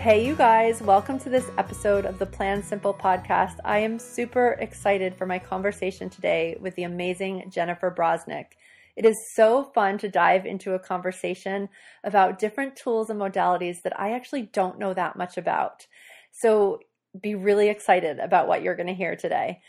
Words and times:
Hey, 0.00 0.26
you 0.26 0.34
guys, 0.34 0.80
welcome 0.80 1.18
to 1.18 1.28
this 1.28 1.50
episode 1.58 2.06
of 2.06 2.18
the 2.18 2.24
Plan 2.24 2.62
Simple 2.62 2.94
podcast. 2.94 3.58
I 3.66 3.80
am 3.80 3.98
super 3.98 4.56
excited 4.58 5.14
for 5.14 5.26
my 5.26 5.38
conversation 5.38 6.08
today 6.08 6.56
with 6.58 6.74
the 6.74 6.84
amazing 6.84 7.50
Jennifer 7.50 7.94
Brosnick. 7.94 8.46
It 8.96 9.04
is 9.04 9.34
so 9.34 9.62
fun 9.62 9.98
to 9.98 10.08
dive 10.08 10.46
into 10.46 10.72
a 10.72 10.78
conversation 10.78 11.68
about 12.02 12.38
different 12.38 12.76
tools 12.76 13.10
and 13.10 13.20
modalities 13.20 13.82
that 13.82 14.00
I 14.00 14.12
actually 14.12 14.44
don't 14.44 14.78
know 14.78 14.94
that 14.94 15.16
much 15.16 15.36
about. 15.36 15.86
So 16.32 16.80
be 17.20 17.34
really 17.34 17.68
excited 17.68 18.20
about 18.20 18.48
what 18.48 18.62
you're 18.62 18.76
going 18.76 18.86
to 18.86 18.94
hear 18.94 19.16
today. 19.16 19.60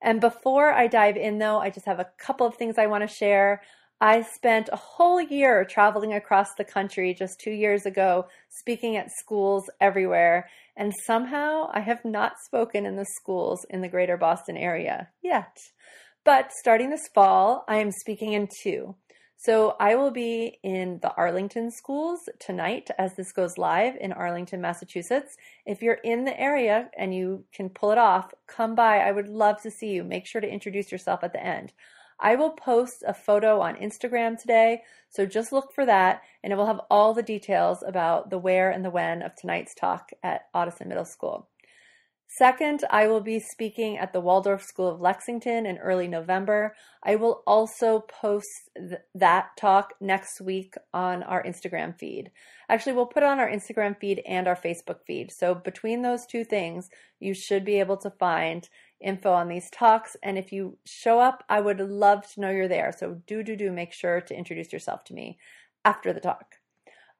And 0.00 0.20
before 0.20 0.70
I 0.70 0.86
dive 0.86 1.16
in, 1.16 1.38
though, 1.38 1.58
I 1.58 1.70
just 1.70 1.86
have 1.86 1.98
a 1.98 2.10
couple 2.18 2.46
of 2.46 2.54
things 2.54 2.78
I 2.78 2.86
want 2.86 3.02
to 3.02 3.12
share. 3.12 3.62
I 4.02 4.22
spent 4.22 4.68
a 4.72 4.76
whole 4.76 5.20
year 5.20 5.64
traveling 5.64 6.12
across 6.12 6.54
the 6.54 6.64
country 6.64 7.14
just 7.14 7.38
two 7.38 7.52
years 7.52 7.86
ago, 7.86 8.26
speaking 8.48 8.96
at 8.96 9.12
schools 9.12 9.70
everywhere, 9.80 10.50
and 10.76 10.92
somehow 11.06 11.70
I 11.72 11.78
have 11.82 12.04
not 12.04 12.40
spoken 12.44 12.84
in 12.84 12.96
the 12.96 13.06
schools 13.20 13.64
in 13.70 13.80
the 13.80 13.86
greater 13.86 14.16
Boston 14.16 14.56
area 14.56 15.10
yet. 15.22 15.56
But 16.24 16.50
starting 16.50 16.90
this 16.90 17.06
fall, 17.14 17.64
I 17.68 17.76
am 17.76 17.92
speaking 17.92 18.32
in 18.32 18.48
two. 18.64 18.96
So 19.36 19.76
I 19.78 19.94
will 19.94 20.10
be 20.10 20.58
in 20.64 20.98
the 21.00 21.14
Arlington 21.14 21.70
schools 21.70 22.18
tonight 22.40 22.90
as 22.98 23.14
this 23.14 23.30
goes 23.30 23.56
live 23.56 23.94
in 24.00 24.12
Arlington, 24.12 24.60
Massachusetts. 24.60 25.36
If 25.64 25.80
you're 25.80 26.00
in 26.02 26.24
the 26.24 26.40
area 26.40 26.90
and 26.98 27.14
you 27.14 27.44
can 27.54 27.68
pull 27.68 27.92
it 27.92 27.98
off, 27.98 28.34
come 28.48 28.74
by. 28.74 28.98
I 28.98 29.12
would 29.12 29.28
love 29.28 29.62
to 29.62 29.70
see 29.70 29.90
you. 29.90 30.02
Make 30.02 30.26
sure 30.26 30.40
to 30.40 30.52
introduce 30.52 30.90
yourself 30.90 31.22
at 31.22 31.32
the 31.32 31.44
end. 31.44 31.72
I 32.20 32.36
will 32.36 32.50
post 32.50 33.02
a 33.06 33.14
photo 33.14 33.60
on 33.60 33.76
Instagram 33.76 34.40
today, 34.40 34.82
so 35.08 35.26
just 35.26 35.52
look 35.52 35.72
for 35.74 35.84
that, 35.86 36.22
and 36.42 36.52
it 36.52 36.56
will 36.56 36.66
have 36.66 36.80
all 36.90 37.14
the 37.14 37.22
details 37.22 37.82
about 37.86 38.30
the 38.30 38.38
where 38.38 38.70
and 38.70 38.84
the 38.84 38.90
when 38.90 39.22
of 39.22 39.34
tonight's 39.34 39.74
talk 39.74 40.10
at 40.22 40.42
Ottoson 40.54 40.86
Middle 40.86 41.04
School. 41.04 41.48
Second, 42.34 42.82
I 42.88 43.08
will 43.08 43.20
be 43.20 43.38
speaking 43.38 43.98
at 43.98 44.14
the 44.14 44.20
Waldorf 44.20 44.62
School 44.62 44.88
of 44.88 45.02
Lexington 45.02 45.66
in 45.66 45.76
early 45.76 46.08
November. 46.08 46.74
I 47.02 47.16
will 47.16 47.42
also 47.46 48.00
post 48.00 48.70
th- 48.74 49.02
that 49.14 49.48
talk 49.58 49.92
next 50.00 50.40
week 50.40 50.72
on 50.94 51.22
our 51.24 51.42
Instagram 51.42 51.94
feed. 51.98 52.30
Actually, 52.70 52.94
we'll 52.94 53.04
put 53.04 53.22
it 53.22 53.28
on 53.28 53.38
our 53.38 53.50
Instagram 53.50 54.00
feed 54.00 54.22
and 54.26 54.48
our 54.48 54.56
Facebook 54.56 55.00
feed. 55.06 55.30
So, 55.30 55.54
between 55.54 56.00
those 56.00 56.24
two 56.24 56.42
things, 56.42 56.88
you 57.20 57.34
should 57.34 57.66
be 57.66 57.78
able 57.80 57.98
to 57.98 58.08
find 58.08 58.66
info 59.02 59.32
on 59.32 59.48
these 59.48 59.70
talks. 59.70 60.16
And 60.22 60.38
if 60.38 60.52
you 60.52 60.78
show 60.84 61.20
up, 61.20 61.44
I 61.48 61.60
would 61.60 61.80
love 61.80 62.30
to 62.32 62.40
know 62.40 62.50
you're 62.50 62.68
there. 62.68 62.94
So, 62.96 63.20
do, 63.26 63.42
do, 63.42 63.56
do 63.56 63.70
make 63.70 63.92
sure 63.92 64.20
to 64.20 64.34
introduce 64.34 64.72
yourself 64.72 65.04
to 65.04 65.14
me 65.14 65.38
after 65.84 66.12
the 66.12 66.20
talk. 66.20 66.56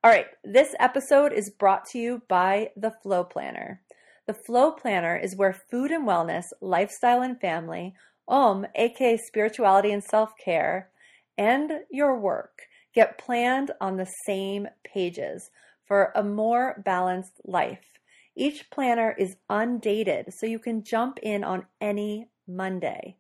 All 0.04 0.10
right, 0.10 0.26
this 0.42 0.74
episode 0.80 1.32
is 1.32 1.50
brought 1.50 1.84
to 1.90 1.98
you 1.98 2.22
by 2.28 2.70
the 2.76 2.92
Flow 3.02 3.22
Planner. 3.22 3.82
The 4.26 4.34
Flow 4.34 4.72
Planner 4.72 5.16
is 5.16 5.36
where 5.36 5.52
food 5.52 5.90
and 5.90 6.06
wellness, 6.06 6.44
lifestyle 6.60 7.22
and 7.22 7.40
family, 7.40 7.94
Om, 8.28 8.66
aka 8.74 9.16
spirituality 9.16 9.92
and 9.92 10.02
self 10.02 10.32
care, 10.42 10.90
and 11.36 11.72
your 11.90 12.18
work 12.18 12.62
get 12.94 13.18
planned 13.18 13.72
on 13.80 13.96
the 13.96 14.10
same 14.26 14.68
pages 14.84 15.50
for 15.84 16.12
a 16.14 16.22
more 16.22 16.82
balanced 16.84 17.40
life. 17.44 18.00
Each 18.34 18.70
planner 18.70 19.14
is 19.18 19.36
undated, 19.48 20.32
so 20.32 20.46
you 20.46 20.58
can 20.58 20.84
jump 20.84 21.18
in 21.22 21.44
on 21.44 21.66
any 21.80 22.28
Monday. 22.46 23.16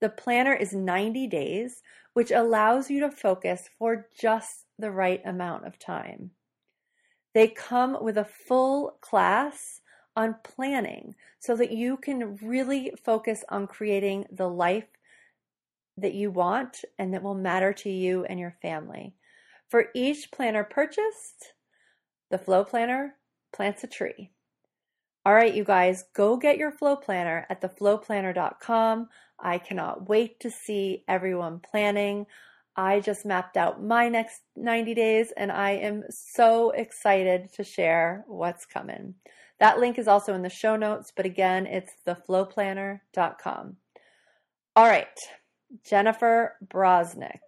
The 0.00 0.08
planner 0.08 0.54
is 0.54 0.72
90 0.72 1.26
days, 1.28 1.82
which 2.12 2.30
allows 2.30 2.90
you 2.90 3.00
to 3.00 3.10
focus 3.10 3.68
for 3.78 4.08
just 4.18 4.66
the 4.78 4.90
right 4.90 5.22
amount 5.24 5.66
of 5.66 5.78
time. 5.78 6.32
They 7.34 7.48
come 7.48 8.02
with 8.02 8.18
a 8.18 8.24
full 8.24 8.98
class 9.00 9.80
on 10.16 10.36
planning 10.44 11.14
so 11.38 11.56
that 11.56 11.72
you 11.72 11.96
can 11.96 12.36
really 12.36 12.92
focus 13.02 13.44
on 13.48 13.66
creating 13.66 14.26
the 14.30 14.48
life 14.48 14.88
that 15.96 16.14
you 16.14 16.30
want 16.30 16.84
and 16.98 17.14
that 17.14 17.22
will 17.22 17.34
matter 17.34 17.72
to 17.72 17.90
you 17.90 18.24
and 18.24 18.38
your 18.38 18.56
family. 18.60 19.14
For 19.68 19.86
each 19.94 20.30
planner 20.30 20.64
purchased, 20.64 21.54
the 22.30 22.38
Flow 22.38 22.64
Planner 22.64 23.14
plants 23.52 23.84
a 23.84 23.86
tree. 23.86 24.31
All 25.24 25.34
right, 25.34 25.54
you 25.54 25.62
guys, 25.62 26.04
go 26.14 26.36
get 26.36 26.58
your 26.58 26.72
Flow 26.72 26.96
Planner 26.96 27.46
at 27.48 27.60
theflowplanner.com. 27.60 29.08
I 29.38 29.58
cannot 29.58 30.08
wait 30.08 30.40
to 30.40 30.50
see 30.50 31.04
everyone 31.06 31.60
planning. 31.60 32.26
I 32.74 33.00
just 33.00 33.24
mapped 33.24 33.56
out 33.56 33.82
my 33.82 34.08
next 34.08 34.40
90 34.56 34.94
days 34.94 35.32
and 35.36 35.52
I 35.52 35.72
am 35.72 36.02
so 36.10 36.70
excited 36.70 37.52
to 37.54 37.62
share 37.62 38.24
what's 38.26 38.66
coming. 38.66 39.14
That 39.60 39.78
link 39.78 39.96
is 39.98 40.08
also 40.08 40.34
in 40.34 40.42
the 40.42 40.48
show 40.48 40.74
notes, 40.74 41.12
but 41.14 41.26
again, 41.26 41.66
it's 41.66 41.92
theflowplanner.com. 42.04 43.76
All 44.74 44.86
right, 44.86 45.06
Jennifer 45.84 46.56
Brosnick. 46.66 47.40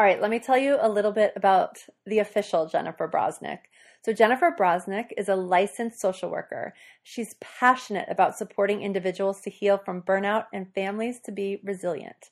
All 0.00 0.06
right, 0.06 0.22
let 0.22 0.30
me 0.30 0.38
tell 0.38 0.56
you 0.56 0.78
a 0.80 0.88
little 0.88 1.12
bit 1.12 1.34
about 1.36 1.84
the 2.06 2.20
official 2.20 2.66
Jennifer 2.66 3.06
Brosnick. 3.06 3.58
So, 4.02 4.14
Jennifer 4.14 4.50
Brosnick 4.58 5.08
is 5.18 5.28
a 5.28 5.36
licensed 5.36 6.00
social 6.00 6.30
worker. 6.30 6.72
She's 7.02 7.34
passionate 7.38 8.08
about 8.08 8.34
supporting 8.34 8.80
individuals 8.80 9.42
to 9.42 9.50
heal 9.50 9.76
from 9.76 10.00
burnout 10.00 10.46
and 10.54 10.72
families 10.74 11.20
to 11.24 11.32
be 11.32 11.60
resilient. 11.62 12.30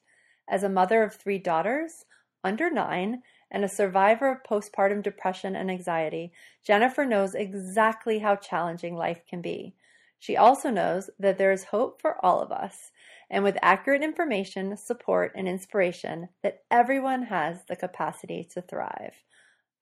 As 0.48 0.62
a 0.62 0.70
mother 0.70 1.02
of 1.02 1.14
three 1.14 1.36
daughters, 1.36 2.06
under 2.42 2.70
nine, 2.70 3.22
and 3.50 3.66
a 3.66 3.68
survivor 3.68 4.32
of 4.32 4.44
postpartum 4.48 5.02
depression 5.02 5.54
and 5.54 5.70
anxiety, 5.70 6.32
Jennifer 6.66 7.04
knows 7.04 7.34
exactly 7.34 8.20
how 8.20 8.36
challenging 8.36 8.96
life 8.96 9.20
can 9.28 9.42
be. 9.42 9.74
She 10.18 10.38
also 10.38 10.70
knows 10.70 11.10
that 11.18 11.36
there 11.36 11.52
is 11.52 11.64
hope 11.64 12.00
for 12.00 12.16
all 12.24 12.40
of 12.40 12.50
us, 12.50 12.92
and 13.30 13.44
with 13.44 13.58
accurate 13.62 14.02
information, 14.02 14.76
support, 14.76 15.32
and 15.34 15.48
inspiration, 15.48 16.28
that 16.42 16.62
everyone 16.70 17.24
has 17.24 17.64
the 17.64 17.76
capacity 17.76 18.48
to 18.52 18.62
thrive. 18.62 19.14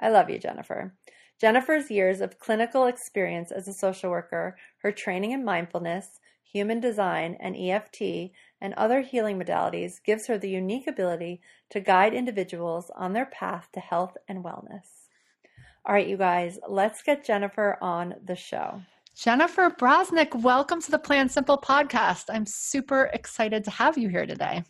I 0.00 0.08
love 0.10 0.28
you, 0.28 0.38
Jennifer. 0.38 0.94
Jennifer's 1.40 1.90
years 1.90 2.20
of 2.20 2.38
clinical 2.38 2.86
experience 2.86 3.50
as 3.50 3.68
a 3.68 3.72
social 3.72 4.10
worker, 4.10 4.56
her 4.78 4.90
training 4.90 5.32
in 5.32 5.44
mindfulness, 5.44 6.18
human 6.42 6.80
design, 6.80 7.36
and 7.40 7.56
EFT, 7.56 8.32
and 8.60 8.72
other 8.74 9.02
healing 9.02 9.38
modalities 9.38 10.02
gives 10.02 10.26
her 10.26 10.38
the 10.38 10.48
unique 10.48 10.86
ability 10.86 11.40
to 11.70 11.80
guide 11.80 12.14
individuals 12.14 12.90
on 12.96 13.12
their 13.12 13.26
path 13.26 13.68
to 13.72 13.80
health 13.80 14.16
and 14.26 14.42
wellness. 14.42 15.08
All 15.84 15.94
right, 15.94 16.08
you 16.08 16.16
guys, 16.16 16.58
let's 16.68 17.02
get 17.02 17.24
Jennifer 17.24 17.78
on 17.80 18.14
the 18.24 18.36
show. 18.36 18.80
Jennifer 19.16 19.70
Brosnick, 19.70 20.34
welcome 20.34 20.78
to 20.82 20.90
the 20.90 20.98
Plan 20.98 21.30
Simple 21.30 21.56
podcast. 21.56 22.24
I'm 22.28 22.44
super 22.44 23.08
excited 23.14 23.64
to 23.64 23.70
have 23.70 23.96
you 23.96 24.10
here 24.10 24.26
today. 24.26 24.62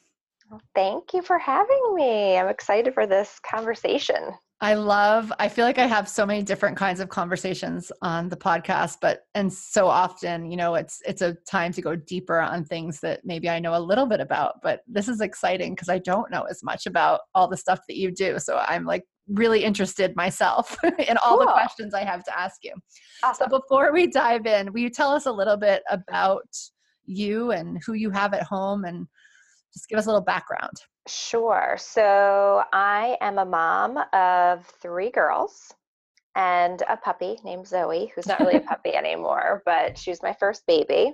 thank 0.72 1.12
you 1.12 1.20
for 1.20 1.36
having 1.36 1.94
me. 1.96 2.38
I'm 2.38 2.46
excited 2.46 2.94
for 2.94 3.08
this 3.08 3.40
conversation. 3.40 4.34
I 4.60 4.74
love, 4.74 5.32
I 5.40 5.48
feel 5.48 5.64
like 5.64 5.80
I 5.80 5.86
have 5.86 6.08
so 6.08 6.24
many 6.24 6.44
different 6.44 6.76
kinds 6.76 7.00
of 7.00 7.08
conversations 7.08 7.90
on 8.02 8.28
the 8.28 8.36
podcast, 8.36 8.98
but, 9.02 9.22
and 9.34 9.52
so 9.52 9.88
often, 9.88 10.48
you 10.48 10.56
know, 10.56 10.76
it's, 10.76 11.02
it's 11.04 11.22
a 11.22 11.34
time 11.50 11.72
to 11.72 11.82
go 11.82 11.96
deeper 11.96 12.38
on 12.38 12.64
things 12.64 13.00
that 13.00 13.22
maybe 13.24 13.50
I 13.50 13.58
know 13.58 13.76
a 13.76 13.82
little 13.82 14.06
bit 14.06 14.20
about, 14.20 14.62
but 14.62 14.82
this 14.86 15.08
is 15.08 15.20
exciting 15.20 15.74
because 15.74 15.88
I 15.88 15.98
don't 15.98 16.30
know 16.30 16.42
as 16.42 16.62
much 16.62 16.86
about 16.86 17.22
all 17.34 17.48
the 17.48 17.56
stuff 17.56 17.80
that 17.88 17.96
you 17.96 18.12
do. 18.12 18.38
So 18.38 18.58
I'm 18.58 18.84
like 18.84 19.02
really 19.28 19.64
interested 19.64 20.14
myself 20.16 20.76
in 20.98 21.16
all 21.18 21.38
cool. 21.38 21.46
the 21.46 21.52
questions 21.52 21.94
I 21.94 22.04
have 22.04 22.24
to 22.24 22.38
ask 22.38 22.62
you. 22.62 22.72
Awesome. 23.22 23.48
So 23.50 23.58
before 23.58 23.92
we 23.92 24.06
dive 24.06 24.46
in, 24.46 24.72
will 24.72 24.80
you 24.80 24.90
tell 24.90 25.10
us 25.10 25.26
a 25.26 25.32
little 25.32 25.56
bit 25.56 25.82
about 25.90 26.46
you 27.04 27.50
and 27.52 27.80
who 27.84 27.94
you 27.94 28.10
have 28.10 28.34
at 28.34 28.42
home 28.42 28.84
and 28.84 29.06
just 29.72 29.88
give 29.88 29.98
us 29.98 30.06
a 30.06 30.08
little 30.08 30.22
background? 30.22 30.72
Sure. 31.08 31.76
So 31.78 32.62
I 32.72 33.16
am 33.20 33.38
a 33.38 33.44
mom 33.44 33.98
of 34.12 34.66
three 34.80 35.10
girls 35.10 35.72
and 36.34 36.82
a 36.88 36.96
puppy 36.96 37.38
named 37.44 37.66
Zoe, 37.66 38.12
who's 38.14 38.26
not 38.26 38.40
really 38.40 38.56
a 38.56 38.60
puppy 38.60 38.90
anymore, 38.94 39.62
but 39.64 39.96
she 39.98 40.10
was 40.10 40.22
my 40.22 40.34
first 40.38 40.66
baby. 40.66 41.12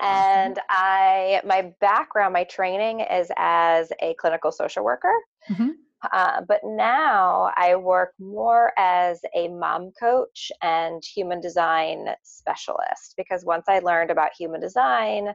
and 0.00 0.58
I 0.68 1.40
my 1.44 1.72
background, 1.80 2.32
my 2.32 2.44
training 2.44 3.00
is 3.00 3.30
as 3.36 3.92
a 4.00 4.14
clinical 4.14 4.50
social 4.50 4.84
worker. 4.84 5.12
Mm-hmm. 5.50 5.70
Uh, 6.12 6.42
but 6.46 6.60
now 6.64 7.50
I 7.56 7.74
work 7.74 8.12
more 8.20 8.72
as 8.78 9.20
a 9.34 9.48
mom 9.48 9.92
coach 9.98 10.52
and 10.62 11.02
human 11.04 11.40
design 11.40 12.06
specialist 12.22 13.14
because 13.16 13.44
once 13.44 13.64
I 13.68 13.80
learned 13.80 14.10
about 14.10 14.30
human 14.38 14.60
design, 14.60 15.34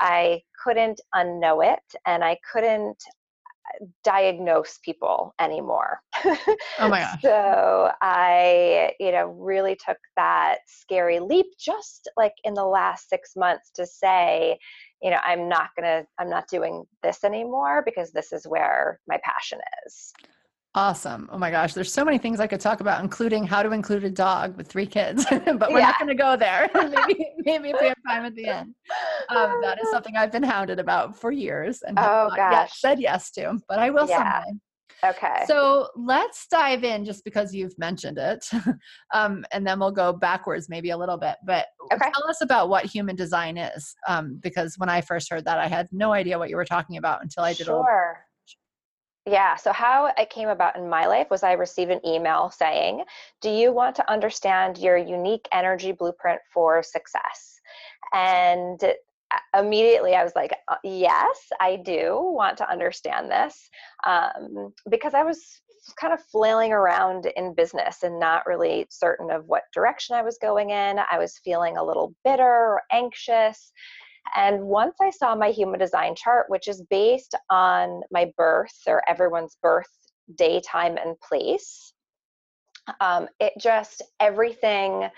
I 0.00 0.42
couldn't 0.64 1.00
unknow 1.14 1.72
it 1.72 1.82
and 2.06 2.24
I 2.24 2.38
couldn't 2.52 3.02
diagnose 4.04 4.78
people 4.84 5.34
anymore. 5.40 6.00
Oh 6.78 6.88
my 6.88 7.00
gosh. 7.00 7.22
so 7.22 7.90
I, 8.00 8.92
you 8.98 9.12
know, 9.12 9.26
really 9.38 9.76
took 9.84 9.98
that 10.16 10.58
scary 10.66 11.20
leap 11.20 11.46
just 11.58 12.10
like 12.16 12.34
in 12.44 12.54
the 12.54 12.64
last 12.64 13.08
six 13.08 13.32
months 13.36 13.70
to 13.76 13.86
say, 13.86 14.58
you 15.02 15.10
know, 15.10 15.18
I'm 15.24 15.48
not 15.48 15.70
gonna, 15.76 16.04
I'm 16.18 16.30
not 16.30 16.48
doing 16.48 16.84
this 17.02 17.24
anymore 17.24 17.82
because 17.84 18.12
this 18.12 18.32
is 18.32 18.46
where 18.46 19.00
my 19.08 19.18
passion 19.24 19.60
is. 19.86 20.12
Awesome. 20.74 21.28
Oh 21.32 21.38
my 21.38 21.50
gosh. 21.50 21.72
There's 21.72 21.92
so 21.92 22.04
many 22.04 22.18
things 22.18 22.40
I 22.40 22.46
could 22.46 22.60
talk 22.60 22.80
about, 22.80 23.02
including 23.02 23.44
how 23.44 23.62
to 23.62 23.72
include 23.72 24.04
a 24.04 24.10
dog 24.10 24.56
with 24.56 24.68
three 24.68 24.86
kids, 24.86 25.24
but 25.30 25.72
we're 25.72 25.78
yeah. 25.78 25.86
not 25.86 25.98
going 25.98 26.08
to 26.08 26.14
go 26.14 26.36
there. 26.36 26.70
maybe, 26.74 27.30
maybe 27.38 27.70
if 27.70 27.80
we 27.80 27.88
have 27.88 27.96
time 28.06 28.24
at 28.24 28.34
the 28.34 28.46
end. 28.46 28.74
Um, 29.30 29.60
that 29.62 29.78
is 29.82 29.88
something 29.92 30.16
I've 30.16 30.30
been 30.30 30.42
hounded 30.42 30.78
about 30.78 31.18
for 31.18 31.32
years 31.32 31.82
and 31.82 31.98
oh, 31.98 32.30
gosh. 32.36 32.80
said 32.80 33.00
yes 33.00 33.30
to, 33.32 33.58
but 33.68 33.78
I 33.78 33.90
will 33.90 34.08
yeah. 34.08 34.42
someday. 34.44 34.58
Okay. 35.04 35.44
So 35.46 35.88
let's 35.96 36.46
dive 36.50 36.82
in 36.82 37.04
just 37.04 37.24
because 37.24 37.54
you've 37.54 37.78
mentioned 37.78 38.18
it. 38.18 38.44
um, 39.14 39.44
and 39.52 39.66
then 39.66 39.78
we'll 39.78 39.92
go 39.92 40.12
backwards 40.12 40.68
maybe 40.68 40.90
a 40.90 40.96
little 40.96 41.16
bit. 41.16 41.36
But 41.46 41.66
okay. 41.92 42.10
tell 42.12 42.28
us 42.28 42.40
about 42.40 42.68
what 42.68 42.84
human 42.84 43.16
design 43.16 43.56
is. 43.56 43.94
Um, 44.06 44.38
because 44.42 44.74
when 44.76 44.88
I 44.88 45.00
first 45.00 45.30
heard 45.30 45.44
that, 45.44 45.58
I 45.58 45.68
had 45.68 45.88
no 45.92 46.12
idea 46.12 46.38
what 46.38 46.50
you 46.50 46.56
were 46.56 46.64
talking 46.64 46.96
about 46.96 47.22
until 47.22 47.44
I 47.44 47.52
did 47.52 47.66
sure. 47.66 48.26
Yeah. 49.28 49.56
So, 49.56 49.74
how 49.74 50.10
it 50.16 50.30
came 50.30 50.48
about 50.48 50.76
in 50.76 50.88
my 50.88 51.06
life 51.06 51.26
was 51.30 51.42
I 51.42 51.52
received 51.52 51.90
an 51.90 52.00
email 52.06 52.50
saying, 52.50 53.04
Do 53.42 53.50
you 53.50 53.72
want 53.72 53.94
to 53.96 54.10
understand 54.10 54.78
your 54.78 54.96
unique 54.96 55.46
energy 55.52 55.92
blueprint 55.92 56.40
for 56.52 56.82
success? 56.82 57.60
And 58.14 58.80
immediately 59.54 60.14
I 60.14 60.24
was 60.24 60.32
like, 60.34 60.52
uh, 60.68 60.76
Yes, 60.82 61.36
I 61.60 61.76
do 61.76 62.18
want 62.18 62.56
to 62.58 62.70
understand 62.70 63.30
this. 63.30 63.68
Um, 64.06 64.72
because 64.88 65.12
I 65.12 65.24
was 65.24 65.60
kind 66.00 66.14
of 66.14 66.22
flailing 66.32 66.72
around 66.72 67.26
in 67.36 67.54
business 67.54 68.02
and 68.02 68.18
not 68.18 68.46
really 68.46 68.86
certain 68.88 69.30
of 69.30 69.44
what 69.46 69.64
direction 69.74 70.16
I 70.16 70.22
was 70.22 70.38
going 70.40 70.70
in. 70.70 70.98
I 71.10 71.18
was 71.18 71.40
feeling 71.44 71.76
a 71.76 71.84
little 71.84 72.14
bitter 72.24 72.44
or 72.44 72.82
anxious. 72.90 73.72
And 74.36 74.64
once 74.64 74.96
I 75.00 75.10
saw 75.10 75.34
my 75.34 75.50
human 75.50 75.78
design 75.78 76.14
chart, 76.16 76.46
which 76.48 76.68
is 76.68 76.82
based 76.90 77.34
on 77.50 78.02
my 78.10 78.32
birth 78.36 78.76
or 78.86 79.02
everyone's 79.08 79.56
birth 79.62 79.86
day, 80.36 80.60
time, 80.60 80.96
and 80.96 81.18
place, 81.20 81.92
um, 83.00 83.28
it 83.40 83.52
just 83.60 84.02
everything, 84.20 85.08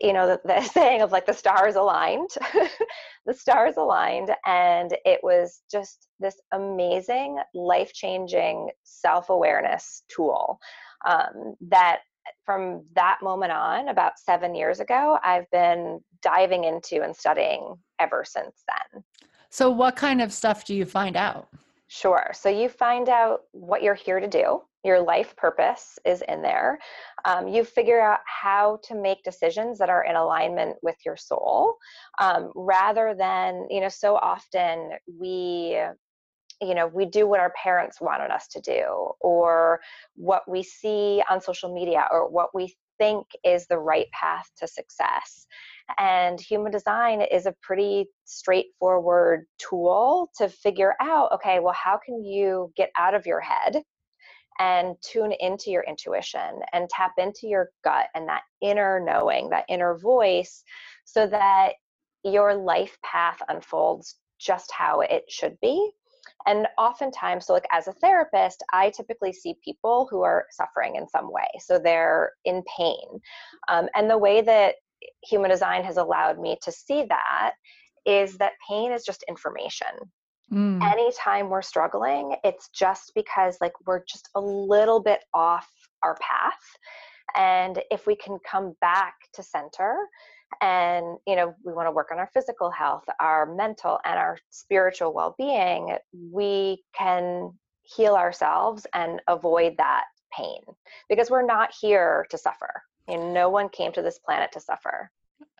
you 0.00 0.12
know, 0.12 0.26
the, 0.26 0.40
the 0.44 0.62
saying 0.72 1.02
of 1.02 1.12
like 1.12 1.26
the 1.26 1.32
stars 1.32 1.76
aligned, 1.76 2.30
the 3.26 3.34
stars 3.34 3.74
aligned, 3.76 4.30
and 4.46 4.96
it 5.04 5.20
was 5.22 5.62
just 5.70 6.08
this 6.20 6.40
amazing, 6.52 7.38
life 7.54 7.92
changing 7.92 8.70
self 8.84 9.30
awareness 9.30 10.02
tool 10.14 10.58
um, 11.06 11.54
that 11.60 12.00
from 12.44 12.84
that 12.94 13.18
moment 13.22 13.52
on, 13.52 13.88
about 13.88 14.18
seven 14.18 14.54
years 14.54 14.80
ago, 14.80 15.18
I've 15.24 15.50
been 15.50 16.00
diving 16.22 16.64
into 16.64 17.02
and 17.02 17.14
studying 17.14 17.74
ever 17.98 18.24
since 18.26 18.64
then. 18.68 19.02
So, 19.50 19.70
what 19.70 19.96
kind 19.96 20.22
of 20.22 20.32
stuff 20.32 20.64
do 20.64 20.74
you 20.74 20.84
find 20.84 21.16
out? 21.16 21.48
Sure. 21.88 22.30
So, 22.32 22.48
you 22.48 22.68
find 22.68 23.08
out 23.08 23.40
what 23.52 23.82
you're 23.82 23.94
here 23.94 24.20
to 24.20 24.28
do. 24.28 24.62
Your 24.84 25.00
life 25.00 25.36
purpose 25.36 25.98
is 26.04 26.22
in 26.26 26.42
there. 26.42 26.78
Um, 27.24 27.46
you 27.46 27.62
figure 27.64 28.00
out 28.00 28.18
how 28.26 28.80
to 28.84 28.96
make 28.96 29.22
decisions 29.22 29.78
that 29.78 29.90
are 29.90 30.04
in 30.04 30.16
alignment 30.16 30.76
with 30.82 30.96
your 31.06 31.16
soul 31.16 31.76
um, 32.20 32.50
rather 32.56 33.14
than, 33.16 33.66
you 33.70 33.80
know, 33.80 33.88
so 33.88 34.16
often 34.16 34.90
we 35.06 35.80
you 36.62 36.74
know 36.74 36.86
we 36.86 37.04
do 37.04 37.26
what 37.26 37.40
our 37.40 37.52
parents 37.62 38.00
wanted 38.00 38.30
us 38.30 38.46
to 38.48 38.60
do 38.60 39.10
or 39.20 39.80
what 40.14 40.42
we 40.48 40.62
see 40.62 41.22
on 41.28 41.40
social 41.40 41.72
media 41.74 42.06
or 42.10 42.30
what 42.30 42.54
we 42.54 42.74
think 42.98 43.26
is 43.44 43.66
the 43.66 43.78
right 43.78 44.06
path 44.12 44.48
to 44.58 44.66
success. 44.66 45.46
And 45.98 46.40
human 46.40 46.70
design 46.70 47.20
is 47.20 47.46
a 47.46 47.54
pretty 47.60 48.06
straightforward 48.24 49.46
tool 49.58 50.30
to 50.38 50.48
figure 50.48 50.94
out 51.00 51.32
okay 51.32 51.58
well 51.58 51.74
how 51.74 51.98
can 52.04 52.24
you 52.24 52.72
get 52.76 52.90
out 52.96 53.14
of 53.14 53.26
your 53.26 53.40
head 53.40 53.82
and 54.58 54.94
tune 55.02 55.32
into 55.40 55.70
your 55.70 55.82
intuition 55.82 56.60
and 56.72 56.88
tap 56.88 57.12
into 57.18 57.48
your 57.48 57.70
gut 57.82 58.06
and 58.14 58.28
that 58.28 58.42
inner 58.60 59.00
knowing 59.04 59.50
that 59.50 59.64
inner 59.68 59.98
voice 59.98 60.62
so 61.04 61.26
that 61.26 61.72
your 62.24 62.54
life 62.54 62.96
path 63.02 63.40
unfolds 63.48 64.16
just 64.38 64.70
how 64.72 65.00
it 65.00 65.24
should 65.28 65.58
be 65.60 65.90
and 66.46 66.66
oftentimes, 66.78 67.46
so 67.46 67.52
like 67.52 67.66
as 67.72 67.88
a 67.88 67.92
therapist, 67.92 68.62
I 68.72 68.90
typically 68.90 69.32
see 69.32 69.54
people 69.64 70.08
who 70.10 70.22
are 70.22 70.46
suffering 70.50 70.96
in 70.96 71.08
some 71.08 71.32
way. 71.32 71.46
So 71.60 71.78
they're 71.78 72.32
in 72.44 72.62
pain. 72.76 73.20
Um, 73.68 73.88
and 73.94 74.10
the 74.10 74.18
way 74.18 74.40
that 74.42 74.76
human 75.22 75.50
design 75.50 75.84
has 75.84 75.96
allowed 75.96 76.38
me 76.38 76.56
to 76.62 76.72
see 76.72 77.04
that 77.08 77.52
is 78.04 78.38
that 78.38 78.52
pain 78.68 78.92
is 78.92 79.04
just 79.04 79.24
information. 79.28 79.88
Mm. 80.50 80.82
Anytime 80.82 81.48
we're 81.48 81.62
struggling, 81.62 82.36
it's 82.44 82.68
just 82.68 83.12
because 83.14 83.56
like 83.60 83.72
we're 83.86 84.04
just 84.04 84.28
a 84.34 84.40
little 84.40 85.00
bit 85.00 85.20
off 85.32 85.68
our 86.02 86.16
path. 86.16 86.60
And 87.34 87.80
if 87.90 88.06
we 88.06 88.16
can 88.16 88.38
come 88.48 88.74
back 88.80 89.14
to 89.34 89.42
center 89.42 89.96
and 90.60 91.18
you 91.26 91.36
know 91.36 91.54
we 91.64 91.72
want 91.72 91.86
to 91.86 91.92
work 91.92 92.08
on 92.12 92.18
our 92.18 92.30
physical 92.32 92.70
health 92.70 93.04
our 93.20 93.46
mental 93.54 93.98
and 94.04 94.18
our 94.18 94.38
spiritual 94.50 95.12
well-being 95.12 95.96
we 96.30 96.82
can 96.96 97.52
heal 97.82 98.14
ourselves 98.14 98.86
and 98.94 99.20
avoid 99.28 99.74
that 99.78 100.04
pain 100.36 100.60
because 101.08 101.30
we're 101.30 101.44
not 101.44 101.70
here 101.80 102.26
to 102.30 102.38
suffer 102.38 102.82
and 103.08 103.34
no 103.34 103.48
one 103.48 103.68
came 103.68 103.92
to 103.92 104.02
this 104.02 104.18
planet 104.18 104.50
to 104.52 104.60
suffer 104.60 105.10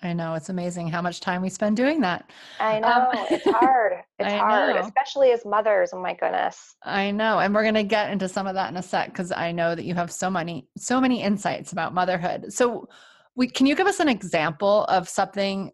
I 0.02 0.12
know 0.12 0.34
it's 0.34 0.48
amazing 0.48 0.88
how 0.88 1.00
much 1.00 1.20
time 1.20 1.42
we 1.42 1.48
spend 1.48 1.76
doing 1.76 2.00
that. 2.00 2.28
I 2.58 2.76
um, 2.76 2.82
know 2.82 3.10
um, 3.20 3.26
it's 3.30 3.46
hard. 3.46 3.92
It's 4.18 4.32
I 4.32 4.36
hard, 4.36 4.76
know. 4.76 4.82
especially 4.82 5.32
as 5.32 5.44
mothers. 5.44 5.90
Oh 5.92 6.00
my 6.00 6.14
goodness. 6.14 6.76
I 6.84 7.10
know, 7.10 7.40
and 7.40 7.52
we're 7.52 7.62
going 7.62 7.74
to 7.74 7.82
get 7.82 8.10
into 8.10 8.28
some 8.28 8.46
of 8.46 8.54
that 8.54 8.70
in 8.70 8.76
a 8.76 8.82
sec 8.82 9.08
because 9.08 9.32
I 9.32 9.50
know 9.50 9.74
that 9.74 9.84
you 9.84 9.94
have 9.94 10.12
so 10.12 10.30
many, 10.30 10.68
so 10.76 11.00
many 11.00 11.22
insights 11.22 11.72
about 11.72 11.92
motherhood. 11.92 12.52
So, 12.52 12.88
we, 13.34 13.48
can 13.48 13.66
you 13.66 13.74
give 13.74 13.86
us 13.86 14.00
an 14.00 14.08
example 14.08 14.84
of 14.84 15.08
something 15.08 15.72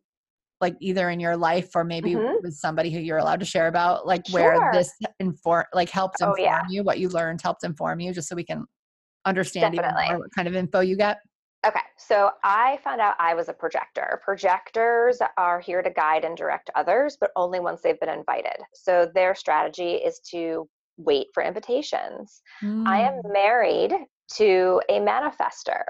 like 0.60 0.76
either 0.80 1.08
in 1.10 1.20
your 1.20 1.36
life 1.36 1.70
or 1.74 1.84
maybe 1.84 2.14
mm-hmm. 2.14 2.36
with 2.42 2.54
somebody 2.54 2.90
who 2.90 2.98
you're 2.98 3.18
allowed 3.18 3.40
to 3.40 3.46
share 3.46 3.68
about 3.68 4.06
like 4.06 4.26
sure. 4.26 4.40
where 4.40 4.72
this 4.72 4.92
inform 5.20 5.64
like 5.72 5.88
helped 5.88 6.20
inform 6.20 6.36
oh, 6.38 6.42
yeah. 6.42 6.62
you 6.68 6.82
what 6.82 6.98
you 6.98 7.08
learned 7.08 7.40
helped 7.40 7.64
inform 7.64 8.00
you 8.00 8.12
just 8.12 8.28
so 8.28 8.36
we 8.36 8.44
can 8.44 8.64
understand 9.24 9.76
what 9.76 10.30
kind 10.34 10.48
of 10.48 10.54
info 10.54 10.80
you 10.80 10.96
get 10.96 11.18
okay 11.66 11.80
so 11.96 12.30
i 12.44 12.78
found 12.82 13.00
out 13.00 13.14
i 13.18 13.34
was 13.34 13.48
a 13.48 13.52
projector 13.52 14.20
projectors 14.24 15.18
are 15.36 15.60
here 15.60 15.82
to 15.82 15.90
guide 15.90 16.24
and 16.24 16.36
direct 16.36 16.70
others 16.74 17.16
but 17.20 17.30
only 17.36 17.60
once 17.60 17.80
they've 17.82 18.00
been 18.00 18.08
invited 18.08 18.56
so 18.74 19.10
their 19.14 19.34
strategy 19.34 19.94
is 19.94 20.20
to 20.20 20.68
wait 20.96 21.26
for 21.34 21.42
invitations 21.42 22.42
mm. 22.62 22.86
i 22.86 23.00
am 23.00 23.14
mm. 23.14 23.32
married 23.32 23.92
to 24.30 24.80
a 24.88 24.98
manifestor 25.00 25.82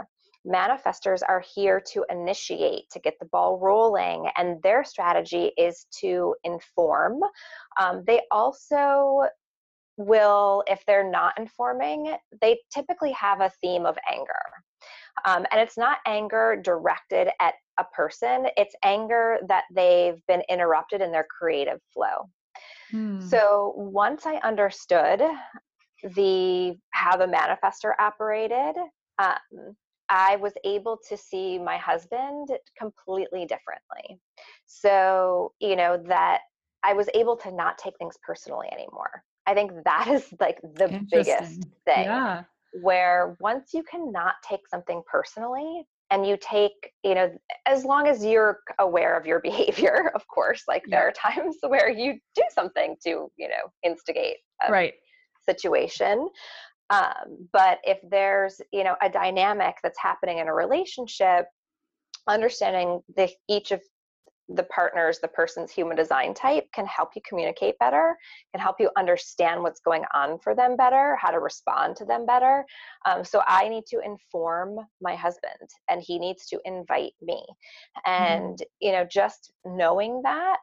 manifestors 0.46 1.20
are 1.26 1.42
here 1.54 1.80
to 1.92 2.04
initiate, 2.10 2.88
to 2.90 3.00
get 3.00 3.14
the 3.20 3.26
ball 3.26 3.58
rolling, 3.58 4.28
and 4.36 4.62
their 4.62 4.84
strategy 4.84 5.52
is 5.58 5.86
to 6.00 6.34
inform. 6.44 7.20
Um, 7.80 8.04
they 8.06 8.20
also 8.30 9.26
will, 9.96 10.62
if 10.66 10.84
they're 10.86 11.10
not 11.10 11.38
informing, 11.38 12.14
they 12.40 12.58
typically 12.72 13.12
have 13.12 13.40
a 13.40 13.52
theme 13.60 13.84
of 13.84 13.98
anger. 14.10 14.32
Um, 15.26 15.44
and 15.50 15.60
it's 15.60 15.76
not 15.76 15.98
anger 16.06 16.60
directed 16.62 17.28
at 17.40 17.54
a 17.78 17.84
person, 17.84 18.46
it's 18.56 18.74
anger 18.84 19.38
that 19.48 19.64
they've 19.74 20.20
been 20.26 20.42
interrupted 20.48 21.00
in 21.00 21.12
their 21.12 21.26
creative 21.28 21.80
flow. 21.92 22.30
Hmm. 22.90 23.20
So 23.20 23.74
once 23.76 24.26
I 24.26 24.36
understood 24.36 25.20
the 26.02 26.76
how 26.90 27.16
the 27.16 27.26
manifestor 27.26 27.92
operated, 27.98 28.76
um, 29.18 29.76
I 30.08 30.36
was 30.36 30.52
able 30.64 30.98
to 31.08 31.16
see 31.16 31.58
my 31.58 31.76
husband 31.76 32.48
completely 32.78 33.46
differently. 33.46 34.20
So, 34.66 35.52
you 35.60 35.76
know, 35.76 36.02
that 36.06 36.40
I 36.82 36.92
was 36.92 37.08
able 37.14 37.36
to 37.38 37.52
not 37.52 37.78
take 37.78 37.94
things 37.98 38.16
personally 38.24 38.68
anymore. 38.72 39.22
I 39.46 39.54
think 39.54 39.72
that 39.84 40.08
is 40.08 40.26
like 40.40 40.60
the 40.62 41.04
biggest 41.10 41.62
thing. 41.84 42.04
Yeah. 42.04 42.44
Where 42.82 43.36
once 43.40 43.72
you 43.72 43.82
cannot 43.82 44.34
take 44.46 44.68
something 44.68 45.02
personally, 45.10 45.86
and 46.10 46.26
you 46.26 46.38
take 46.40 46.92
you 47.04 47.14
know 47.14 47.30
as 47.66 47.84
long 47.84 48.06
as 48.06 48.24
you're 48.24 48.60
aware 48.78 49.16
of 49.18 49.26
your 49.26 49.40
behavior 49.50 50.10
of 50.14 50.26
course 50.26 50.62
like 50.68 50.82
yeah. 50.86 50.96
there 50.96 51.08
are 51.08 51.12
times 51.12 51.56
where 51.66 51.90
you 51.90 52.18
do 52.34 52.42
something 52.50 52.96
to 53.04 53.30
you 53.36 53.48
know 53.48 53.70
instigate 53.84 54.36
a 54.66 54.72
right 54.72 54.94
situation 55.48 56.28
um, 56.90 57.48
but 57.52 57.78
if 57.84 57.98
there's 58.08 58.60
you 58.72 58.84
know 58.84 58.96
a 59.02 59.08
dynamic 59.08 59.76
that's 59.82 59.98
happening 60.00 60.38
in 60.38 60.48
a 60.48 60.54
relationship 60.54 61.46
understanding 62.28 63.00
the 63.16 63.30
each 63.48 63.72
of 63.72 63.80
the 64.48 64.62
partners, 64.64 65.18
the 65.20 65.28
person's 65.28 65.70
human 65.70 65.96
design 65.96 66.32
type 66.32 66.64
can 66.72 66.86
help 66.86 67.10
you 67.14 67.20
communicate 67.28 67.78
better, 67.78 68.16
can 68.52 68.60
help 68.60 68.76
you 68.80 68.90
understand 68.96 69.62
what's 69.62 69.80
going 69.80 70.04
on 70.14 70.38
for 70.38 70.54
them 70.54 70.76
better, 70.76 71.16
how 71.20 71.30
to 71.30 71.38
respond 71.38 71.96
to 71.96 72.04
them 72.06 72.24
better. 72.24 72.64
Um, 73.04 73.24
so 73.24 73.42
I 73.46 73.68
need 73.68 73.84
to 73.88 74.00
inform 74.00 74.78
my 75.02 75.14
husband, 75.14 75.68
and 75.90 76.02
he 76.02 76.18
needs 76.18 76.46
to 76.46 76.58
invite 76.64 77.12
me. 77.20 77.44
Mm-hmm. 78.06 78.10
And, 78.10 78.54
mm-hmm. 78.54 78.62
you 78.80 78.92
know, 78.92 79.04
just 79.04 79.52
knowing 79.66 80.22
that, 80.22 80.56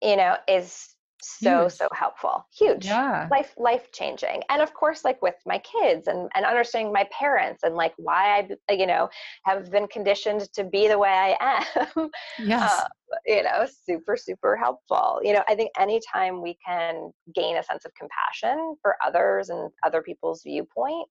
you 0.00 0.16
know, 0.16 0.36
is 0.46 0.93
so 1.22 1.62
Huge. 1.62 1.72
so 1.72 1.88
helpful. 1.92 2.46
Huge. 2.56 2.86
Yeah. 2.86 3.28
Life 3.30 3.54
life 3.56 3.90
changing. 3.92 4.42
And 4.50 4.60
of 4.60 4.74
course 4.74 5.04
like 5.04 5.20
with 5.22 5.36
my 5.46 5.58
kids 5.58 6.06
and 6.06 6.30
and 6.34 6.44
understanding 6.44 6.92
my 6.92 7.08
parents 7.10 7.62
and 7.62 7.74
like 7.74 7.94
why 7.96 8.46
i 8.68 8.72
you 8.72 8.86
know 8.86 9.08
have 9.44 9.70
been 9.70 9.86
conditioned 9.86 10.52
to 10.52 10.64
be 10.64 10.88
the 10.88 10.98
way 10.98 11.08
i 11.08 11.64
am 11.96 12.10
yes. 12.38 12.70
uh, 12.72 12.88
you 13.26 13.42
know 13.42 13.66
super 13.86 14.16
super 14.16 14.56
helpful. 14.56 15.20
You 15.22 15.32
know 15.34 15.44
i 15.48 15.54
think 15.54 15.70
anytime 15.78 16.42
we 16.42 16.56
can 16.66 17.10
gain 17.34 17.56
a 17.56 17.62
sense 17.62 17.84
of 17.84 17.92
compassion 17.94 18.76
for 18.82 18.96
others 19.04 19.48
and 19.48 19.70
other 19.86 20.02
people's 20.02 20.42
viewpoint 20.42 21.08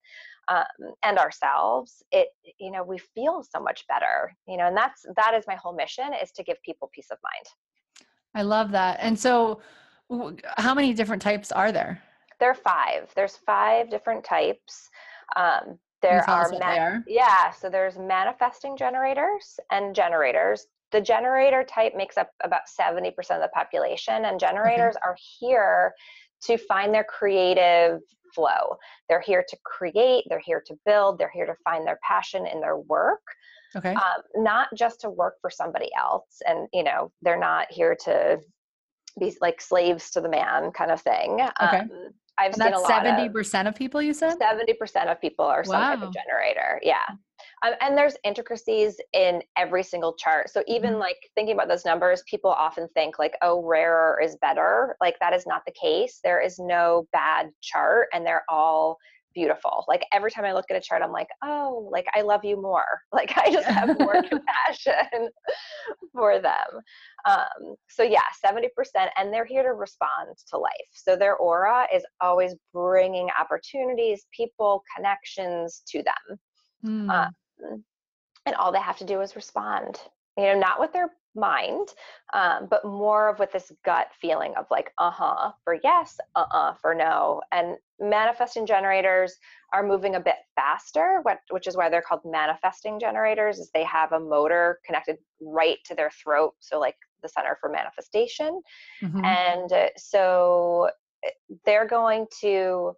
um, 0.50 0.94
and 1.04 1.18
ourselves 1.18 2.04
it 2.12 2.28
you 2.60 2.72
know 2.72 2.84
we 2.84 2.98
feel 2.98 3.44
so 3.44 3.62
much 3.62 3.86
better 3.88 4.36
you 4.48 4.58
know 4.58 4.68
and 4.68 4.78
that's 4.78 5.06
that 5.16 5.34
is 5.34 5.46
my 5.48 5.56
whole 5.56 5.74
mission 5.74 6.12
is 6.22 6.32
to 6.32 6.44
give 6.44 6.58
people 6.64 6.90
peace 6.94 7.08
of 7.12 7.18
mind. 7.24 7.46
I 8.36 8.42
love 8.42 8.72
that. 8.72 8.98
And 9.00 9.20
so 9.20 9.62
how 10.58 10.74
many 10.74 10.94
different 10.94 11.22
types 11.22 11.52
are 11.52 11.72
there? 11.72 12.02
There 12.40 12.50
are 12.50 12.56
five. 12.56 13.12
There's 13.16 13.38
five 13.38 13.90
different 13.90 14.24
types. 14.24 14.90
Um, 15.36 15.80
there 16.02 16.30
are, 16.30 16.52
ma- 16.60 16.66
are, 16.66 17.04
yeah. 17.08 17.52
So 17.52 17.70
there's 17.70 17.98
manifesting 17.98 18.76
generators 18.76 19.60
and 19.72 19.96
generators. 19.96 20.68
The 20.92 21.00
generator 21.00 21.64
type 21.64 21.94
makes 21.96 22.18
up 22.18 22.30
about 22.44 22.62
70% 22.68 23.08
of 23.08 23.42
the 23.42 23.50
population, 23.54 24.26
and 24.26 24.40
generators 24.40 24.96
okay. 24.96 25.04
are 25.06 25.18
here 25.40 25.94
to 26.44 26.58
find 26.58 26.94
their 26.94 27.06
creative 27.06 28.02
flow. 28.36 28.78
They're 29.08 29.22
here 29.22 29.46
to 29.48 29.58
create, 29.64 30.26
they're 30.28 30.42
here 30.44 30.62
to 30.68 30.76
build, 30.86 31.20
they're 31.20 31.32
here 31.34 31.46
to 31.46 31.56
find 31.64 31.88
their 31.88 32.00
passion 32.08 32.46
in 32.46 32.60
their 32.60 32.78
work. 32.78 33.22
Okay. 33.76 33.94
Um, 33.94 34.22
not 34.36 34.68
just 34.76 35.02
to 35.02 35.10
work 35.10 35.36
for 35.42 35.50
somebody 35.50 35.90
else. 35.98 36.42
And, 36.48 36.68
you 36.74 36.84
know, 36.84 37.12
they're 37.22 37.40
not 37.40 37.72
here 37.72 37.96
to 38.04 38.40
be 39.20 39.36
like 39.42 39.62
slaves 39.62 40.12
to 40.12 40.22
the 40.22 40.30
man 40.30 40.72
kind 40.72 40.92
of 40.92 41.02
thing. 41.02 41.40
Okay. 41.62 41.80
Um, 41.80 41.90
I've 42.38 42.54
and 42.54 42.56
seen 42.56 42.72
that's 42.72 42.88
seventy 42.88 43.30
percent 43.30 43.68
of 43.68 43.76
people. 43.76 44.02
You 44.02 44.14
said 44.14 44.38
seventy 44.40 44.74
percent 44.74 45.10
of 45.10 45.22
people 45.22 45.46
are 45.46 45.64
some 45.64 45.80
wow. 45.80 45.96
type 45.96 46.02
of 46.02 46.14
generator. 46.14 46.80
Yeah, 46.82 47.06
um, 47.64 47.74
and 47.82 47.98
there's 47.98 48.16
intricacies 48.24 49.00
in 49.14 49.42
every 49.58 49.84
single 49.84 50.14
chart. 50.16 50.50
So 50.50 50.64
even 50.68 50.92
mm-hmm. 50.92 51.00
like 51.00 51.18
thinking 51.36 51.54
about 51.54 51.68
those 51.68 51.86
numbers, 51.86 52.24
people 52.28 52.50
often 52.50 52.88
think 52.96 53.20
like, 53.20 53.36
oh, 53.42 53.64
rarer 53.64 54.20
is 54.22 54.36
better. 54.38 54.96
Like 55.00 55.16
that 55.20 55.34
is 55.34 55.46
not 55.46 55.62
the 55.66 55.74
case. 55.80 56.20
There 56.24 56.42
is 56.42 56.58
no 56.58 57.08
bad 57.14 57.52
chart, 57.62 58.08
and 58.14 58.26
they're 58.26 58.46
all 58.50 58.98
beautiful. 59.34 59.86
Like 59.88 60.06
every 60.14 60.32
time 60.32 60.46
I 60.46 60.54
look 60.54 60.66
at 60.70 60.78
a 60.78 60.82
chart, 60.82 61.02
I'm 61.02 61.12
like, 61.12 61.28
oh, 61.44 61.90
like 61.92 62.06
I 62.16 62.22
love 62.22 62.44
you 62.44 62.62
more. 62.62 62.86
Like 63.12 63.38
I 63.38 63.52
just 63.52 63.68
have 63.68 64.00
more 64.00 64.24
compassion 64.30 65.30
for 66.14 66.40
them. 66.40 66.82
Um, 67.26 67.76
so 67.90 68.04
yeah, 68.04 68.22
70%, 68.44 68.68
and 69.18 69.32
they're 69.32 69.46
here 69.46 69.64
to 69.64 69.74
respond 69.74 70.36
to 70.50 70.58
life. 70.58 70.72
So 70.92 71.16
their 71.16 71.36
aura 71.36 71.88
is 71.94 72.04
always 72.22 72.56
bringing 72.74 73.30
opportunities, 73.40 74.26
people, 74.36 74.84
connections 74.96 75.84
to 75.90 76.04
them. 76.04 76.40
Mm. 76.84 77.10
Um, 77.10 77.84
and 78.46 78.56
all 78.56 78.72
they 78.72 78.80
have 78.80 78.98
to 78.98 79.06
do 79.06 79.22
is 79.22 79.36
respond. 79.36 80.00
You 80.38 80.46
know, 80.46 80.60
not 80.60 80.80
with 80.80 80.92
their 80.92 81.10
mind, 81.36 81.90
um, 82.34 82.68
but 82.70 82.86
more 82.86 83.30
of 83.30 83.40
with 83.40 83.52
this 83.52 83.72
gut 83.86 84.08
feeling 84.20 84.54
of 84.58 84.66
like, 84.72 84.92
uh 84.98 85.12
huh, 85.12 85.52
for 85.64 85.78
yes, 85.84 86.18
uh 86.36 86.46
uh, 86.52 86.74
for 86.82 86.94
no. 86.94 87.42
And 87.52 87.78
manifesting 88.00 88.66
generators 88.66 89.36
are 89.74 89.86
moving 89.86 90.16
a 90.16 90.20
bit 90.20 90.36
faster, 90.56 91.20
what 91.24 91.40
which 91.50 91.68
is 91.68 91.76
why 91.78 91.90
they're 91.90 92.02
called 92.02 92.22
manifesting 92.26 93.00
generators, 93.00 93.60
is 93.60 93.70
they 93.74 93.84
have 93.84 94.12
a 94.12 94.20
motor 94.20 94.80
connected 94.86 95.18
right 95.42 95.78
to 95.86 95.96
their 95.96 96.12
throat. 96.12 96.54
So, 96.60 96.80
like 96.80 96.96
the 97.24 97.30
center 97.30 97.58
for 97.60 97.70
manifestation. 97.70 98.62
Mm-hmm. 99.02 99.26
And 99.26 99.74
uh, 99.74 99.88
so 99.98 100.90
eh, 101.26 101.30
they're 101.66 101.88
going 101.88 102.28
to 102.42 102.94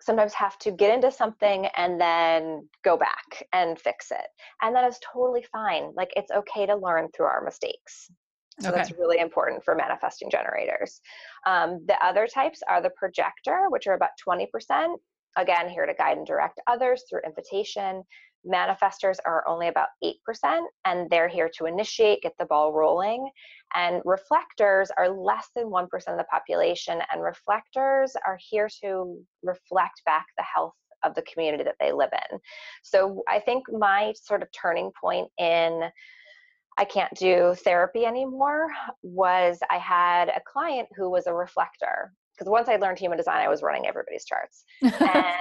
sometimes 0.00 0.32
have 0.34 0.58
to 0.58 0.70
get 0.70 0.92
into 0.94 1.10
something 1.10 1.66
and 1.76 2.00
then 2.00 2.68
go 2.84 2.96
back 2.96 3.46
and 3.52 3.78
fix 3.78 4.10
it. 4.10 4.26
And 4.62 4.74
that 4.74 4.88
is 4.88 4.98
totally 5.12 5.44
fine. 5.52 5.92
Like 5.94 6.10
it's 6.16 6.30
okay 6.30 6.66
to 6.66 6.76
learn 6.76 7.08
through 7.14 7.26
our 7.26 7.44
mistakes. 7.44 8.10
So 8.60 8.68
okay. 8.68 8.76
that's 8.76 8.92
really 8.98 9.18
important 9.18 9.64
for 9.64 9.74
manifesting 9.74 10.30
generators. 10.30 11.00
Um, 11.46 11.80
the 11.86 12.02
other 12.04 12.26
types 12.26 12.60
are 12.68 12.82
the 12.82 12.90
projector, 12.90 13.66
which 13.70 13.86
are 13.86 13.94
about 13.94 14.10
20%. 14.26 14.96
Again, 15.36 15.68
here 15.68 15.86
to 15.86 15.94
guide 15.94 16.18
and 16.18 16.26
direct 16.26 16.60
others 16.66 17.04
through 17.08 17.20
invitation. 17.24 18.02
Manifestors 18.46 19.18
are 19.26 19.46
only 19.46 19.68
about 19.68 19.88
8%, 20.02 20.14
and 20.84 21.08
they're 21.10 21.28
here 21.28 21.50
to 21.56 21.66
initiate, 21.66 22.22
get 22.22 22.34
the 22.38 22.46
ball 22.46 22.72
rolling. 22.72 23.28
And 23.74 24.02
reflectors 24.04 24.90
are 24.96 25.08
less 25.08 25.48
than 25.54 25.66
1% 25.66 25.84
of 26.08 26.16
the 26.18 26.24
population, 26.24 27.00
and 27.12 27.22
reflectors 27.22 28.14
are 28.26 28.38
here 28.48 28.68
to 28.82 29.18
reflect 29.42 30.02
back 30.06 30.26
the 30.36 30.44
health 30.44 30.74
of 31.02 31.14
the 31.14 31.22
community 31.22 31.64
that 31.64 31.76
they 31.80 31.92
live 31.92 32.10
in. 32.12 32.38
So 32.82 33.22
I 33.28 33.40
think 33.40 33.64
my 33.70 34.12
sort 34.22 34.42
of 34.42 34.48
turning 34.52 34.90
point 35.00 35.28
in 35.38 35.90
I 36.78 36.84
can't 36.84 37.12
do 37.14 37.54
therapy 37.62 38.06
anymore 38.06 38.68
was 39.02 39.58
I 39.70 39.76
had 39.76 40.28
a 40.30 40.40
client 40.46 40.88
who 40.96 41.10
was 41.10 41.26
a 41.26 41.34
reflector 41.34 42.12
because 42.40 42.50
once 42.50 42.68
I 42.70 42.76
learned 42.76 42.98
human 42.98 43.18
design, 43.18 43.44
I 43.44 43.48
was 43.48 43.62
running 43.62 43.86
everybody's 43.86 44.24
charts. 44.24 44.64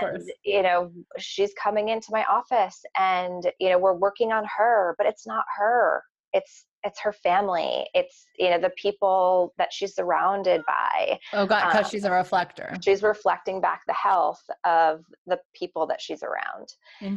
And, 0.01 0.23
you 0.43 0.61
know, 0.61 0.91
she's 1.17 1.51
coming 1.61 1.89
into 1.89 2.07
my 2.11 2.25
office 2.25 2.81
and, 2.97 3.49
you 3.59 3.69
know, 3.69 3.77
we're 3.77 3.93
working 3.93 4.33
on 4.33 4.45
her, 4.57 4.95
but 4.97 5.07
it's 5.07 5.25
not 5.25 5.45
her. 5.57 6.03
It's 6.33 6.65
it's 6.83 6.99
her 6.99 7.13
family. 7.13 7.85
It's 7.93 8.25
you 8.37 8.49
know 8.49 8.59
the 8.59 8.71
people 8.71 9.53
that 9.57 9.71
she's 9.71 9.95
surrounded 9.95 10.61
by 10.67 11.19
oh 11.33 11.45
god 11.45 11.67
because 11.67 11.85
um, 11.85 11.91
she's 11.91 12.05
a 12.05 12.11
reflector. 12.11 12.75
she's 12.83 13.03
reflecting 13.03 13.59
back 13.61 13.81
the 13.87 13.93
health 13.93 14.41
of 14.65 15.03
the 15.27 15.39
people 15.53 15.85
that 15.87 16.01
she's 16.01 16.23
around. 16.23 16.67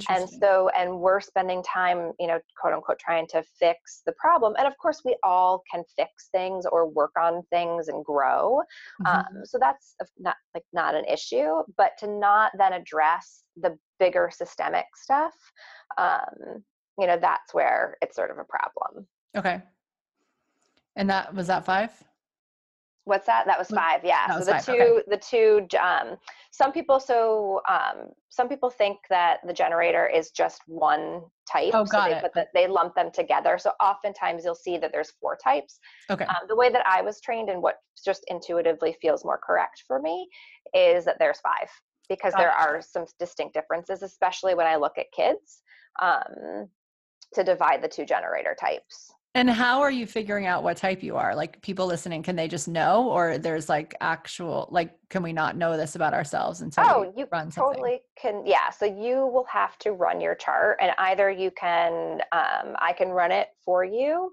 And 0.08 0.28
so 0.28 0.70
and 0.76 0.98
we're 0.98 1.20
spending 1.20 1.62
time 1.62 2.12
you 2.18 2.26
know 2.26 2.40
quote 2.60 2.74
unquote 2.74 2.98
trying 2.98 3.26
to 3.28 3.42
fix 3.58 4.02
the 4.06 4.12
problem. 4.12 4.54
And 4.58 4.66
of 4.66 4.76
course 4.78 5.02
we 5.04 5.16
all 5.22 5.62
can 5.72 5.84
fix 5.96 6.28
things 6.32 6.66
or 6.70 6.88
work 6.88 7.12
on 7.20 7.42
things 7.50 7.88
and 7.88 8.04
grow. 8.04 8.62
Mm-hmm. 9.02 9.18
um, 9.18 9.44
so 9.44 9.58
that's 9.60 9.94
not 10.18 10.36
like 10.54 10.64
not 10.72 10.94
an 10.94 11.04
issue. 11.04 11.62
But 11.76 11.92
to 11.98 12.08
not 12.08 12.52
then 12.58 12.72
address 12.72 13.44
the 13.56 13.76
bigger 13.98 14.30
systemic 14.32 14.86
stuff 14.96 15.34
um, 15.98 16.64
you 16.98 17.06
know 17.06 17.18
that's 17.20 17.54
where 17.54 17.96
it's 18.02 18.14
sort 18.14 18.30
of 18.30 18.38
a 18.38 18.44
problem 18.44 19.06
Okay. 19.36 19.62
And 20.96 21.08
that 21.08 21.34
was 21.34 21.46
that 21.46 21.64
five? 21.64 21.90
What's 23.04 23.26
that? 23.26 23.46
That 23.46 23.58
was 23.58 23.68
five. 23.68 24.04
Yeah. 24.04 24.28
That 24.28 24.38
so 24.38 24.44
the 24.44 24.52
five. 24.52 24.64
two, 24.64 24.72
okay. 24.72 25.02
the 25.08 25.16
two. 25.16 25.66
Um, 25.78 26.16
some 26.52 26.70
people 26.70 27.00
so 27.00 27.60
um, 27.68 28.10
some 28.28 28.48
people 28.48 28.70
think 28.70 28.98
that 29.10 29.38
the 29.44 29.52
generator 29.52 30.06
is 30.06 30.30
just 30.30 30.60
one 30.66 31.22
type. 31.50 31.72
Oh, 31.74 31.84
got 31.84 32.04
so 32.04 32.10
they 32.10 32.16
it. 32.16 32.22
Put 32.22 32.34
the, 32.34 32.46
they 32.54 32.68
lump 32.68 32.94
them 32.94 33.10
together. 33.12 33.58
So 33.58 33.72
oftentimes 33.82 34.44
you'll 34.44 34.54
see 34.54 34.78
that 34.78 34.92
there's 34.92 35.12
four 35.20 35.36
types. 35.42 35.80
Okay. 36.10 36.26
Um, 36.26 36.46
the 36.48 36.54
way 36.54 36.70
that 36.70 36.86
I 36.86 37.02
was 37.02 37.20
trained 37.20 37.48
and 37.48 37.60
what 37.60 37.76
just 38.04 38.24
intuitively 38.28 38.94
feels 39.00 39.24
more 39.24 39.40
correct 39.44 39.82
for 39.86 40.00
me 40.00 40.28
is 40.72 41.04
that 41.06 41.16
there's 41.18 41.40
five 41.40 41.68
because 42.08 42.34
got 42.34 42.38
there 42.38 42.50
it. 42.50 42.56
are 42.60 42.82
some 42.82 43.06
distinct 43.18 43.54
differences, 43.54 44.02
especially 44.02 44.54
when 44.54 44.66
I 44.66 44.76
look 44.76 44.98
at 44.98 45.06
kids, 45.12 45.62
um, 46.00 46.68
to 47.34 47.44
divide 47.44 47.82
the 47.82 47.88
two 47.88 48.04
generator 48.04 48.56
types. 48.58 49.12
And 49.34 49.48
how 49.48 49.80
are 49.80 49.90
you 49.90 50.06
figuring 50.06 50.46
out 50.46 50.62
what 50.62 50.76
type 50.76 51.02
you 51.02 51.16
are? 51.16 51.34
Like 51.34 51.62
people 51.62 51.86
listening, 51.86 52.22
can 52.22 52.36
they 52.36 52.48
just 52.48 52.68
know, 52.68 53.08
or 53.08 53.38
there's 53.38 53.66
like 53.66 53.94
actual 54.02 54.68
like, 54.70 54.94
can 55.08 55.22
we 55.22 55.32
not 55.32 55.56
know 55.56 55.74
this 55.78 55.94
about 55.94 56.12
ourselves 56.12 56.60
until 56.60 56.84
oh, 56.86 57.12
you 57.16 57.26
run 57.32 57.50
totally 57.50 58.02
can. 58.20 58.42
Yeah, 58.44 58.68
so 58.68 58.84
you 58.84 59.26
will 59.26 59.46
have 59.50 59.78
to 59.78 59.92
run 59.92 60.20
your 60.20 60.34
chart, 60.34 60.76
and 60.82 60.92
either 60.98 61.30
you 61.30 61.50
can, 61.52 62.20
um, 62.32 62.76
I 62.78 62.92
can 62.94 63.08
run 63.08 63.32
it 63.32 63.48
for 63.64 63.84
you, 63.84 64.32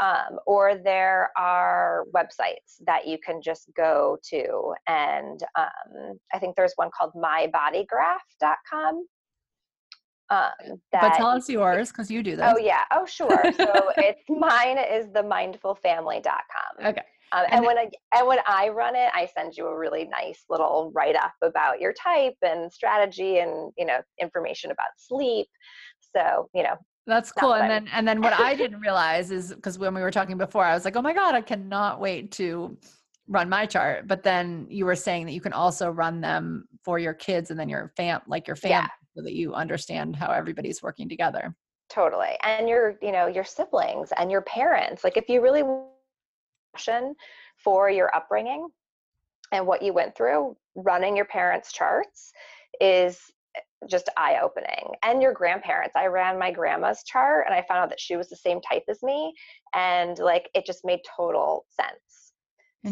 um, 0.00 0.40
or 0.44 0.74
there 0.74 1.30
are 1.38 2.06
websites 2.12 2.78
that 2.84 3.06
you 3.06 3.18
can 3.24 3.40
just 3.40 3.70
go 3.76 4.18
to, 4.30 4.74
and 4.88 5.40
um, 5.56 6.18
I 6.34 6.40
think 6.40 6.56
there's 6.56 6.72
one 6.74 6.90
called 6.98 7.12
mybodygraph.com 7.14 9.06
Um, 10.32 10.80
but 10.90 11.14
tell 11.14 11.28
us 11.28 11.48
yours 11.48 11.88
because 11.88 12.10
you 12.10 12.22
do 12.22 12.36
that. 12.36 12.54
Oh 12.54 12.58
yeah. 12.58 12.84
Oh 12.90 13.04
sure. 13.04 13.42
So 13.56 13.92
it's 13.98 14.22
mine 14.28 14.78
is 14.78 15.06
the 15.12 15.22
mindfulfamily.com. 15.22 16.86
Okay. 16.86 17.02
Um, 17.34 17.44
and, 17.50 17.64
when 17.64 17.78
I 17.78 17.90
and 18.14 18.26
when 18.26 18.38
I 18.46 18.68
run 18.68 18.94
it, 18.94 19.10
I 19.14 19.26
send 19.34 19.56
you 19.56 19.66
a 19.66 19.78
really 19.78 20.04
nice 20.06 20.44
little 20.50 20.92
write 20.94 21.16
up 21.16 21.32
about 21.42 21.80
your 21.80 21.92
type 21.92 22.36
and 22.42 22.72
strategy 22.72 23.38
and 23.38 23.72
you 23.76 23.86
know 23.86 24.00
information 24.20 24.70
about 24.70 24.88
sleep. 24.96 25.48
So 26.14 26.48
you 26.54 26.62
know 26.62 26.76
that's 27.06 27.32
cool. 27.32 27.54
And 27.54 27.70
then 27.70 27.88
and 27.92 28.06
then 28.06 28.20
what 28.20 28.32
I 28.32 28.54
didn't 28.54 28.80
realize 28.86 29.30
is 29.30 29.54
because 29.54 29.78
when 29.78 29.94
we 29.94 30.02
were 30.02 30.10
talking 30.10 30.38
before, 30.38 30.64
I 30.64 30.74
was 30.74 30.84
like, 30.84 30.96
oh 30.96 31.02
my 31.02 31.12
god, 31.12 31.34
I 31.34 31.40
cannot 31.40 32.00
wait 32.00 32.32
to 32.32 32.76
run 33.28 33.48
my 33.48 33.66
chart. 33.66 34.06
But 34.06 34.22
then 34.22 34.66
you 34.68 34.84
were 34.84 34.96
saying 34.96 35.26
that 35.26 35.32
you 35.32 35.40
can 35.40 35.52
also 35.52 35.90
run 35.90 36.20
them 36.20 36.66
for 36.84 36.98
your 36.98 37.14
kids 37.14 37.50
and 37.50 37.58
then 37.58 37.68
your 37.68 37.92
fam 37.96 38.20
like 38.26 38.46
your 38.46 38.56
family 38.56 38.76
yeah. 38.76 38.88
So 39.14 39.22
that 39.22 39.34
you 39.34 39.54
understand 39.54 40.16
how 40.16 40.30
everybody's 40.30 40.82
working 40.82 41.08
together. 41.08 41.54
Totally. 41.88 42.38
And 42.42 42.68
your, 42.68 42.96
you 43.02 43.12
know, 43.12 43.26
your 43.26 43.44
siblings 43.44 44.12
and 44.16 44.30
your 44.30 44.42
parents. 44.42 45.04
Like 45.04 45.16
if 45.16 45.28
you 45.28 45.42
really 45.42 45.62
question 46.72 47.14
for 47.62 47.90
your 47.90 48.14
upbringing 48.14 48.68
and 49.52 49.66
what 49.66 49.82
you 49.82 49.92
went 49.92 50.16
through, 50.16 50.56
running 50.74 51.14
your 51.14 51.26
parents' 51.26 51.72
charts 51.72 52.32
is 52.80 53.20
eh, 53.54 53.60
just 53.88 54.08
eye 54.16 54.38
opening. 54.42 54.92
And 55.02 55.20
your 55.20 55.34
grandparents. 55.34 55.94
I 55.94 56.06
ran 56.06 56.38
my 56.38 56.50
grandma's 56.50 57.02
chart 57.04 57.44
and 57.46 57.54
I 57.54 57.62
found 57.68 57.80
out 57.80 57.90
that 57.90 58.00
she 58.00 58.16
was 58.16 58.30
the 58.30 58.36
same 58.36 58.60
type 58.62 58.84
as 58.88 59.02
me. 59.02 59.34
And 59.74 60.18
like 60.18 60.48
it 60.54 60.64
just 60.64 60.84
made 60.84 61.00
total 61.16 61.66
sense. 61.68 62.22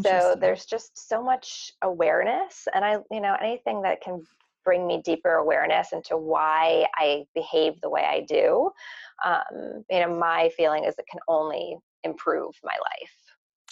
So 0.04 0.36
there's 0.38 0.66
just 0.66 1.08
so 1.08 1.22
much 1.22 1.72
awareness. 1.82 2.68
And 2.74 2.84
I, 2.84 2.98
you 3.10 3.20
know, 3.20 3.36
anything 3.42 3.82
that 3.82 4.00
can 4.00 4.22
bring 4.64 4.87
me 4.87 5.00
deeper 5.05 5.35
awareness 5.35 5.93
into 5.93 6.17
why 6.17 6.87
I 6.97 7.25
behave 7.35 7.81
the 7.81 7.90
way 7.90 8.02
I 8.02 8.21
do, 8.29 8.71
um, 9.25 9.85
you 9.90 10.00
know, 10.00 10.19
my 10.19 10.50
feeling 10.57 10.85
is 10.85 10.95
it 10.99 11.05
can 11.11 11.21
only 11.29 11.76
improve 12.05 12.55
my 12.64 12.73
life. 12.73 13.12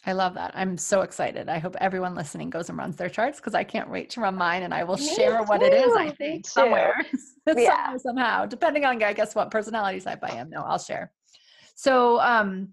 I 0.07 0.13
love 0.13 0.35
that. 0.35 0.53
I'm 0.55 0.79
so 0.79 1.03
excited. 1.03 1.49
I 1.49 1.59
hope 1.59 1.77
everyone 1.81 2.15
listening 2.15 2.51
goes 2.51 2.69
and 2.69 2.79
runs 2.79 2.97
their 2.97 3.09
charts 3.09 3.41
because 3.41 3.55
I 3.55 3.65
can't 3.65 3.91
wait 3.91 4.11
to 4.11 4.21
run 4.21 4.37
mine 4.37 4.63
and 4.63 4.73
I 4.73 4.85
will 4.85 4.97
Me 4.97 5.15
share 5.15 5.39
too. 5.39 5.45
what 5.45 5.63
it 5.63 5.75
is, 5.75 5.93
I 5.97 6.11
think, 6.11 6.47
somewhere. 6.47 7.05
yeah. 7.57 7.97
somehow, 7.97 8.47
depending 8.47 8.85
on, 8.85 9.03
I 9.03 9.13
guess, 9.13 9.35
what 9.35 9.51
personality 9.51 10.01
type 10.01 10.21
I 10.23 10.37
am. 10.37 10.51
No, 10.51 10.63
I'll 10.63 10.79
share. 10.79 11.13
So, 11.75 12.21
um, 12.21 12.69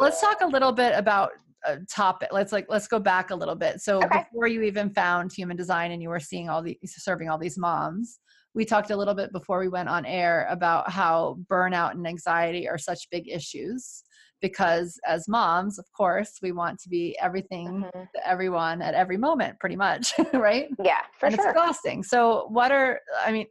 let's 0.00 0.20
talk 0.20 0.40
a 0.40 0.46
little 0.46 0.72
bit 0.72 0.94
about 0.96 1.30
topic. 1.90 2.28
Let's 2.32 2.52
like, 2.52 2.66
let's 2.68 2.88
go 2.88 2.98
back 2.98 3.30
a 3.30 3.34
little 3.34 3.54
bit. 3.54 3.80
So 3.80 3.98
okay. 3.98 4.24
before 4.30 4.46
you 4.46 4.62
even 4.62 4.90
found 4.90 5.32
human 5.32 5.56
design 5.56 5.92
and 5.92 6.02
you 6.02 6.08
were 6.08 6.20
seeing 6.20 6.48
all 6.48 6.62
these, 6.62 6.78
serving 6.84 7.28
all 7.28 7.38
these 7.38 7.58
moms, 7.58 8.18
we 8.54 8.64
talked 8.64 8.90
a 8.90 8.96
little 8.96 9.14
bit 9.14 9.32
before 9.32 9.60
we 9.60 9.68
went 9.68 9.88
on 9.88 10.06
air 10.06 10.46
about 10.50 10.90
how 10.90 11.38
burnout 11.50 11.92
and 11.92 12.06
anxiety 12.06 12.68
are 12.68 12.78
such 12.78 13.10
big 13.10 13.28
issues 13.28 14.02
because 14.40 14.98
as 15.06 15.28
moms, 15.28 15.78
of 15.78 15.86
course, 15.92 16.38
we 16.42 16.52
want 16.52 16.78
to 16.80 16.88
be 16.88 17.16
everything 17.20 17.84
mm-hmm. 17.84 18.00
to 18.14 18.28
everyone 18.28 18.82
at 18.82 18.94
every 18.94 19.16
moment, 19.16 19.58
pretty 19.60 19.76
much, 19.76 20.12
right? 20.32 20.68
Yeah, 20.82 21.00
for 21.18 21.26
and 21.26 21.34
sure. 21.34 21.44
It's 21.44 21.50
exhausting. 21.50 22.02
So, 22.02 22.46
what 22.48 22.72
are 22.72 23.00
I 23.24 23.32
mean? 23.32 23.46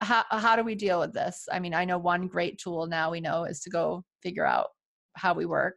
How 0.00 0.24
how 0.30 0.54
do 0.56 0.62
we 0.62 0.74
deal 0.74 1.00
with 1.00 1.12
this? 1.12 1.46
I 1.52 1.58
mean, 1.58 1.74
I 1.74 1.84
know 1.84 1.98
one 1.98 2.28
great 2.28 2.58
tool 2.58 2.86
now 2.86 3.10
we 3.10 3.20
know 3.20 3.44
is 3.44 3.60
to 3.60 3.70
go 3.70 4.04
figure 4.22 4.44
out 4.44 4.68
how 5.14 5.34
we 5.34 5.46
work, 5.46 5.76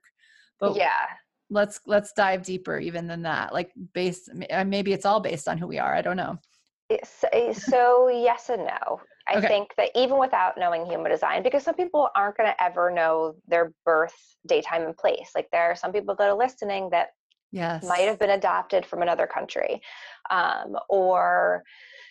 but 0.59 0.75
yeah, 0.75 1.07
let's 1.51 1.81
let's 1.85 2.13
dive 2.13 2.43
deeper 2.43 2.79
even 2.79 3.05
than 3.05 3.21
that. 3.23 3.53
Like 3.53 3.71
based, 3.93 4.31
uh, 4.49 4.63
maybe 4.63 4.93
it's 4.93 5.05
all 5.05 5.19
based 5.19 5.47
on 5.47 5.57
who 5.57 5.67
we 5.67 5.77
are. 5.77 5.93
I 5.93 6.01
don't 6.01 6.17
know. 6.17 6.39
It's, 6.89 7.23
eh, 7.31 7.53
so 7.53 8.09
yes 8.09 8.49
and 8.49 8.65
no. 8.65 9.01
I 9.27 9.37
okay. 9.37 9.47
think 9.47 9.69
that 9.77 9.89
even 9.95 10.17
without 10.17 10.57
knowing 10.57 10.85
human 10.85 11.11
design, 11.11 11.43
because 11.43 11.63
some 11.63 11.75
people 11.75 12.09
aren't 12.15 12.37
going 12.37 12.49
to 12.49 12.63
ever 12.63 12.89
know 12.89 13.35
their 13.47 13.71
birth 13.85 14.15
daytime 14.47 14.83
and 14.83 14.97
place. 14.97 15.31
Like 15.35 15.47
there 15.51 15.71
are 15.71 15.75
some 15.75 15.93
people 15.93 16.15
that 16.15 16.27
are 16.27 16.37
listening 16.37 16.89
that 16.89 17.09
yes. 17.51 17.83
might 17.83 18.07
have 18.07 18.19
been 18.19 18.31
adopted 18.31 18.85
from 18.85 19.01
another 19.01 19.27
country, 19.27 19.81
um, 20.29 20.75
or 20.89 21.63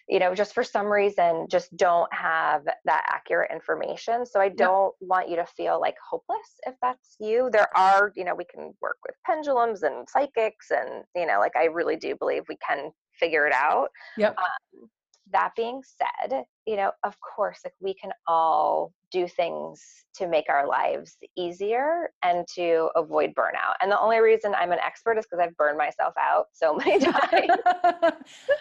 you 0.08 0.18
know, 0.18 0.34
just 0.34 0.54
for 0.54 0.64
some 0.64 0.86
reason, 0.86 1.46
just 1.48 1.74
don't 1.76 2.12
have 2.12 2.64
that 2.64 3.04
accurate 3.06 3.52
information. 3.52 4.26
So 4.26 4.40
I 4.40 4.48
don't 4.48 4.92
yep. 5.00 5.08
want 5.08 5.28
you 5.28 5.36
to 5.36 5.46
feel 5.46 5.80
like 5.80 5.94
hopeless 6.10 6.58
if 6.66 6.74
that's 6.82 7.14
you. 7.20 7.48
There 7.52 7.68
are, 7.76 8.12
you 8.16 8.24
know, 8.24 8.34
we 8.34 8.44
can 8.44 8.74
work 8.82 8.96
with 9.06 9.14
pendulums 9.24 9.84
and 9.84 10.08
psychics, 10.10 10.72
and 10.72 11.04
you 11.14 11.26
know, 11.26 11.38
like 11.38 11.54
I 11.56 11.66
really 11.66 11.94
do 11.94 12.16
believe 12.16 12.42
we 12.48 12.58
can 12.66 12.90
figure 13.20 13.46
it 13.46 13.52
out. 13.52 13.90
Yep. 14.16 14.36
Um, 14.36 14.88
that 15.32 15.52
being 15.56 15.82
said, 15.82 16.44
you 16.66 16.76
know, 16.76 16.92
of 17.04 17.16
course, 17.20 17.60
like 17.64 17.74
we 17.80 17.94
can 17.94 18.10
all 18.26 18.92
do 19.10 19.26
things 19.26 19.82
to 20.14 20.28
make 20.28 20.46
our 20.48 20.66
lives 20.66 21.16
easier 21.36 22.10
and 22.22 22.46
to 22.54 22.88
avoid 22.96 23.34
burnout. 23.34 23.74
And 23.80 23.90
the 23.90 23.98
only 23.98 24.20
reason 24.20 24.54
I'm 24.54 24.72
an 24.72 24.78
expert 24.84 25.18
is 25.18 25.26
because 25.26 25.44
I've 25.44 25.56
burned 25.56 25.78
myself 25.78 26.14
out 26.18 26.46
so 26.52 26.74
many 26.84 27.00
times. 27.00 27.50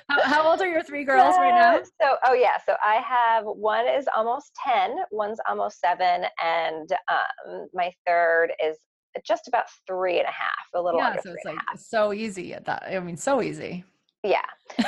how, 0.09 0.21
how, 0.23 0.49
old 0.49 0.61
are 0.61 0.67
your 0.67 0.83
three 0.83 1.03
girls 1.03 1.35
right 1.37 1.53
now? 1.53 1.81
So, 2.01 2.15
oh 2.25 2.33
yeah, 2.33 2.57
so 2.65 2.75
I 2.83 2.95
have 2.95 3.43
one 3.45 3.87
is 3.87 4.05
almost 4.15 4.51
10, 4.65 4.97
one's 5.11 5.39
almost 5.47 5.79
seven, 5.79 6.25
and 6.43 6.91
um, 7.11 7.67
my 7.73 7.91
third 8.07 8.51
is 8.63 8.77
just 9.25 9.47
about 9.47 9.65
three 9.87 10.19
and 10.19 10.27
a 10.27 10.31
half, 10.31 10.67
a 10.75 10.81
little 10.81 10.99
yeah, 10.99 11.09
under 11.09 11.21
so 11.21 11.33
it's 11.33 11.45
like 11.45 11.57
so 11.75 12.13
easy 12.13 12.53
at 12.53 12.65
that. 12.65 12.83
I 12.87 12.99
mean, 12.99 13.17
so 13.17 13.41
easy 13.41 13.83
yeah. 14.23 14.41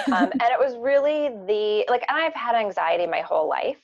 Um, 0.07 0.29
and 0.31 0.41
it 0.41 0.59
was 0.59 0.75
really 0.77 1.29
the 1.47 1.85
like 1.89 2.03
and 2.07 2.17
i've 2.17 2.33
had 2.33 2.55
anxiety 2.55 3.07
my 3.07 3.21
whole 3.21 3.47
life 3.47 3.81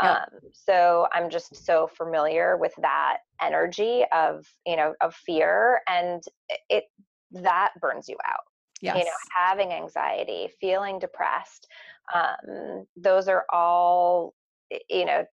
um, 0.00 0.18
so 0.52 1.08
i'm 1.12 1.28
just 1.28 1.66
so 1.66 1.88
familiar 1.96 2.56
with 2.56 2.72
that 2.80 3.18
energy 3.42 4.04
of 4.12 4.46
you 4.66 4.76
know 4.76 4.94
of 5.00 5.14
fear 5.14 5.80
and 5.88 6.22
it 6.68 6.84
that 7.30 7.70
burns 7.80 8.08
you 8.08 8.16
out. 8.26 8.40
Yes. 8.80 8.96
you 8.96 9.04
know 9.04 9.10
having 9.34 9.72
anxiety 9.72 10.48
feeling 10.60 11.00
depressed 11.00 11.66
um, 12.14 12.86
those 12.96 13.26
are 13.26 13.44
all 13.52 14.34
you 14.88 15.04
know 15.04 15.24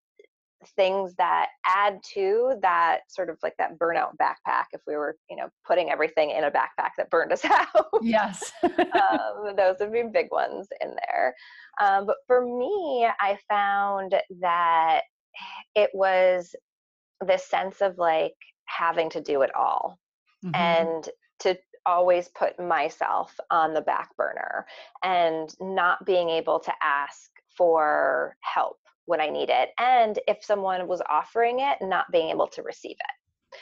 things 0.74 1.14
that 1.16 1.48
add 1.66 2.00
to 2.14 2.54
that 2.62 3.00
sort 3.08 3.28
of 3.28 3.36
like 3.42 3.54
that 3.58 3.78
burnout 3.78 4.16
backpack 4.20 4.64
if 4.72 4.80
we 4.86 4.96
were 4.96 5.16
you 5.28 5.36
know 5.36 5.48
putting 5.66 5.90
everything 5.90 6.30
in 6.30 6.44
a 6.44 6.50
backpack 6.50 6.90
that 6.96 7.10
burned 7.10 7.32
us 7.32 7.44
out. 7.74 7.86
Yes. 8.02 8.52
Um, 8.62 9.54
those 9.56 9.76
would 9.80 9.92
be 9.92 10.02
big 10.12 10.28
ones 10.30 10.68
in 10.80 10.94
there. 11.08 11.34
Um, 11.80 12.06
but 12.06 12.16
for 12.26 12.42
me 12.42 13.06
i 13.20 13.38
found 13.48 14.14
that 14.40 15.02
it 15.74 15.90
was 15.92 16.54
this 17.26 17.46
sense 17.48 17.80
of 17.80 17.98
like 17.98 18.34
having 18.66 19.10
to 19.10 19.20
do 19.20 19.42
it 19.42 19.54
all 19.54 19.98
mm-hmm. 20.44 20.54
and 20.54 21.08
to 21.40 21.56
always 21.86 22.28
put 22.36 22.58
myself 22.58 23.34
on 23.50 23.72
the 23.72 23.80
back 23.80 24.08
burner 24.16 24.66
and 25.04 25.54
not 25.60 26.04
being 26.04 26.28
able 26.28 26.58
to 26.58 26.72
ask 26.82 27.30
for 27.56 28.36
help 28.40 28.78
when 29.06 29.20
I 29.20 29.28
need 29.28 29.50
it, 29.50 29.70
and 29.78 30.18
if 30.28 30.44
someone 30.44 30.86
was 30.86 31.02
offering 31.08 31.60
it, 31.60 31.78
not 31.80 32.06
being 32.12 32.30
able 32.30 32.48
to 32.48 32.62
receive 32.62 32.96
it. 32.98 33.60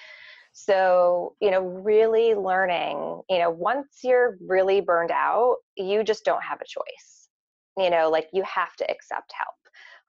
So, 0.56 1.34
you 1.40 1.50
know, 1.50 1.60
really 1.60 2.34
learning, 2.34 3.22
you 3.28 3.40
know, 3.40 3.50
once 3.50 3.98
you're 4.04 4.38
really 4.46 4.80
burned 4.80 5.10
out, 5.10 5.56
you 5.76 6.04
just 6.04 6.24
don't 6.24 6.42
have 6.42 6.60
a 6.60 6.64
choice. 6.64 7.28
You 7.76 7.90
know, 7.90 8.08
like 8.08 8.28
you 8.32 8.44
have 8.44 8.76
to 8.76 8.88
accept 8.88 9.32
help. 9.36 9.56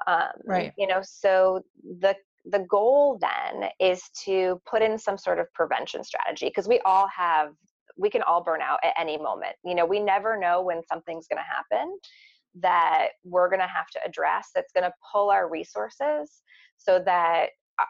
Um, 0.08 0.42
right. 0.46 0.72
You 0.78 0.86
know, 0.86 1.02
so 1.04 1.62
the 2.00 2.16
the 2.46 2.60
goal 2.70 3.20
then 3.20 3.70
is 3.80 4.04
to 4.26 4.62
put 4.70 4.84
in 4.84 5.00
some 5.00 5.18
sort 5.18 5.40
of 5.40 5.52
prevention 5.54 6.04
strategy 6.04 6.46
because 6.46 6.68
we 6.68 6.80
all 6.86 7.08
have 7.08 7.50
we 7.98 8.12
can 8.12 8.22
all 8.22 8.44
burn 8.44 8.62
out 8.62 8.80
at 8.84 8.94
any 9.00 9.18
moment. 9.18 9.56
You 9.64 9.74
know, 9.74 9.86
we 9.86 10.00
never 10.00 10.38
know 10.38 10.62
when 10.62 10.82
something's 10.88 11.28
going 11.28 11.42
to 11.42 11.78
happen 11.78 11.98
that 12.62 13.10
we're 13.24 13.50
going 13.50 13.60
to 13.60 13.68
have 13.68 13.88
to 13.94 14.00
address 14.06 14.50
that's 14.56 14.72
going 14.72 14.84
to 14.84 14.94
pull 15.12 15.30
our 15.30 15.50
resources 15.50 16.42
so 16.78 17.02
that 17.06 17.48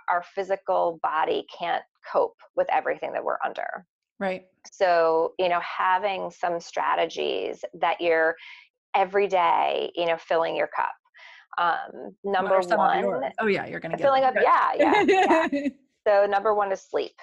our 0.10 0.24
physical 0.34 1.00
body 1.04 1.46
can't 1.58 1.84
cope 2.12 2.38
with 2.56 2.68
everything 2.72 3.12
that 3.14 3.24
we're 3.24 3.38
under. 3.46 3.86
Right. 4.20 4.46
So, 4.72 5.34
you 5.38 5.50
know, 5.50 5.60
having 5.62 6.32
some 6.32 6.60
strategies 6.60 7.64
that 7.80 8.00
you're 8.00 8.36
every 8.96 9.28
day, 9.28 9.92
you 9.96 10.06
know, 10.06 10.18
filling 10.18 10.56
your 10.56 10.70
cup. 10.76 10.94
Um, 11.58 12.16
number 12.24 12.60
one. 12.60 13.32
Oh 13.40 13.48
yeah, 13.48 13.66
you're 13.66 13.80
gonna 13.80 13.98
filling 13.98 14.24
up. 14.24 14.34
Yeah, 14.42 14.72
yeah, 14.78 15.48
yeah. 15.52 15.68
so 16.08 16.26
number 16.26 16.54
one 16.54 16.72
is 16.72 16.82
sleep 16.82 17.14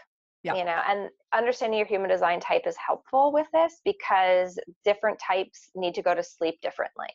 yeah. 0.43 0.55
you 0.55 0.65
know 0.65 0.81
and 0.89 1.09
understanding 1.35 1.79
your 1.79 1.87
human 1.87 2.11
design 2.11 2.41
type 2.41 2.63
is 2.67 2.77
helpful 2.85 3.33
with 3.33 3.47
this 3.53 3.81
because 3.85 4.59
different 4.85 5.19
types 5.19 5.71
need 5.75 5.95
to 5.95 6.03
go 6.03 6.15
to 6.15 6.23
sleep 6.23 6.61
differently 6.63 7.09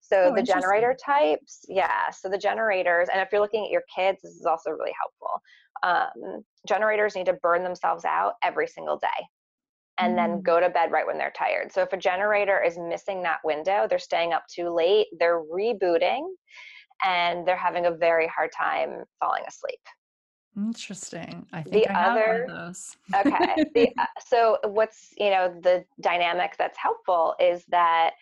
so 0.00 0.30
oh, 0.30 0.34
the 0.34 0.42
generator 0.42 0.96
types 1.04 1.64
yeah 1.68 2.10
so 2.10 2.28
the 2.28 2.38
generators 2.38 3.08
and 3.12 3.20
if 3.20 3.28
you're 3.32 3.40
looking 3.40 3.64
at 3.64 3.70
your 3.70 3.84
kids 3.94 4.18
this 4.22 4.32
is 4.32 4.46
also 4.46 4.70
really 4.70 4.92
helpful 5.00 5.40
um, 5.84 6.42
generators 6.66 7.14
need 7.14 7.26
to 7.26 7.34
burn 7.34 7.62
themselves 7.62 8.04
out 8.04 8.34
every 8.42 8.66
single 8.66 8.98
day 8.98 9.26
and 9.98 10.14
mm. 10.14 10.16
then 10.16 10.42
go 10.42 10.60
to 10.60 10.68
bed 10.68 10.90
right 10.90 11.06
when 11.06 11.18
they're 11.18 11.32
tired 11.36 11.72
so 11.72 11.82
if 11.82 11.92
a 11.92 11.96
generator 11.96 12.62
is 12.62 12.78
missing 12.78 13.22
that 13.22 13.38
window 13.44 13.86
they're 13.88 13.98
staying 13.98 14.32
up 14.32 14.44
too 14.52 14.74
late 14.74 15.06
they're 15.18 15.42
rebooting 15.42 16.22
and 17.04 17.46
they're 17.46 17.56
having 17.56 17.86
a 17.86 17.90
very 17.90 18.26
hard 18.26 18.50
time 18.56 19.04
falling 19.20 19.44
asleep. 19.46 19.80
Interesting. 20.58 21.46
I 21.52 21.62
think 21.62 21.86
the 21.86 21.92
I 21.92 22.10
other, 22.10 22.44
those. 22.48 22.96
okay. 23.14 23.64
The, 23.74 23.92
uh, 23.98 24.06
so 24.26 24.58
what's 24.64 25.14
you 25.16 25.30
know 25.30 25.54
the 25.62 25.84
dynamic 26.00 26.56
that's 26.58 26.76
helpful 26.76 27.34
is 27.40 27.64
that 27.68 28.14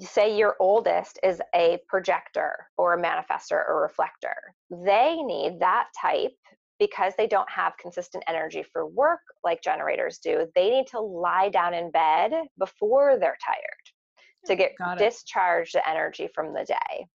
say 0.00 0.36
your 0.36 0.56
oldest 0.58 1.20
is 1.22 1.40
a 1.54 1.78
projector 1.88 2.66
or 2.76 2.94
a 2.94 3.02
manifestor 3.02 3.62
or 3.68 3.82
reflector. 3.82 4.34
They 4.70 5.22
need 5.22 5.60
that 5.60 5.88
type 6.00 6.34
because 6.80 7.12
they 7.16 7.28
don't 7.28 7.48
have 7.50 7.76
consistent 7.80 8.24
energy 8.26 8.64
for 8.72 8.86
work 8.86 9.20
like 9.44 9.62
generators 9.62 10.18
do. 10.18 10.46
They 10.56 10.70
need 10.70 10.88
to 10.88 11.00
lie 11.00 11.50
down 11.50 11.72
in 11.72 11.92
bed 11.92 12.32
before 12.58 13.16
they're 13.18 13.38
tired 13.44 14.46
to 14.46 14.56
get 14.56 14.72
discharge 14.98 15.72
the 15.72 15.88
energy 15.88 16.28
from 16.34 16.52
the 16.52 16.64
day. 16.64 17.06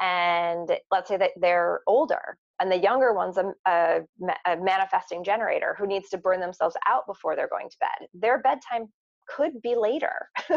And 0.00 0.70
let's 0.90 1.08
say 1.08 1.18
that 1.18 1.32
they're 1.36 1.80
older 1.86 2.38
and 2.60 2.70
the 2.70 2.78
younger 2.78 3.12
one's 3.12 3.38
a, 3.38 3.52
a, 3.66 4.00
a, 4.46 4.56
manifesting 4.56 5.24
generator 5.24 5.74
who 5.78 5.86
needs 5.86 6.08
to 6.10 6.18
burn 6.18 6.40
themselves 6.40 6.76
out 6.86 7.06
before 7.06 7.34
they're 7.34 7.48
going 7.48 7.68
to 7.68 7.76
bed. 7.80 8.08
Their 8.14 8.40
bedtime 8.42 8.88
could 9.28 9.60
be 9.62 9.74
later, 9.74 10.28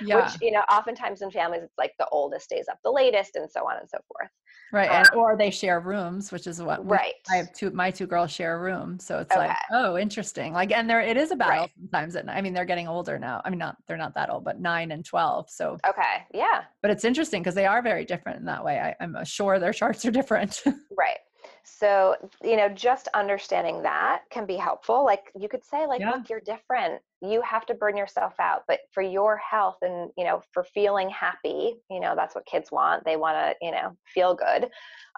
yeah. 0.00 0.16
which 0.16 0.40
you 0.40 0.52
know 0.52 0.60
oftentimes 0.70 1.22
in 1.22 1.30
families 1.30 1.62
it's 1.62 1.78
like 1.78 1.92
the 1.98 2.06
oldest 2.12 2.44
stays 2.44 2.66
up 2.70 2.78
the 2.84 2.90
latest 2.90 3.36
and 3.36 3.50
so 3.50 3.60
on 3.60 3.76
and 3.78 3.88
so 3.88 3.98
forth. 4.08 4.30
Right, 4.72 4.88
um, 4.88 4.96
and, 4.96 5.08
or 5.14 5.36
they 5.36 5.50
share 5.50 5.80
rooms, 5.80 6.30
which 6.30 6.46
is 6.46 6.62
what 6.62 6.88
right. 6.88 7.14
I 7.28 7.36
have 7.36 7.52
two. 7.52 7.70
My 7.70 7.90
two 7.90 8.06
girls 8.06 8.30
share 8.30 8.56
a 8.56 8.60
room, 8.60 9.00
so 9.00 9.18
it's 9.18 9.32
okay. 9.32 9.48
like 9.48 9.56
oh, 9.72 9.98
interesting. 9.98 10.52
Like, 10.52 10.70
and 10.70 10.88
there 10.88 11.00
it 11.00 11.16
is 11.16 11.32
a 11.32 11.36
battle 11.36 11.62
right. 11.62 11.70
sometimes. 11.76 12.14
At, 12.14 12.28
I 12.28 12.40
mean, 12.40 12.54
they're 12.54 12.64
getting 12.64 12.86
older 12.86 13.18
now. 13.18 13.42
I 13.44 13.50
mean, 13.50 13.58
not 13.58 13.76
they're 13.88 13.96
not 13.96 14.14
that 14.14 14.30
old, 14.30 14.44
but 14.44 14.60
nine 14.60 14.92
and 14.92 15.04
twelve. 15.04 15.50
So 15.50 15.76
okay, 15.88 16.24
yeah. 16.32 16.62
But 16.82 16.92
it's 16.92 17.04
interesting 17.04 17.42
because 17.42 17.56
they 17.56 17.66
are 17.66 17.82
very 17.82 18.04
different 18.04 18.38
in 18.38 18.44
that 18.46 18.64
way. 18.64 18.78
I, 18.78 18.94
I'm 19.02 19.16
sure 19.24 19.58
their 19.58 19.72
charts 19.72 20.04
are 20.04 20.12
different. 20.12 20.62
right. 20.96 21.18
So, 21.64 22.16
you 22.42 22.56
know, 22.56 22.68
just 22.68 23.08
understanding 23.14 23.82
that 23.82 24.22
can 24.30 24.46
be 24.46 24.56
helpful. 24.56 25.04
Like 25.04 25.30
you 25.38 25.48
could 25.48 25.64
say, 25.64 25.86
like, 25.86 26.00
yeah. 26.00 26.10
look, 26.10 26.28
you're 26.28 26.40
different. 26.40 27.00
You 27.22 27.42
have 27.42 27.66
to 27.66 27.74
burn 27.74 27.96
yourself 27.96 28.34
out. 28.40 28.62
But 28.66 28.80
for 28.92 29.02
your 29.02 29.36
health 29.36 29.76
and, 29.82 30.10
you 30.16 30.24
know, 30.24 30.42
for 30.52 30.64
feeling 30.64 31.10
happy, 31.10 31.74
you 31.90 32.00
know, 32.00 32.14
that's 32.16 32.34
what 32.34 32.46
kids 32.46 32.72
want. 32.72 33.04
They 33.04 33.16
want 33.16 33.36
to, 33.36 33.64
you 33.64 33.72
know, 33.72 33.96
feel 34.06 34.34
good. 34.34 34.68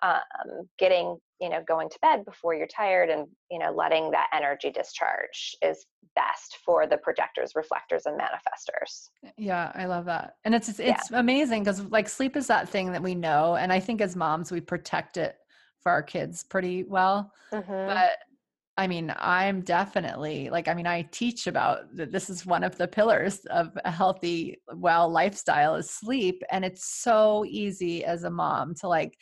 Um, 0.02 0.68
getting, 0.78 1.16
you 1.40 1.48
know, 1.48 1.62
going 1.66 1.88
to 1.90 1.98
bed 2.02 2.24
before 2.24 2.55
you're 2.55 2.66
tired 2.66 3.09
and, 3.09 3.28
you 3.50 3.59
know, 3.59 3.70
letting 3.72 4.11
that 4.11 4.28
energy 4.35 4.70
discharge 4.70 5.57
is 5.62 5.87
best 6.16 6.59
for 6.64 6.87
the 6.87 6.96
projectors, 6.96 7.52
reflectors, 7.55 8.07
and 8.07 8.18
manifestors. 8.20 9.11
Yeah, 9.38 9.70
I 9.74 9.87
love 9.87 10.05
that. 10.07 10.35
And 10.44 10.55
it's, 10.55 10.68
it's 10.68 11.11
yeah. 11.11 11.18
amazing 11.18 11.62
because 11.62 11.83
like 11.83 12.09
sleep 12.09 12.37
is 12.37 12.48
that 12.48 12.68
thing 12.68 12.92
that 12.92 13.02
we 13.02 13.14
know. 13.14 13.55
And 13.55 13.72
I 13.72 13.78
think 13.81 14.00
as 14.00 14.16
moms, 14.16 14.50
we 14.50 14.61
protect 14.61 15.16
it 15.16 15.37
for 15.83 15.92
our 15.92 16.03
kids 16.03 16.45
pretty 16.45 16.85
well. 16.85 17.33
Mm-hmm. 17.53 17.87
But 17.87 18.18
I 18.79 18.87
mean, 18.87 19.12
I'm 19.18 19.61
definitely 19.61 20.49
like, 20.49 20.66
I 20.66 20.75
mean, 20.75 20.87
I 20.87 21.03
teach 21.12 21.47
about 21.47 21.95
that 21.97 22.11
this 22.11 22.31
is 22.31 22.47
one 22.47 22.64
of 22.64 22.77
the 22.79 22.88
pillars 22.88 23.40
of 23.51 23.77
a 23.85 23.90
healthy, 23.90 24.59
well 24.75 25.11
lifestyle 25.11 25.75
is 25.75 25.90
sleep. 25.90 26.42
And 26.51 26.64
it's 26.64 27.03
so 27.03 27.45
easy 27.47 28.05
as 28.05 28.25
a 28.25 28.31
mom 28.31 28.75
to 28.81 28.88
like 28.88 29.14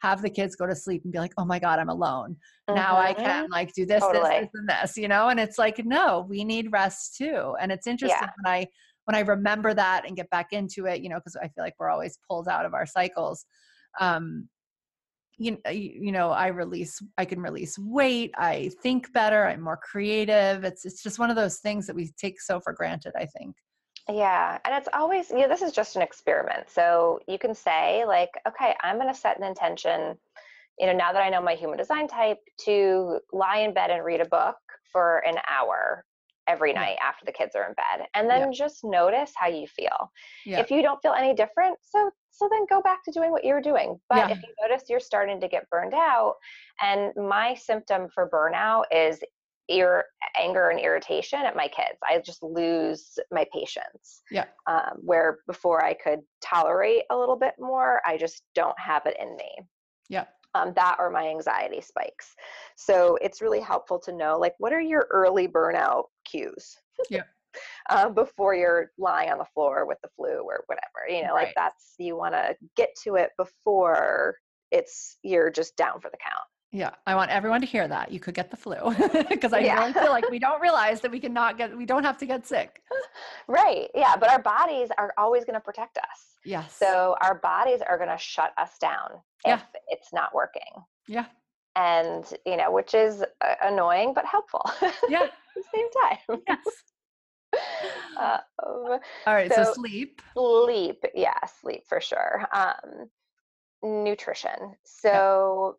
have 0.00 0.20
the 0.20 0.28
kids 0.28 0.56
go 0.56 0.66
to 0.66 0.76
sleep 0.76 1.02
and 1.04 1.12
be 1.12 1.18
like, 1.18 1.32
oh 1.38 1.46
my 1.46 1.58
God, 1.58 1.78
I'm 1.78 1.88
alone. 1.88 2.36
Mm-hmm. 2.68 2.74
Now 2.74 2.98
I 2.98 3.14
mm-hmm. 3.14 3.22
can 3.22 3.50
like 3.50 3.72
do 3.72 3.86
this, 3.86 4.02
totally. 4.02 4.28
this, 4.28 4.40
this, 4.40 4.50
and 4.54 4.68
this, 4.68 4.96
you 4.98 5.08
know? 5.08 5.28
And 5.28 5.40
it's 5.40 5.56
like, 5.56 5.84
no, 5.84 6.26
we 6.28 6.44
need 6.44 6.70
rest 6.70 7.16
too. 7.16 7.54
And 7.60 7.72
it's 7.72 7.86
interesting 7.86 8.18
yeah. 8.20 8.30
when 8.42 8.52
I 8.52 8.66
when 9.06 9.14
I 9.14 9.20
remember 9.20 9.72
that 9.72 10.06
and 10.06 10.14
get 10.14 10.28
back 10.28 10.52
into 10.52 10.84
it, 10.84 11.00
you 11.00 11.08
know, 11.08 11.16
because 11.16 11.34
I 11.34 11.48
feel 11.48 11.64
like 11.64 11.72
we're 11.78 11.88
always 11.88 12.18
pulled 12.28 12.46
out 12.46 12.66
of 12.66 12.74
our 12.74 12.84
cycles. 12.84 13.46
Um, 13.98 14.50
you, 15.38 15.58
uh, 15.66 15.70
you 15.70 16.12
know 16.12 16.30
i 16.30 16.48
release 16.48 17.00
i 17.16 17.24
can 17.24 17.40
release 17.40 17.78
weight 17.78 18.32
i 18.36 18.70
think 18.82 19.12
better 19.12 19.46
i'm 19.46 19.60
more 19.60 19.76
creative 19.78 20.64
it's 20.64 20.84
it's 20.84 21.02
just 21.02 21.18
one 21.18 21.30
of 21.30 21.36
those 21.36 21.58
things 21.58 21.86
that 21.86 21.96
we 21.96 22.10
take 22.18 22.40
so 22.40 22.60
for 22.60 22.72
granted 22.72 23.12
i 23.16 23.24
think. 23.24 23.54
Yeah 24.10 24.58
and 24.64 24.74
it's 24.74 24.88
always 24.94 25.30
you 25.30 25.40
know 25.40 25.48
this 25.48 25.62
is 25.62 25.72
just 25.72 25.96
an 25.96 26.02
experiment 26.02 26.68
so 26.70 27.20
you 27.28 27.38
can 27.38 27.54
say 27.54 28.04
like 28.06 28.30
okay 28.46 28.74
i'm 28.82 28.96
going 28.96 29.12
to 29.12 29.18
set 29.18 29.38
an 29.38 29.44
intention 29.44 30.16
you 30.78 30.86
know 30.86 30.94
now 30.94 31.12
that 31.12 31.22
i 31.22 31.28
know 31.28 31.42
my 31.42 31.54
human 31.54 31.76
design 31.76 32.08
type 32.08 32.38
to 32.64 33.18
lie 33.32 33.58
in 33.58 33.74
bed 33.74 33.90
and 33.90 34.04
read 34.04 34.20
a 34.20 34.26
book 34.26 34.56
for 34.90 35.18
an 35.26 35.36
hour 35.50 36.04
every 36.48 36.72
night 36.72 36.96
after 37.02 37.24
the 37.24 37.32
kids 37.32 37.54
are 37.54 37.66
in 37.66 37.74
bed 37.74 38.06
and 38.14 38.28
then 38.28 38.40
yeah. 38.40 38.50
just 38.52 38.84
notice 38.84 39.32
how 39.36 39.48
you 39.48 39.66
feel. 39.66 40.10
Yeah. 40.44 40.60
if 40.60 40.70
you 40.70 40.82
don't 40.82 41.00
feel 41.02 41.12
any 41.12 41.34
different 41.34 41.78
so 41.82 42.10
so 42.30 42.48
then 42.50 42.66
go 42.70 42.80
back 42.80 43.04
to 43.04 43.10
doing 43.10 43.32
what 43.32 43.44
you're 43.44 43.60
doing. 43.60 43.98
But 44.08 44.28
yeah. 44.28 44.30
if 44.30 44.38
you 44.38 44.48
notice 44.62 44.84
you're 44.88 45.00
starting 45.00 45.40
to 45.40 45.48
get 45.48 45.68
burned 45.70 45.94
out 45.94 46.34
and 46.82 47.12
my 47.16 47.54
symptom 47.54 48.08
for 48.14 48.30
burnout 48.30 48.84
is 48.92 49.20
ear 49.68 50.04
anger 50.36 50.70
and 50.70 50.80
irritation 50.80 51.40
at 51.40 51.54
my 51.54 51.68
kids. 51.68 51.98
I 52.02 52.20
just 52.24 52.42
lose 52.42 53.18
my 53.30 53.44
patience 53.52 54.22
yeah. 54.30 54.46
um, 54.66 54.98
where 55.02 55.40
before 55.46 55.84
i 55.84 55.92
could 55.92 56.20
tolerate 56.42 57.02
a 57.10 57.16
little 57.16 57.36
bit 57.36 57.54
more 57.58 58.00
i 58.06 58.16
just 58.16 58.42
don't 58.54 58.78
have 58.78 59.04
it 59.06 59.16
in 59.20 59.36
me. 59.36 59.50
Yeah 60.08 60.24
um, 60.54 60.72
that 60.74 60.96
or 60.98 61.10
my 61.10 61.28
anxiety 61.28 61.80
spikes. 61.80 62.34
So 62.76 63.18
it's 63.20 63.42
really 63.42 63.60
helpful 63.60 63.98
to 64.00 64.12
know 64.12 64.38
like 64.38 64.54
what 64.58 64.72
are 64.72 64.80
your 64.80 65.06
early 65.10 65.48
burnout 65.48 66.04
cues? 66.24 66.76
Yeah. 67.10 67.22
uh, 67.90 68.08
before 68.10 68.54
you're 68.54 68.90
lying 68.98 69.30
on 69.30 69.38
the 69.38 69.46
floor 69.54 69.86
with 69.86 69.98
the 70.02 70.08
flu 70.16 70.40
or 70.40 70.64
whatever, 70.66 71.08
you 71.08 71.22
know, 71.22 71.34
right. 71.34 71.46
like 71.46 71.54
that's 71.54 71.94
you 71.98 72.16
want 72.16 72.34
to 72.34 72.56
get 72.76 72.90
to 73.04 73.16
it 73.16 73.30
before 73.36 74.36
it's 74.70 75.16
you're 75.22 75.50
just 75.50 75.76
down 75.76 76.00
for 76.00 76.10
the 76.10 76.18
count. 76.22 76.44
Yeah, 76.70 76.90
I 77.06 77.14
want 77.14 77.30
everyone 77.30 77.62
to 77.62 77.66
hear 77.66 77.88
that. 77.88 78.12
You 78.12 78.20
could 78.20 78.34
get 78.34 78.50
the 78.50 78.56
flu 78.56 78.76
because 79.28 79.54
I 79.54 79.60
yeah. 79.60 79.80
really 79.80 79.94
feel 79.94 80.10
like 80.10 80.28
we 80.28 80.38
don't 80.38 80.60
realize 80.60 81.00
that 81.00 81.10
we 81.10 81.18
cannot 81.18 81.56
get, 81.56 81.74
we 81.74 81.86
don't 81.86 82.04
have 82.04 82.18
to 82.18 82.26
get 82.26 82.46
sick. 82.46 82.82
Right. 83.48 83.88
Yeah. 83.94 84.14
But 84.16 84.30
our 84.30 84.42
bodies 84.42 84.90
are 84.98 85.12
always 85.16 85.44
going 85.44 85.54
to 85.54 85.60
protect 85.60 85.96
us. 85.96 86.36
Yes. 86.44 86.76
So 86.76 87.16
our 87.22 87.36
bodies 87.36 87.80
are 87.80 87.96
going 87.96 88.10
to 88.10 88.18
shut 88.18 88.52
us 88.58 88.76
down 88.78 89.10
if 89.46 89.60
yeah. 89.60 89.80
it's 89.88 90.12
not 90.12 90.34
working. 90.34 90.62
Yeah. 91.06 91.24
And, 91.74 92.24
you 92.44 92.56
know, 92.58 92.70
which 92.70 92.92
is 92.92 93.22
uh, 93.22 93.54
annoying 93.62 94.12
but 94.14 94.26
helpful. 94.26 94.70
Yeah. 95.08 95.22
At 95.22 95.32
the 95.56 95.64
same 95.74 95.86
time. 96.02 96.42
Yes. 96.46 96.66
Um, 98.18 98.98
All 99.26 99.34
right. 99.34 99.52
So, 99.52 99.64
so, 99.64 99.72
sleep. 99.72 100.20
Sleep. 100.34 101.02
Yeah. 101.14 101.38
Sleep 101.60 101.84
for 101.88 102.00
sure. 102.00 102.46
Um, 102.52 103.08
nutrition. 103.82 104.76
So, 104.84 105.78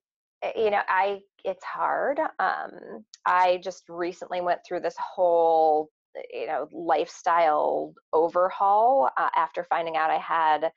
you 0.56 0.69
know 0.69 0.82
i 0.88 1.19
it's 1.43 1.63
hard 1.63 2.19
um 2.39 3.04
i 3.25 3.60
just 3.63 3.84
recently 3.89 4.41
went 4.41 4.60
through 4.65 4.80
this 4.80 4.95
whole 4.97 5.89
eh, 6.15 6.21
you 6.41 6.47
know 6.47 6.67
lifestyle 6.71 7.93
overhaul 8.13 9.10
uh, 9.17 9.30
after 9.36 9.65
finding 9.69 9.97
out 9.97 10.10
i 10.10 10.17
had 10.17 10.71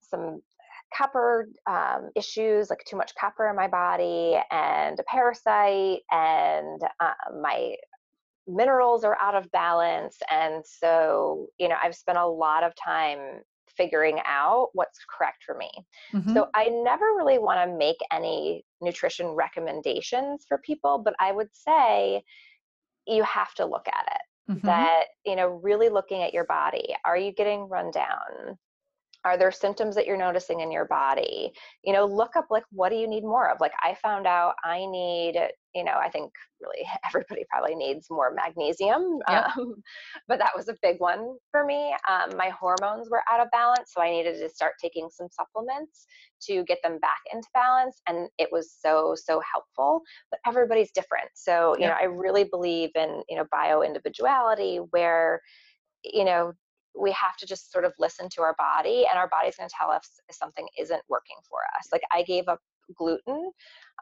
some 0.00 0.40
copper 0.96 1.48
um, 1.66 2.10
issues 2.14 2.70
like 2.70 2.84
too 2.86 2.96
much 2.96 3.14
copper 3.16 3.48
in 3.48 3.56
my 3.56 3.66
body 3.66 4.38
and 4.52 5.00
a 5.00 5.02
parasite 5.04 6.02
and 6.10 6.80
uh, 7.00 7.12
my 7.42 7.74
minerals 8.46 9.04
are 9.04 9.16
out 9.20 9.34
of 9.34 9.50
balance. 9.50 10.18
And 10.30 10.64
so 10.64 11.46
you 11.58 11.68
know 11.68 11.76
i've 11.82 11.94
spent 11.94 12.18
a 12.18 12.26
lot 12.26 12.62
of 12.62 12.72
time 12.76 13.40
figuring 13.76 14.20
out 14.26 14.68
what's 14.72 14.98
correct 15.16 15.44
for 15.44 15.56
me. 15.56 15.70
Mm-hmm. 16.12 16.34
So 16.34 16.48
I 16.54 16.66
never 16.66 17.04
really 17.16 17.38
want 17.38 17.68
to 17.68 17.76
make 17.76 17.98
any 18.12 18.64
nutrition 18.80 19.28
recommendations 19.28 20.44
for 20.48 20.58
people, 20.58 20.98
but 20.98 21.14
I 21.18 21.32
would 21.32 21.48
say 21.52 22.22
you 23.06 23.22
have 23.24 23.54
to 23.54 23.66
look 23.66 23.86
at 23.88 24.06
it. 24.06 24.52
Mm-hmm. 24.52 24.66
That, 24.66 25.04
you 25.24 25.36
know, 25.36 25.48
really 25.48 25.88
looking 25.88 26.22
at 26.22 26.34
your 26.34 26.44
body. 26.44 26.94
Are 27.06 27.16
you 27.16 27.32
getting 27.32 27.68
run 27.68 27.90
down? 27.90 28.58
Are 29.24 29.38
there 29.38 29.50
symptoms 29.50 29.94
that 29.94 30.06
you're 30.06 30.16
noticing 30.16 30.60
in 30.60 30.70
your 30.70 30.84
body 30.84 31.52
you 31.82 31.92
know 31.92 32.04
look 32.04 32.36
up 32.36 32.46
like 32.50 32.64
what 32.70 32.90
do 32.90 32.96
you 32.96 33.08
need 33.08 33.22
more 33.22 33.50
of 33.50 33.60
like 33.60 33.72
i 33.82 33.94
found 33.94 34.26
out 34.26 34.54
i 34.64 34.84
need 34.86 35.34
you 35.74 35.82
know 35.82 35.94
i 36.00 36.08
think 36.08 36.30
really 36.60 36.86
everybody 37.06 37.44
probably 37.50 37.74
needs 37.74 38.06
more 38.10 38.32
magnesium 38.34 39.18
yep. 39.28 39.56
um, 39.56 39.74
but 40.28 40.38
that 40.38 40.52
was 40.54 40.68
a 40.68 40.76
big 40.82 40.96
one 40.98 41.34
for 41.50 41.64
me 41.64 41.94
um, 42.08 42.36
my 42.36 42.50
hormones 42.50 43.08
were 43.10 43.22
out 43.30 43.40
of 43.40 43.50
balance 43.50 43.92
so 43.94 44.02
i 44.02 44.10
needed 44.10 44.38
to 44.38 44.48
start 44.48 44.74
taking 44.80 45.08
some 45.10 45.28
supplements 45.30 46.06
to 46.40 46.62
get 46.64 46.78
them 46.82 46.98
back 46.98 47.20
into 47.32 47.48
balance 47.54 48.00
and 48.08 48.28
it 48.38 48.48
was 48.52 48.74
so 48.78 49.14
so 49.16 49.40
helpful 49.52 50.02
but 50.30 50.40
everybody's 50.46 50.90
different 50.92 51.28
so 51.34 51.74
you 51.76 51.84
yep. 51.84 51.90
know 51.90 51.96
i 52.00 52.04
really 52.04 52.44
believe 52.44 52.90
in 52.94 53.22
you 53.28 53.36
know 53.36 53.44
bio 53.50 53.82
individuality 53.82 54.78
where 54.90 55.40
you 56.04 56.24
know 56.24 56.52
we 56.98 57.12
have 57.12 57.36
to 57.38 57.46
just 57.46 57.72
sort 57.72 57.84
of 57.84 57.92
listen 57.98 58.28
to 58.30 58.42
our 58.42 58.54
body 58.58 59.06
and 59.10 59.18
our 59.18 59.28
body's 59.28 59.56
going 59.56 59.68
to 59.68 59.74
tell 59.78 59.90
us 59.90 60.08
if 60.28 60.36
something 60.36 60.66
isn't 60.78 61.02
working 61.08 61.36
for 61.48 61.58
us. 61.78 61.88
Like 61.92 62.02
i 62.12 62.22
gave 62.22 62.48
up 62.48 62.60
gluten 62.96 63.50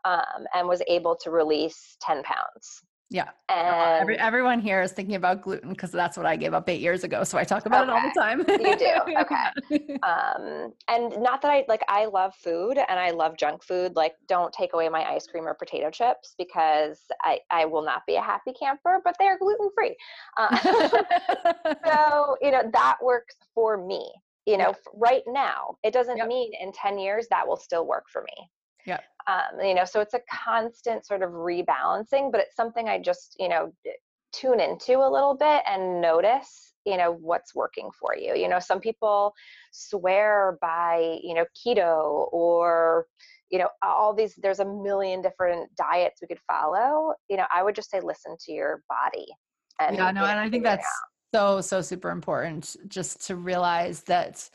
um, 0.05 0.47
and 0.55 0.69
was 0.69 0.83
able 0.89 1.17
to 1.23 1.31
release 1.31 1.97
10 2.01 2.23
pounds 2.23 2.83
Yeah. 3.13 3.29
And 3.51 4.01
Every, 4.01 4.19
everyone 4.19 4.59
here 4.59 4.81
is 4.81 4.93
thinking 4.93 5.17
about 5.17 5.43
gluten 5.43 5.69
because 5.69 5.91
that's 5.91 6.17
what 6.17 6.25
I 6.25 6.35
gave 6.35 6.55
up 6.55 6.67
eight 6.71 6.81
years 6.81 7.05
ago. 7.05 7.25
So 7.25 7.37
I 7.37 7.45
talk 7.45 7.67
about 7.67 7.85
it 7.85 7.91
all 7.91 8.01
the 8.01 8.15
time. 8.19 8.41
you 8.49 8.77
do. 8.77 8.87
Okay. 9.23 9.99
um, 10.03 10.73
and 10.89 11.21
not 11.23 11.43
that 11.43 11.51
I 11.51 11.65
like, 11.69 11.83
I 11.89 12.07
love 12.07 12.35
food 12.35 12.79
and 12.79 12.99
I 12.99 13.11
love 13.11 13.37
junk 13.37 13.63
food. 13.63 13.95
Like, 13.97 14.15
don't 14.29 14.53
take 14.53 14.73
away 14.73 14.89
my 14.89 15.05
ice 15.05 15.27
cream 15.27 15.45
or 15.47 15.53
potato 15.55 15.91
chips 15.91 16.35
because 16.39 17.01
I, 17.23 17.39
I 17.51 17.67
will 17.67 17.85
not 17.85 18.03
be 18.07 18.17
a 18.17 18.23
happy 18.23 18.53
camper, 18.59 19.01
but 19.05 19.15
they're 19.19 19.39
gluten 19.39 19.69
free. 19.77 19.95
Uh, 20.39 20.57
so, 21.85 22.37
you 22.41 22.51
know, 22.51 22.63
that 22.73 22.97
works 23.03 23.37
for 23.55 23.77
me. 23.77 24.11
You 24.47 24.57
know, 24.57 24.69
Yeah. 24.69 24.91
right 24.95 25.23
now, 25.27 25.77
it 25.85 25.93
doesn't 25.93 26.17
Yep. 26.17 26.27
mean 26.29 26.53
in 26.61 26.73
10 26.73 26.99
years 26.99 27.27
that 27.31 27.47
will 27.47 27.57
still 27.59 27.87
work 27.87 28.07
for 28.11 28.23
me. 28.23 28.49
Yeah. 28.87 28.99
Um, 29.27 29.61
you 29.65 29.75
know, 29.75 29.85
so 29.85 30.01
it's 30.01 30.15
a 30.15 30.21
constant 30.31 31.07
sort 31.07 31.23
of 31.23 31.31
rebalancing, 31.31 32.33
but 32.33 32.41
it's 32.41 32.57
something 32.57 32.89
I 32.89 32.99
just, 32.99 33.37
you 33.39 33.49
know, 33.49 33.73
tune 34.33 34.61
into 34.61 34.99
a 34.99 35.09
little 35.11 35.37
bit 35.37 35.63
and 35.69 36.01
notice, 36.01 36.75
you 36.85 36.97
know, 36.97 37.13
what's 37.13 37.55
working 37.55 37.91
for 37.99 38.17
you. 38.17 38.35
You 38.35 38.49
know, 38.49 38.59
some 38.59 38.81
people 38.81 39.33
swear 39.73 40.59
by, 40.61 41.19
you 41.23 41.35
know, 41.35 41.45
keto 41.55 42.29
or, 42.33 43.07
you 43.51 43.59
know, 43.59 43.69
all 43.83 44.15
these, 44.15 44.35
there's 44.43 44.61
a 44.61 44.65
million 44.65 45.23
different 45.23 45.71
diets 45.77 46.21
we 46.23 46.29
could 46.29 46.41
follow. 46.51 47.13
You 47.29 47.37
know, 47.37 47.47
I 47.55 47.63
would 47.63 47.75
just 47.75 47.91
say 47.91 48.01
listen 48.01 48.37
to 48.47 48.53
your 48.53 48.83
body. 48.89 49.27
And 49.79 49.97
yeah, 49.97 50.11
no, 50.11 50.25
and 50.25 50.41
I 50.41 50.49
think 50.49 50.65
that's 50.65 50.87
so, 51.35 51.61
so 51.61 51.83
super 51.83 52.11
important 52.11 52.77
just 52.89 53.27
to 53.27 53.37
realize 53.37 54.03
that 54.05 54.49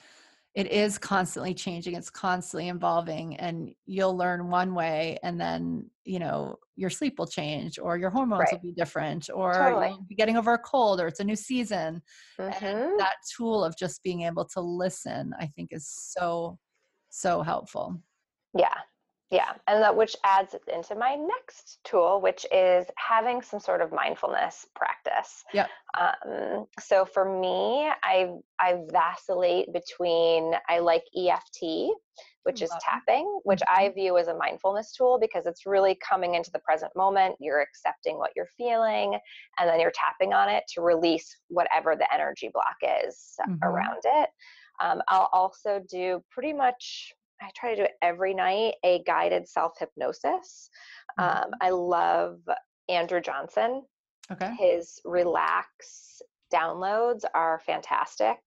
it 0.58 0.67
is 0.72 0.98
constantly 0.98 1.54
changing, 1.54 1.93
it's 1.96 2.10
constantly 2.10 2.70
evolving, 2.70 3.36
and 3.38 3.74
you'll 3.86 4.17
learn 4.17 4.50
one 4.50 4.74
way, 4.74 5.20
and 5.24 5.39
then, 5.39 5.91
you 6.04 6.17
know, 6.20 6.58
your 6.76 6.89
sleep 6.89 7.20
will 7.20 7.28
change, 7.28 7.78
or 7.80 7.98
your 7.98 8.10
hormones 8.10 8.52
will 8.52 8.60
be 8.60 8.74
different, 8.74 9.30
or 9.34 9.54
Totally. 9.54 9.89
you'll 9.89 10.06
be 10.10 10.15
getting 10.15 10.36
over 10.38 10.54
a 10.54 10.58
cold, 10.60 11.00
or 11.00 11.08
it's 11.08 11.20
a 11.20 11.24
new 11.24 11.36
season. 11.36 12.02
Mhm. 12.39 12.98
that 12.98 13.15
tool 13.38 13.63
of 13.63 13.78
just 13.78 14.02
being 14.04 14.22
able 14.24 14.46
to 14.46 14.62
listen, 14.62 15.34
I 15.39 15.48
think, 15.48 15.70
is 15.72 15.88
so, 15.88 16.58
so 17.10 17.43
helpful. 17.43 18.02
Yeah. 18.58 18.74
Yeah. 19.30 19.54
And 19.68 19.84
that 19.84 19.96
which 19.96 20.16
adds 20.24 20.56
into 20.74 20.96
my 20.96 21.16
next 21.16 21.80
tool, 21.84 22.22
which 22.22 22.46
is 22.52 22.86
having 22.96 23.42
some 23.42 23.60
sort 23.60 23.82
of 23.82 23.92
mindfulness 23.92 24.66
practice. 24.74 25.44
Yeah. 25.54 25.68
Um, 26.00 26.66
so 26.80 27.04
for 27.04 27.26
me, 27.40 27.90
I 28.04 28.32
I 28.60 28.84
vacillate 28.90 29.74
between 29.74 30.54
I 30.70 30.80
like 30.80 31.04
EFT, 31.16 31.90
which 32.44 32.62
is 32.62 32.72
tapping, 32.80 33.42
which 33.44 33.62
I 33.68 33.90
view 33.90 34.18
as 34.18 34.30
a 34.30 34.34
mindfulness 34.38 34.94
tool 34.94 35.20
because 35.20 35.46
it's 35.46 35.66
really 35.66 35.96
coming 35.96 36.36
into 36.36 36.52
the 36.52 36.60
present 36.60 36.94
moment. 36.96 37.36
You're 37.42 37.60
accepting 37.60 38.18
what 38.18 38.32
you're 38.34 38.48
feeling, 38.58 39.20
and 39.60 39.70
then 39.70 39.82
you're 39.82 39.92
tapping 39.92 40.34
on 40.34 40.48
it 40.48 40.63
to 40.76 40.82
release 40.82 41.36
whatever 41.50 41.98
the 41.98 42.12
energy 42.13 42.50
block 42.54 42.78
is 43.06 43.36
Mhm. 43.46 43.60
around 43.62 44.02
it. 44.06 44.30
Um, 44.80 45.02
I'll 45.10 45.30
also 45.34 45.80
do 45.80 46.24
pretty 46.32 46.54
much 46.54 47.13
I 47.41 47.50
try 47.56 47.71
to 47.71 47.76
do 47.76 47.84
it 47.84 47.95
every 48.02 48.34
night, 48.34 48.76
a 48.84 49.04
guided 49.04 49.47
self 49.47 49.73
hypnosis. 49.80 50.69
Um, 51.17 51.52
I 51.62 51.69
love 51.69 52.39
Andrew 52.89 53.21
Johnson. 53.21 53.84
Okay. 54.32 54.56
His 54.60 55.00
relax 55.06 56.21
downloads 56.54 57.23
are 57.34 57.62
fantastic. 57.65 58.38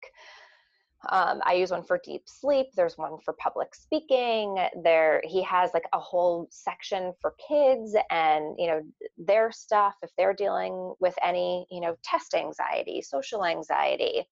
Um, 1.09 1.41
I 1.45 1.53
use 1.53 1.71
one 1.71 1.83
for 1.83 1.99
deep 2.03 2.23
sleep. 2.27 2.67
There's 2.75 2.97
one 2.97 3.17
for 3.25 3.33
public 3.33 3.73
speaking. 3.73 4.55
There, 4.83 5.21
he 5.25 5.41
has 5.43 5.71
like 5.73 5.87
a 5.93 5.99
whole 5.99 6.47
section 6.51 7.13
for 7.19 7.33
kids 7.47 7.95
and 8.11 8.55
you 8.59 8.67
know 8.67 8.81
their 9.17 9.51
stuff 9.51 9.95
if 10.03 10.11
they're 10.17 10.33
dealing 10.33 10.93
with 10.99 11.15
any 11.23 11.65
you 11.71 11.81
know 11.81 11.95
test 12.03 12.35
anxiety, 12.35 13.01
social 13.01 13.43
anxiety, 13.45 14.27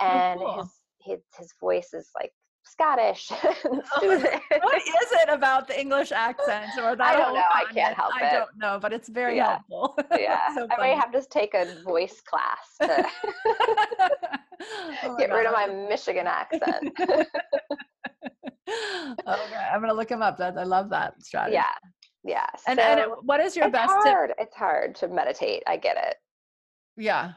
and 0.00 0.38
cool. 0.38 0.58
his, 0.58 0.70
his 1.00 1.20
his 1.36 1.54
voice 1.60 1.92
is 1.92 2.10
like 2.14 2.32
Scottish. 2.64 3.30
and 3.30 3.40
what 4.02 4.82
is 4.82 5.12
it 5.12 5.28
about 5.28 5.66
the 5.68 5.78
English 5.78 6.12
accent 6.12 6.70
or 6.78 6.96
that 6.96 7.00
I 7.00 7.18
don't 7.18 7.34
know, 7.34 7.42
I 7.52 7.64
can't 7.72 7.94
help 7.96 8.14
I 8.14 8.30
don't 8.32 8.56
know, 8.56 8.78
but 8.80 8.92
it's 8.92 9.08
very 9.08 9.36
Yeah. 9.36 9.58
helpful. 9.68 9.96
yeah, 10.18 10.54
So 10.54 10.66
I 10.70 10.80
may 10.80 10.94
have 10.94 11.12
to 11.12 11.22
take 11.30 11.54
a 11.54 11.82
voice 11.82 12.20
class 12.20 12.76
to 12.80 13.06
Oh 15.04 15.16
get 15.18 15.32
rid 15.32 15.46
of 15.46 15.52
my 15.52 15.66
Michigan 15.66 16.26
accent. 16.26 16.92
okay, 16.98 17.26
I'm 19.26 19.80
gonna 19.80 19.92
look 19.92 20.10
him 20.10 20.22
up. 20.22 20.38
That 20.38 20.56
I 20.56 20.62
love 20.64 20.88
that 20.90 21.20
strategy. 21.22 21.54
yeah, 21.54 21.74
yeah. 22.24 22.46
And, 22.68 22.78
so 22.78 22.84
and 22.84 23.12
what 23.22 23.40
is 23.40 23.56
your 23.56 23.68
best 23.70 23.92
tip? 24.04 24.12
hard. 24.12 24.32
It's 24.38 24.54
hard 24.54 24.94
to 24.96 25.08
meditate. 25.08 25.62
I 25.66 25.76
get 25.76 25.96
it. 25.96 26.16
Yeah. 26.96 27.32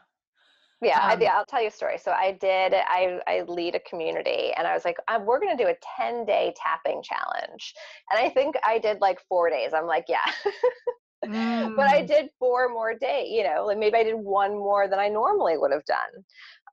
Yeah, 0.81 0.99
I, 1.07 1.17
Um, 1.17 1.19
yeah, 1.19 1.37
I'll 1.37 1.45
tell 1.45 1.61
you 1.61 1.69
a 1.69 1.71
story. 1.71 1.97
So 1.97 2.11
I 2.11 2.33
did. 2.33 2.73
I 2.75 3.19
I 3.27 3.41
lead 3.47 3.75
a 3.75 3.79
community, 3.79 4.51
and 4.57 4.67
I 4.67 4.73
was 4.73 4.83
like, 4.85 4.97
i 5.07 5.17
we're 5.17 5.39
going 5.39 5.57
to 5.57 5.63
do 5.63 5.69
a 5.69 5.75
ten 5.97 6.25
day 6.25 6.53
tapping 6.57 7.01
challenge, 7.01 7.73
and 8.11 8.19
I 8.19 8.29
think 8.29 8.55
I 8.63 8.77
did 8.79 8.99
like 9.01 9.19
four 9.29 9.49
days. 9.49 9.73
I'm 9.73 9.87
like, 9.87 10.05
yeah, 10.09 10.25
but 11.75 11.85
I 11.89 12.03
Mm. 12.03 12.07
did 12.07 12.29
four 12.39 12.69
more 12.69 12.93
days. 12.97 13.29
You 13.31 13.43
know, 13.43 13.65
like 13.65 13.77
maybe 13.77 13.95
I 13.97 14.03
did 14.03 14.15
one 14.15 14.51
more 14.51 14.87
than 14.89 14.99
I 14.99 15.07
normally 15.09 15.57
would 15.57 15.71
have 15.71 15.85
done. 15.85 16.25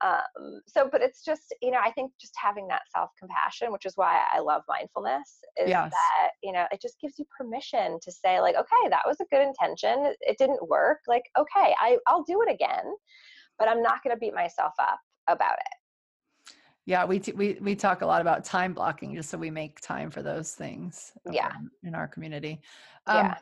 Um, 0.04 0.62
so, 0.66 0.88
but 0.90 1.00
it's 1.00 1.24
just 1.24 1.54
you 1.62 1.70
know, 1.70 1.78
I 1.82 1.92
think 1.92 2.12
just 2.20 2.34
having 2.36 2.66
that 2.68 2.82
self 2.94 3.10
compassion, 3.18 3.72
which 3.72 3.86
is 3.86 3.92
why 3.96 4.24
I 4.32 4.40
love 4.40 4.62
mindfulness, 4.68 5.38
is 5.56 5.70
Yes. 5.70 5.92
that 5.92 6.30
you 6.42 6.52
know 6.52 6.66
it 6.72 6.82
just 6.82 7.00
gives 7.00 7.18
you 7.18 7.24
permission 7.36 7.98
to 8.02 8.12
say 8.12 8.40
like, 8.40 8.56
okay, 8.56 8.88
that 8.90 9.04
was 9.06 9.18
a 9.20 9.26
good 9.30 9.42
intention. 9.46 10.06
It, 10.06 10.16
it 10.22 10.38
didn't 10.38 10.68
work. 10.68 10.98
Like, 11.06 11.24
okay, 11.38 11.74
I 11.80 11.98
I'll 12.08 12.24
do 12.24 12.42
it 12.42 12.50
again, 12.52 12.84
but 13.58 13.68
I'm 13.68 13.82
not 13.82 14.02
going 14.02 14.14
to 14.14 14.20
beat 14.20 14.34
myself 14.34 14.72
up 14.78 14.98
about 15.28 15.54
it. 15.54 16.54
Yeah, 16.84 17.04
we, 17.04 17.20
t- 17.20 17.32
we 17.32 17.58
we 17.60 17.76
talk 17.76 18.02
a 18.02 18.06
lot 18.06 18.20
about 18.20 18.44
time 18.44 18.74
blocking, 18.74 19.14
just 19.14 19.30
so 19.30 19.38
we 19.38 19.50
make 19.50 19.80
time 19.80 20.10
for 20.10 20.20
those 20.20 20.52
things. 20.52 21.12
Yeah. 21.30 21.46
um, 21.46 21.70
in 21.84 21.94
our 21.94 22.08
community. 22.08 22.60
Um, 23.06 23.26
yeah. 23.26 23.34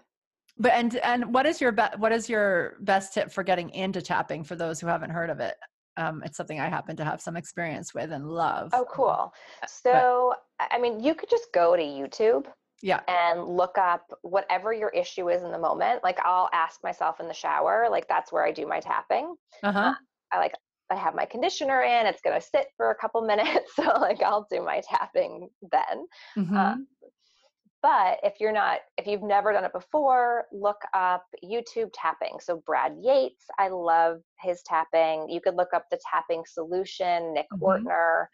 But 0.59 0.73
and 0.73 0.96
and 0.96 1.33
what 1.33 1.46
is 1.46 1.59
your 1.59 1.73
be- 1.73 1.96
what 1.96 2.12
is 2.12 2.29
your 2.29 2.77
best 2.81 3.14
tip 3.14 3.31
for 3.33 3.42
getting 3.42 3.70
into 3.70 4.03
tapping 4.03 4.44
for 4.44 4.57
those 4.57 4.79
who 4.79 4.88
haven't 4.88 5.11
heard 5.11 5.31
of 5.31 5.40
it? 5.40 5.55
Um, 5.96 6.23
it's 6.23 6.37
something 6.37 6.61
I 6.61 6.68
happen 6.68 6.96
to 6.96 7.05
have 7.05 7.23
some 7.23 7.37
experience 7.37 7.94
with 7.94 8.12
and 8.12 8.29
love. 8.29 8.70
Oh, 8.75 8.85
cool. 8.90 9.33
So, 9.66 10.35
I 10.59 10.68
I 10.73 10.79
mean, 10.79 11.01
you 11.01 11.14
could 11.14 11.31
just 11.31 11.49
go 11.55 11.77
to 11.77 11.83
YouTube 11.83 12.44
Yeah. 12.83 13.01
and 13.09 13.45
look 13.47 13.77
up 13.79 14.07
whatever 14.23 14.73
your 14.73 14.90
issue 14.90 15.29
is 15.29 15.43
in 15.43 15.53
the 15.53 15.59
moment. 15.59 16.03
Like, 16.03 16.19
I'll 16.25 16.49
ask 16.53 16.83
myself 16.83 17.21
in 17.21 17.29
the 17.29 17.35
shower, 17.35 17.88
like, 17.90 18.09
that's 18.09 18.33
where 18.33 18.45
I 18.45 18.53
do 18.53 18.66
my 18.66 18.81
tapping. 18.81 19.35
Uh 19.62 19.73
huh. 19.73 19.95
I 20.33 20.38
like, 20.38 20.55
I 20.90 20.97
have 20.97 21.14
my 21.14 21.27
conditioner 21.27 21.83
in, 21.83 22.07
it's 22.07 22.23
going 22.23 22.40
to 22.40 22.47
sit 22.47 22.69
for 22.77 22.90
a 22.90 22.95
couple 22.97 23.21
minutes. 23.27 23.75
So, 23.77 23.83
like, 23.83 24.23
I'll 24.23 24.47
do 24.51 24.62
my 24.62 24.81
tapping 24.88 25.49
then. 25.71 26.07
Mhm. 26.37 26.57
uh, 26.57 26.77
But 27.83 28.19
if 28.23 28.35
you're 28.40 28.53
not, 28.53 28.81
if 28.99 29.07
you've 29.07 29.23
never 29.23 29.53
done 29.53 29.64
it 29.64 29.73
before, 29.73 30.47
look 30.53 30.81
up 30.93 31.25
YouTube 31.43 31.90
tapping. 31.95 32.38
So 32.40 32.62
Brad 32.66 32.95
Yates, 33.01 33.47
I 33.59 33.69
love 33.69 34.21
his 34.38 34.62
tapping. 34.64 35.31
You 35.31 35.40
could 35.40 35.55
look 35.57 35.73
up 35.73 35.87
the 35.90 35.99
tapping 36.11 36.45
solution, 36.47 37.33
Nick 37.33 37.47
Mhm. 37.55 37.61
Ortner. 37.62 38.27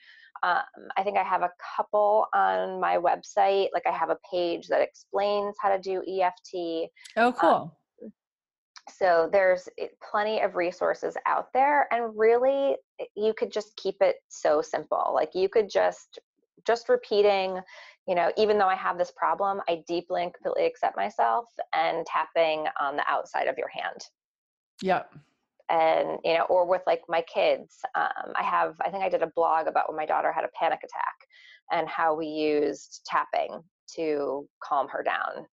Um, 0.46 0.62
I 0.96 1.02
think 1.02 1.18
I 1.18 1.24
have 1.24 1.42
a 1.42 1.50
couple 1.76 2.26
on 2.32 2.80
my 2.80 2.98
website. 2.98 3.68
Like 3.74 3.82
I 3.86 3.90
have 3.90 4.10
a 4.10 4.18
page 4.30 4.68
that 4.68 4.80
explains 4.80 5.56
how 5.60 5.74
to 5.74 5.78
do 5.80 6.02
EFT. 6.06 6.88
oh, 7.16 7.32
cool. 7.32 7.76
So 8.88 9.28
there's 9.32 9.68
eh, 9.80 9.88
plenty 10.08 10.40
of 10.40 10.54
resources 10.54 11.16
out 11.26 11.48
there, 11.52 11.92
and 11.92 12.16
really, 12.16 12.76
eh, 13.00 13.04
you 13.16 13.34
could 13.36 13.50
just 13.50 13.74
keep 13.76 13.96
it 14.00 14.16
so 14.28 14.62
simple. 14.62 15.10
Like 15.12 15.30
you 15.34 15.48
could 15.48 15.68
just 15.68 16.20
just 16.64 16.88
repeating, 16.88 17.58
you 18.06 18.14
know, 18.14 18.30
even 18.36 18.58
though 18.58 18.68
I 18.68 18.76
have 18.76 18.98
this 18.98 19.12
problem, 19.16 19.60
I 19.68 19.82
deeply 19.88 20.22
and 20.22 20.32
completely 20.32 20.66
accept 20.66 20.96
myself, 20.96 21.46
and 21.74 22.06
tapping 22.06 22.66
on 22.80 22.94
the 22.96 23.04
outside 23.08 23.48
of 23.48 23.58
your 23.58 23.68
hand. 23.68 24.00
yep. 24.80 25.12
And 25.68 26.18
you 26.24 26.34
know, 26.34 26.44
or 26.48 26.66
with 26.66 26.82
like 26.86 27.02
my 27.08 27.22
kids, 27.22 27.76
um, 27.96 28.32
I 28.36 28.42
have. 28.42 28.76
I 28.84 28.90
think 28.90 29.02
I 29.02 29.08
did 29.08 29.22
a 29.22 29.30
blog 29.34 29.66
about 29.66 29.88
when 29.88 29.96
my 29.96 30.06
daughter 30.06 30.32
had 30.32 30.44
a 30.44 30.48
panic 30.58 30.78
attack, 30.84 31.14
and 31.72 31.88
how 31.88 32.14
we 32.14 32.26
used 32.26 33.02
tapping 33.06 33.60
to 33.96 34.48
calm 34.62 34.88
her 34.88 35.02
down. 35.02 35.46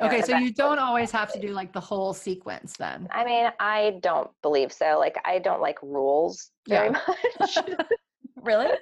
Okay, 0.00 0.22
so 0.22 0.36
you 0.36 0.52
don't 0.52 0.78
always 0.78 1.10
have 1.10 1.32
to 1.32 1.40
do 1.40 1.48
like 1.48 1.72
the 1.72 1.80
whole 1.80 2.14
sequence 2.14 2.76
then. 2.78 3.08
I 3.10 3.24
mean, 3.24 3.50
I 3.58 3.98
don't 4.00 4.30
believe 4.42 4.72
so. 4.72 4.96
Like, 4.98 5.16
I 5.24 5.40
don't 5.40 5.60
like 5.60 5.82
rules 5.82 6.50
very 6.68 6.90
much. 6.90 7.58
really? 8.42 8.68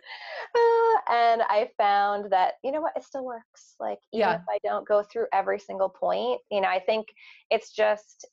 Uh, 0.54 1.12
and 1.12 1.42
I 1.42 1.68
found 1.76 2.30
that, 2.30 2.54
you 2.64 2.72
know 2.72 2.80
what, 2.80 2.92
it 2.96 3.04
still 3.04 3.24
works. 3.26 3.74
Like, 3.78 3.98
even 4.12 4.28
Yeah. 4.28 4.34
if 4.36 4.42
I 4.48 4.58
don't 4.64 4.88
go 4.88 5.02
through 5.02 5.26
every 5.32 5.58
single 5.58 5.90
point, 5.90 6.40
you 6.50 6.62
know, 6.62 6.68
I 6.68 6.80
think 6.80 7.08
it's 7.50 7.72
just, 7.72 8.26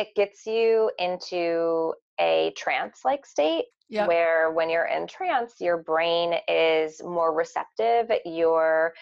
it 0.00 0.08
gets 0.16 0.46
you 0.46 0.90
into 0.98 1.92
a 2.18 2.52
trance 2.56 3.00
like 3.04 3.26
state 3.26 3.66
Yeah. 3.90 4.06
where 4.06 4.50
when 4.52 4.70
you're 4.70 4.86
in 4.86 5.06
trance, 5.06 5.54
your 5.60 5.78
brain 5.82 6.34
is 6.48 7.02
more 7.02 7.34
receptive. 7.34 8.10
You're 8.24 8.92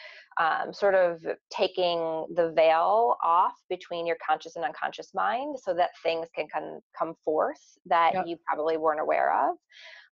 um, 0.40 0.72
sort 0.72 0.94
of 0.94 1.20
taking 1.50 2.26
the 2.34 2.52
veil 2.56 3.16
off 3.22 3.54
between 3.68 4.06
your 4.06 4.16
conscious 4.26 4.56
and 4.56 4.64
unconscious 4.64 5.10
mind 5.14 5.56
so 5.64 5.72
that 5.74 5.90
things 6.02 6.26
can 6.34 6.46
come, 6.52 6.80
come 6.98 7.14
forth 7.24 7.60
that 7.86 8.12
Yep. 8.14 8.24
you 8.26 8.36
probably 8.46 8.76
weren't 8.76 9.00
aware 9.00 9.50
of. 9.50 9.56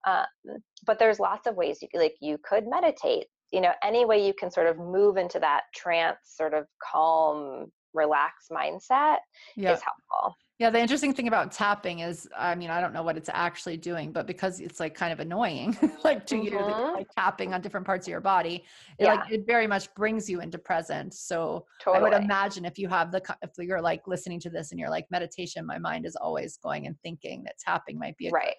Um, 0.06 0.58
but 0.86 0.98
there's 1.00 1.18
lots 1.18 1.46
of 1.48 1.56
ways 1.56 1.78
you 1.82 1.88
like 1.98 2.14
you 2.20 2.38
could 2.48 2.64
meditate. 2.68 3.26
You 3.52 3.60
know, 3.60 3.72
any 3.82 4.04
way 4.04 4.24
you 4.24 4.34
can 4.38 4.50
sort 4.50 4.66
of 4.68 4.76
move 4.78 5.16
into 5.16 5.38
that 5.40 5.62
trance, 5.74 6.18
sort 6.24 6.54
of 6.54 6.66
calm, 6.92 7.72
relaxed 7.94 8.50
mindset 8.50 9.18
Yeah. 9.56 9.72
is 9.74 9.80
helpful. 9.82 10.36
Yeah, 10.58 10.70
the 10.70 10.80
interesting 10.80 11.12
thing 11.12 11.28
about 11.28 11.52
tapping 11.52 11.98
is, 11.98 12.26
I 12.34 12.54
mean, 12.54 12.70
I 12.70 12.80
don't 12.80 12.94
know 12.94 13.02
what 13.02 13.18
it's 13.18 13.28
actually 13.30 13.76
doing, 13.76 14.10
but 14.10 14.26
because 14.26 14.58
it's 14.58 14.80
like 14.80 14.94
kind 14.94 15.12
of 15.12 15.20
annoying, 15.20 15.76
like 16.04 16.24
to 16.26 16.36
you, 16.38 16.50
you're, 16.50 16.64
Mhm. 16.64 16.94
like 16.94 17.08
tapping 17.14 17.52
on 17.52 17.60
different 17.60 17.84
parts 17.84 18.06
of 18.06 18.10
your 18.10 18.22
body, 18.22 18.64
it 18.98 19.04
Yeah. 19.04 19.16
like 19.16 19.30
it 19.30 19.46
very 19.46 19.66
much 19.66 19.92
brings 19.94 20.30
you 20.30 20.40
into 20.40 20.56
present. 20.56 21.12
So 21.12 21.66
I 21.86 22.00
would 22.00 22.14
imagine 22.14 22.64
if 22.64 22.78
you 22.78 22.88
have 22.88 23.12
the, 23.12 23.20
if 23.42 23.50
you're 23.58 23.82
like 23.82 24.06
listening 24.06 24.40
to 24.40 24.50
this 24.50 24.70
and 24.70 24.80
you're 24.80 24.88
like 24.88 25.10
meditation, 25.10 25.66
my 25.66 25.78
mind 25.78 26.06
is 26.06 26.16
always 26.16 26.56
going 26.56 26.86
and 26.86 26.98
thinking 27.02 27.42
that 27.44 27.58
tapping 27.58 27.98
might 27.98 28.16
be 28.16 28.28
a 28.28 28.30
right. 28.30 28.56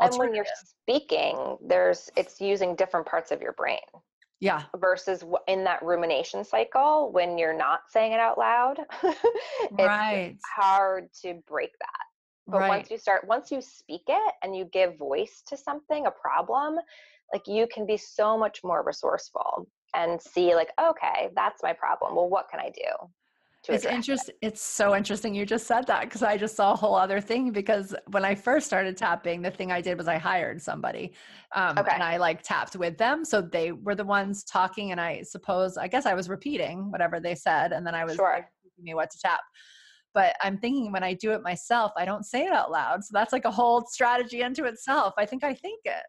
And 0.00 0.14
when 0.18 0.34
you're 0.34 0.46
speaking, 0.64 1.58
there's 1.60 2.08
it's 2.16 2.40
using 2.40 2.76
different 2.76 3.06
parts 3.06 3.30
of 3.30 3.42
your 3.42 3.52
brain. 3.52 3.80
Yeah, 4.40 4.64
versus 4.76 5.24
in 5.48 5.64
that 5.64 5.82
rumination 5.82 6.44
cycle 6.44 7.10
when 7.12 7.38
you're 7.38 7.56
not 7.56 7.80
saying 7.88 8.12
it 8.12 8.20
out 8.20 8.38
loud 8.38 8.78
it's 9.02 9.80
right, 9.80 10.36
hard 10.54 11.08
to 11.22 11.34
break 11.48 11.70
that. 11.80 12.04
But 12.46 12.60
right. 12.60 12.68
once 12.68 12.90
you 12.90 12.98
start 12.98 13.26
once 13.26 13.50
you 13.50 13.60
speak 13.60 14.02
it 14.08 14.34
and 14.42 14.54
you 14.56 14.66
give 14.66 14.98
voice 14.98 15.42
to 15.48 15.56
something 15.56 16.06
a 16.06 16.10
problem 16.10 16.76
like 17.32 17.46
you 17.46 17.66
can 17.72 17.86
be 17.86 17.96
so 17.96 18.38
much 18.38 18.60
more 18.62 18.84
resourceful 18.84 19.66
and 19.94 20.20
see 20.20 20.54
like 20.54 20.70
okay 20.80 21.30
that's 21.34 21.62
my 21.62 21.72
problem. 21.72 22.14
Well 22.14 22.28
what 22.28 22.48
can 22.50 22.60
i 22.60 22.70
do 22.70 23.10
it's 23.68 23.84
interesting 23.84 24.34
it's 24.42 24.60
so 24.62 24.94
interesting 24.94 25.34
you 25.34 25.44
just 25.46 25.66
said 25.66 25.86
that 25.86 26.02
because 26.02 26.22
i 26.22 26.36
just 26.36 26.54
saw 26.56 26.72
a 26.72 26.76
whole 26.76 26.94
other 26.94 27.20
thing 27.20 27.50
because 27.50 27.94
when 28.08 28.24
i 28.24 28.34
first 28.34 28.66
started 28.66 28.96
tapping 28.96 29.42
the 29.42 29.50
thing 29.50 29.70
i 29.72 29.80
did 29.80 29.96
was 29.98 30.08
i 30.08 30.16
hired 30.18 30.60
somebody 30.62 31.12
um, 31.54 31.76
Okay. 31.78 31.90
and 31.94 32.02
i 32.02 32.16
like 32.16 32.42
tapped 32.42 32.76
with 32.76 32.96
them 32.98 33.24
so 33.24 33.40
they 33.40 33.72
were 33.72 33.94
the 33.94 34.04
ones 34.04 34.44
talking 34.44 34.92
and 34.92 35.00
i 35.00 35.22
suppose 35.22 35.76
i 35.76 35.88
guess 35.88 36.06
i 36.06 36.14
was 36.14 36.28
repeating 36.28 36.90
whatever 36.90 37.20
they 37.20 37.34
said 37.34 37.72
and 37.72 37.86
then 37.86 37.94
i 37.94 38.04
was 38.04 38.14
Sure. 38.16 38.32
like, 38.36 38.48
teaching 38.62 38.84
me 38.84 38.94
what 38.94 39.10
to 39.10 39.18
tap 39.18 39.40
but 40.14 40.34
i'm 40.42 40.58
thinking 40.58 40.92
when 40.92 41.02
i 41.02 41.12
do 41.14 41.32
it 41.32 41.42
myself 41.42 41.92
i 41.96 42.04
don't 42.04 42.24
say 42.24 42.44
it 42.44 42.52
out 42.52 42.70
loud 42.70 43.02
so 43.04 43.10
that's 43.12 43.32
like 43.32 43.44
a 43.44 43.50
whole 43.50 43.84
strategy 43.86 44.42
unto 44.42 44.64
itself 44.64 45.14
i 45.18 45.26
think 45.26 45.44
i 45.44 45.54
think 45.54 45.80
it 45.84 46.02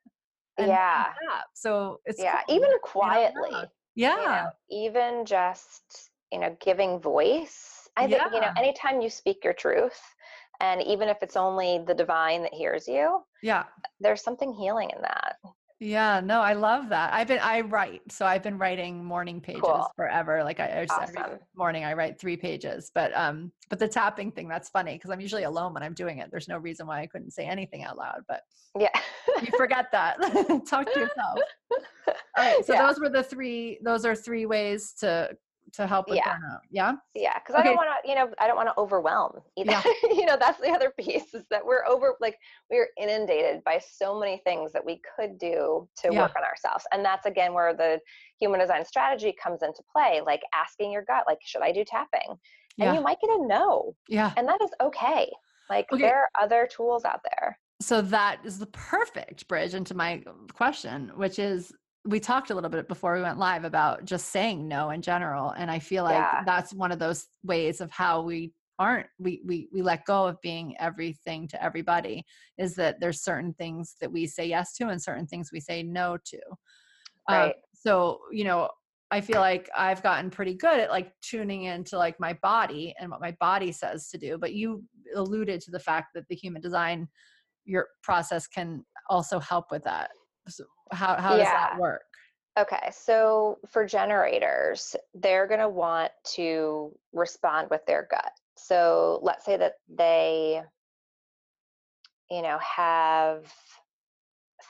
Yeah. 0.59 1.05
tap. 1.29 1.45
so 1.53 1.99
it's 2.05 2.19
yeah 2.21 2.41
cool. 2.47 2.55
even 2.55 2.69
quietly 2.83 3.51
yeah 3.95 4.17
you 4.17 4.25
know, 4.27 4.49
even 4.69 5.25
just 5.25 6.11
you 6.31 6.39
know 6.39 6.55
giving 6.59 6.99
voice 6.99 7.87
i 7.97 8.07
think 8.07 8.21
you 8.33 8.39
know 8.41 8.51
anytime 8.57 9.01
you 9.01 9.09
speak 9.09 9.43
your 9.43 9.53
truth 9.53 9.99
and 10.59 10.81
even 10.81 11.07
if 11.07 11.17
it's 11.21 11.37
only 11.37 11.79
the 11.87 11.93
divine 11.93 12.41
that 12.41 12.53
hears 12.53 12.87
you 12.87 13.21
yeah 13.41 13.63
there's 13.99 14.21
something 14.21 14.53
healing 14.53 14.89
in 14.95 15.01
that 15.01 15.35
Yeah, 15.79 16.21
no, 16.21 16.41
I 16.41 16.53
love 16.53 16.89
that. 16.89 17.13
I've 17.13 17.27
been 17.27 17.37
I 17.37 17.61
write, 17.61 18.01
so 18.09 18.25
I've 18.25 18.41
been 18.41 18.57
writing 18.57 19.05
morning 19.05 19.39
pages 19.39 19.61
Cool. 19.63 19.91
forever. 19.95 20.43
Like 20.43 20.59
I, 20.59 20.85
just 20.87 20.99
every 20.99 21.37
morning 21.55 21.85
I 21.85 21.93
write 21.93 22.19
three 22.19 22.35
pages. 22.35 22.91
But 22.95 23.15
um, 23.15 23.51
but 23.69 23.77
the 23.77 23.87
tapping 23.87 24.31
thing 24.31 24.47
that's 24.47 24.69
funny 24.69 24.93
because 24.93 25.11
I'm 25.11 25.21
usually 25.21 25.43
alone 25.43 25.75
when 25.75 25.83
I'm 25.83 25.93
doing 25.93 26.17
it. 26.17 26.31
There's 26.31 26.47
no 26.47 26.57
reason 26.57 26.87
why 26.87 27.01
I 27.01 27.05
couldn't 27.05 27.29
say 27.29 27.45
anything 27.45 27.83
out 27.83 27.95
loud. 27.95 28.21
But 28.27 28.41
yeah 28.79 28.89
you 29.41 29.51
forget 29.55 29.91
that. 29.91 30.17
Talk 30.67 30.91
to 30.91 30.99
yourself. 30.99 31.39
All 32.37 32.43
right. 32.43 32.65
So 32.65 32.73
yeah 32.73 32.87
those 32.87 32.99
were 32.99 33.09
the 33.09 33.23
three. 33.23 33.77
Those 33.83 34.05
are 34.05 34.15
three 34.15 34.45
ways 34.45 34.93
to 35.01 35.29
to 35.73 35.87
help 35.87 36.07
with 36.09 36.17
Yeah. 36.17 36.35
burnout. 36.35 36.59
Yeah. 36.69 36.93
yeah 37.13 37.37
because 37.39 37.55
i 37.55 37.63
don't 37.63 37.75
want 37.75 37.89
to 38.03 38.09
you 38.09 38.15
know 38.15 38.29
i 38.39 38.47
don't 38.47 38.55
want 38.55 38.69
to 38.69 38.77
overwhelm 38.77 39.33
either 39.57 39.71
Yeah. 39.71 39.83
you 40.03 40.25
know 40.25 40.37
that's 40.39 40.59
the 40.59 40.69
other 40.71 40.91
piece 40.99 41.33
is 41.33 41.45
that 41.51 41.65
we're 41.65 41.85
over 41.87 42.15
like 42.21 42.37
we're 42.69 42.87
inundated 42.99 43.63
by 43.63 43.79
so 43.79 44.19
many 44.19 44.41
things 44.45 44.71
that 44.73 44.85
we 44.85 45.01
could 45.15 45.37
do 45.37 45.87
to 46.03 46.09
Yeah. 46.11 46.21
work 46.21 46.33
on 46.37 46.43
ourselves 46.43 46.85
and 46.93 47.03
that's 47.03 47.25
again 47.25 47.53
where 47.53 47.73
the 47.73 47.99
human 48.39 48.59
design 48.59 48.85
strategy 48.85 49.35
comes 49.41 49.61
into 49.63 49.81
play 49.91 50.21
like 50.25 50.41
asking 50.53 50.91
your 50.91 51.03
gut 51.03 51.23
like 51.27 51.39
should 51.43 51.61
i 51.61 51.71
do 51.71 51.83
tapping 51.83 52.29
and 52.29 52.37
Yeah. 52.77 52.93
you 52.93 53.01
might 53.01 53.19
get 53.21 53.29
a 53.31 53.45
no 53.45 53.93
Yeah. 54.07 54.31
and 54.37 54.47
that 54.47 54.61
is 54.61 54.71
okay 54.81 55.29
like 55.69 55.91
Okay. 55.91 56.01
there 56.03 56.21
are 56.21 56.29
other 56.41 56.67
tools 56.71 57.03
out 57.05 57.21
there 57.23 57.59
so 57.81 58.01
that 58.01 58.39
is 58.43 58.57
the 58.57 58.65
perfect 58.67 59.47
bridge 59.47 59.73
into 59.75 59.93
my 59.93 60.23
um, 60.27 60.47
question 60.53 61.11
which 61.15 61.37
is 61.39 61.73
we 62.07 62.19
talked 62.19 62.49
a 62.49 62.55
little 62.55 62.69
bit 62.69 62.87
before 62.87 63.15
we 63.15 63.21
went 63.21 63.37
live 63.37 63.65
about 63.65 64.05
just 64.05 64.29
saying 64.29 64.67
no 64.67 64.89
in 64.91 65.01
general 65.01 65.51
and 65.51 65.69
i 65.69 65.77
feel 65.77 66.03
like 66.03 66.15
Yeah. 66.15 66.43
that's 66.45 66.73
one 66.73 66.91
of 66.91 66.99
those 66.99 67.27
ways 67.43 67.81
of 67.81 67.91
how 67.91 68.21
we 68.21 68.53
aren't 68.79 69.07
we, 69.19 69.41
we 69.45 69.67
we 69.73 69.81
let 69.81 70.05
go 70.05 70.25
of 70.27 70.39
being 70.41 70.75
everything 70.79 71.47
to 71.47 71.61
everybody 71.63 72.23
is 72.57 72.75
that 72.75 72.99
there's 72.99 73.21
certain 73.23 73.53
things 73.53 73.95
that 73.99 74.11
we 74.11 74.25
say 74.27 74.45
yes 74.45 74.73
to 74.75 74.87
and 74.87 75.01
certain 75.01 75.27
things 75.27 75.49
we 75.51 75.59
say 75.59 75.83
no 75.83 76.17
to 76.25 76.37
Um, 77.27 77.35
Right. 77.35 77.55
so 77.73 78.19
you 78.31 78.43
know 78.43 78.69
i 79.11 79.19
feel 79.19 79.39
like 79.41 79.69
i've 79.75 80.03
gotten 80.03 80.29
pretty 80.29 80.53
good 80.53 80.79
at 80.79 80.91
like 80.91 81.11
tuning 81.21 81.63
into 81.63 81.97
like 81.97 82.19
my 82.19 82.33
body 82.41 82.93
and 82.99 83.09
what 83.11 83.21
my 83.21 83.35
body 83.39 83.71
says 83.71 84.09
to 84.09 84.17
do 84.17 84.37
but 84.37 84.53
you 84.53 84.83
alluded 85.15 85.59
to 85.61 85.71
the 85.71 85.79
fact 85.79 86.07
that 86.13 86.25
the 86.29 86.35
human 86.35 86.61
design 86.61 87.07
your 87.65 87.87
process 88.03 88.47
can 88.47 88.85
also 89.09 89.39
help 89.39 89.65
with 89.71 89.83
that 89.83 90.11
so 90.47 90.63
how, 90.91 91.15
how 91.15 91.31
does 91.31 91.45
that 91.45 91.77
work 91.79 92.01
Okay, 92.57 92.89
so 92.91 93.59
for 93.69 93.85
generators, 93.85 94.95
they're 95.13 95.45
going 95.45 95.59
to 95.59 95.69
want 95.69 96.11
to 96.35 96.91
respond 97.13 97.69
with 97.69 97.85
their 97.85 98.07
gut. 98.09 98.31
So 98.57 99.19
let's 99.21 99.45
say 99.45 99.57
that 99.57 99.73
they, 99.87 100.63
you 102.31 102.41
know, 102.41 102.57
have 102.57 103.53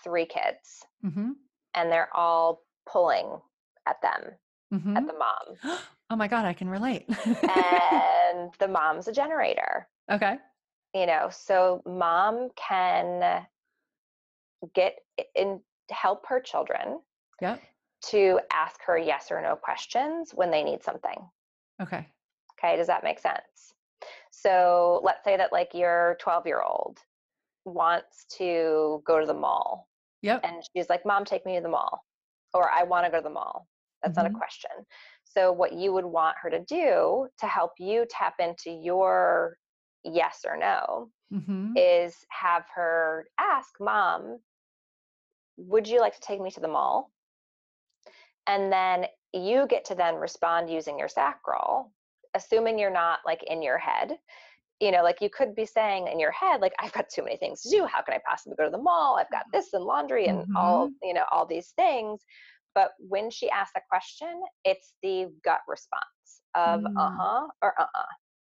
three 0.04 0.26
kids 0.26 0.84
mm-hmm. 1.06 1.32
and 1.76 1.92
they're 1.92 2.14
all 2.14 2.62
pulling 2.92 3.40
at 3.88 4.02
them, 4.02 4.34
Mm-hmm. 4.74 4.98
at 4.98 5.08
the 5.08 5.14
mom. 5.14 5.78
oh 6.10 6.16
my 6.18 6.28
god 6.28 6.44
i 6.44 6.52
can 6.52 6.68
relate 6.68 7.06
and 7.08 8.52
the 8.60 8.68
mom's 8.68 9.08
a 9.08 9.14
generator, 9.14 9.88
okay 10.12 10.38
you 10.94 11.06
know, 11.06 11.30
so 11.32 11.82
mom 11.86 12.50
can 12.56 13.46
get 14.74 14.96
in 15.36 15.62
help 15.92 16.26
her 16.28 16.40
children 16.40 17.00
yep 17.42 17.62
to 18.02 18.40
ask 18.54 18.80
her 18.86 18.98
yes 18.98 19.32
or 19.32 19.42
no 19.42 19.56
questions 19.56 20.32
when 20.34 20.52
they 20.52 20.64
need 20.64 20.84
something. 20.84 21.18
okay 21.82 22.08
Okay, 22.60 22.76
does 22.76 22.88
that 22.88 23.04
make 23.04 23.20
sense? 23.20 23.74
So 24.32 25.02
let's 25.04 25.24
say 25.24 25.38
that 25.38 25.52
like 25.52 25.70
your 25.74 26.18
12 26.20 26.46
year 26.48 26.62
old 26.62 27.00
wants 27.66 28.26
to 28.38 29.02
go 29.06 29.20
to 29.20 29.26
the 29.26 29.34
mall 29.34 29.88
yep 30.22 30.44
and 30.44 30.64
she's 30.76 30.90
like, 30.90 31.06
Mom, 31.06 31.26
take 31.26 31.46
me 31.46 31.56
to 31.56 31.62
the 31.62 31.70
mall. 31.70 32.04
Or 32.54 32.70
I 32.72 32.84
want 32.84 33.06
to 33.06 33.12
go 33.12 33.18
to 33.18 33.24
the 33.24 33.30
mall. 33.30 33.68
That's 34.04 34.16
not 34.18 34.26
Mhm. 34.26 34.32
a 34.36 34.38
question. 34.38 34.72
So, 35.26 35.52
what 35.52 35.74
you 35.74 35.92
would 35.94 36.06
want 36.06 36.38
her 36.42 36.50
to 36.50 36.60
do 36.62 37.28
to 37.40 37.48
help 37.48 37.74
you 37.80 38.06
tap 38.10 38.36
into 38.40 38.72
your 38.72 39.58
yes 40.12 40.46
or 40.48 40.58
no 40.58 41.10
mm-hmm. 41.34 41.74
is 41.76 42.16
have 42.30 42.66
her 42.76 43.28
ask, 43.40 43.70
Mom, 43.80 44.40
would 45.58 45.88
you 45.88 46.00
like 46.00 46.14
to 46.16 46.22
take 46.22 46.42
me 46.42 46.52
to 46.52 46.60
the 46.60 46.68
mall? 46.68 47.12
And 48.48 48.72
then 48.72 49.06
you 49.34 49.68
get 49.68 49.86
to 49.86 49.96
then 49.96 50.16
respond 50.16 50.70
using 50.70 50.98
your 50.98 51.10
sacral, 51.10 51.92
assuming 52.34 52.80
you're 52.80 52.90
not 52.90 53.20
like 53.26 53.44
in 53.44 53.62
your 53.62 53.78
head. 53.78 54.18
You 54.80 54.92
know, 54.92 55.02
like 55.02 55.22
you 55.22 55.30
could 55.30 55.56
be 55.56 55.66
saying 55.66 56.08
in 56.08 56.20
your 56.20 56.32
head, 56.32 56.62
like, 56.62 56.74
I've 56.80 56.94
got 56.94 57.10
too 57.10 57.24
many 57.24 57.36
things 57.38 57.64
to 57.64 57.70
do. 57.70 57.86
How 57.86 58.04
can 58.04 58.14
I 58.14 58.20
possibly 58.30 58.56
go 58.56 58.66
to 58.66 58.70
the 58.70 58.78
mall? 58.78 59.18
I've 59.20 59.32
got 59.32 59.46
this 59.52 59.74
and 59.74 59.84
laundry 59.84 60.28
and 60.28 60.46
all, 60.56 60.92
you 61.02 61.16
know, 61.16 61.26
all 61.32 61.48
these 61.48 61.74
things. 61.76 62.22
But 62.76 62.92
when 63.00 63.32
she 63.32 63.50
asks 63.50 63.74
a 63.76 63.82
question, 63.90 64.40
it's 64.64 64.94
the 65.02 65.30
gut 65.44 65.62
response 65.68 66.04
of 66.54 66.82
Mm. 66.82 66.94
uh 66.98 67.12
huh 67.20 67.48
or 67.62 67.74
uh 67.80 67.86
uh 67.96 68.04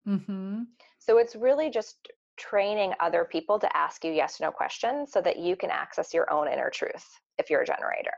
mm-hmm. 0.09 0.63
So 1.01 1.19
it's 1.19 1.35
really 1.35 1.71
just 1.71 1.97
training 2.37 2.93
other 3.01 3.25
people 3.25 3.59
to 3.59 3.77
ask 3.77 4.05
you 4.05 4.13
yes 4.13 4.41
or 4.41 4.45
no 4.47 4.51
questions 4.53 5.11
so 5.13 5.21
that 5.21 5.39
you 5.39 5.57
can 5.57 5.71
access 5.71 6.15
your 6.15 6.33
own 6.33 6.47
inner 6.47 6.71
truth 6.71 7.05
if 7.39 7.51
you're 7.51 7.63
a 7.63 7.67
generator. 7.67 8.15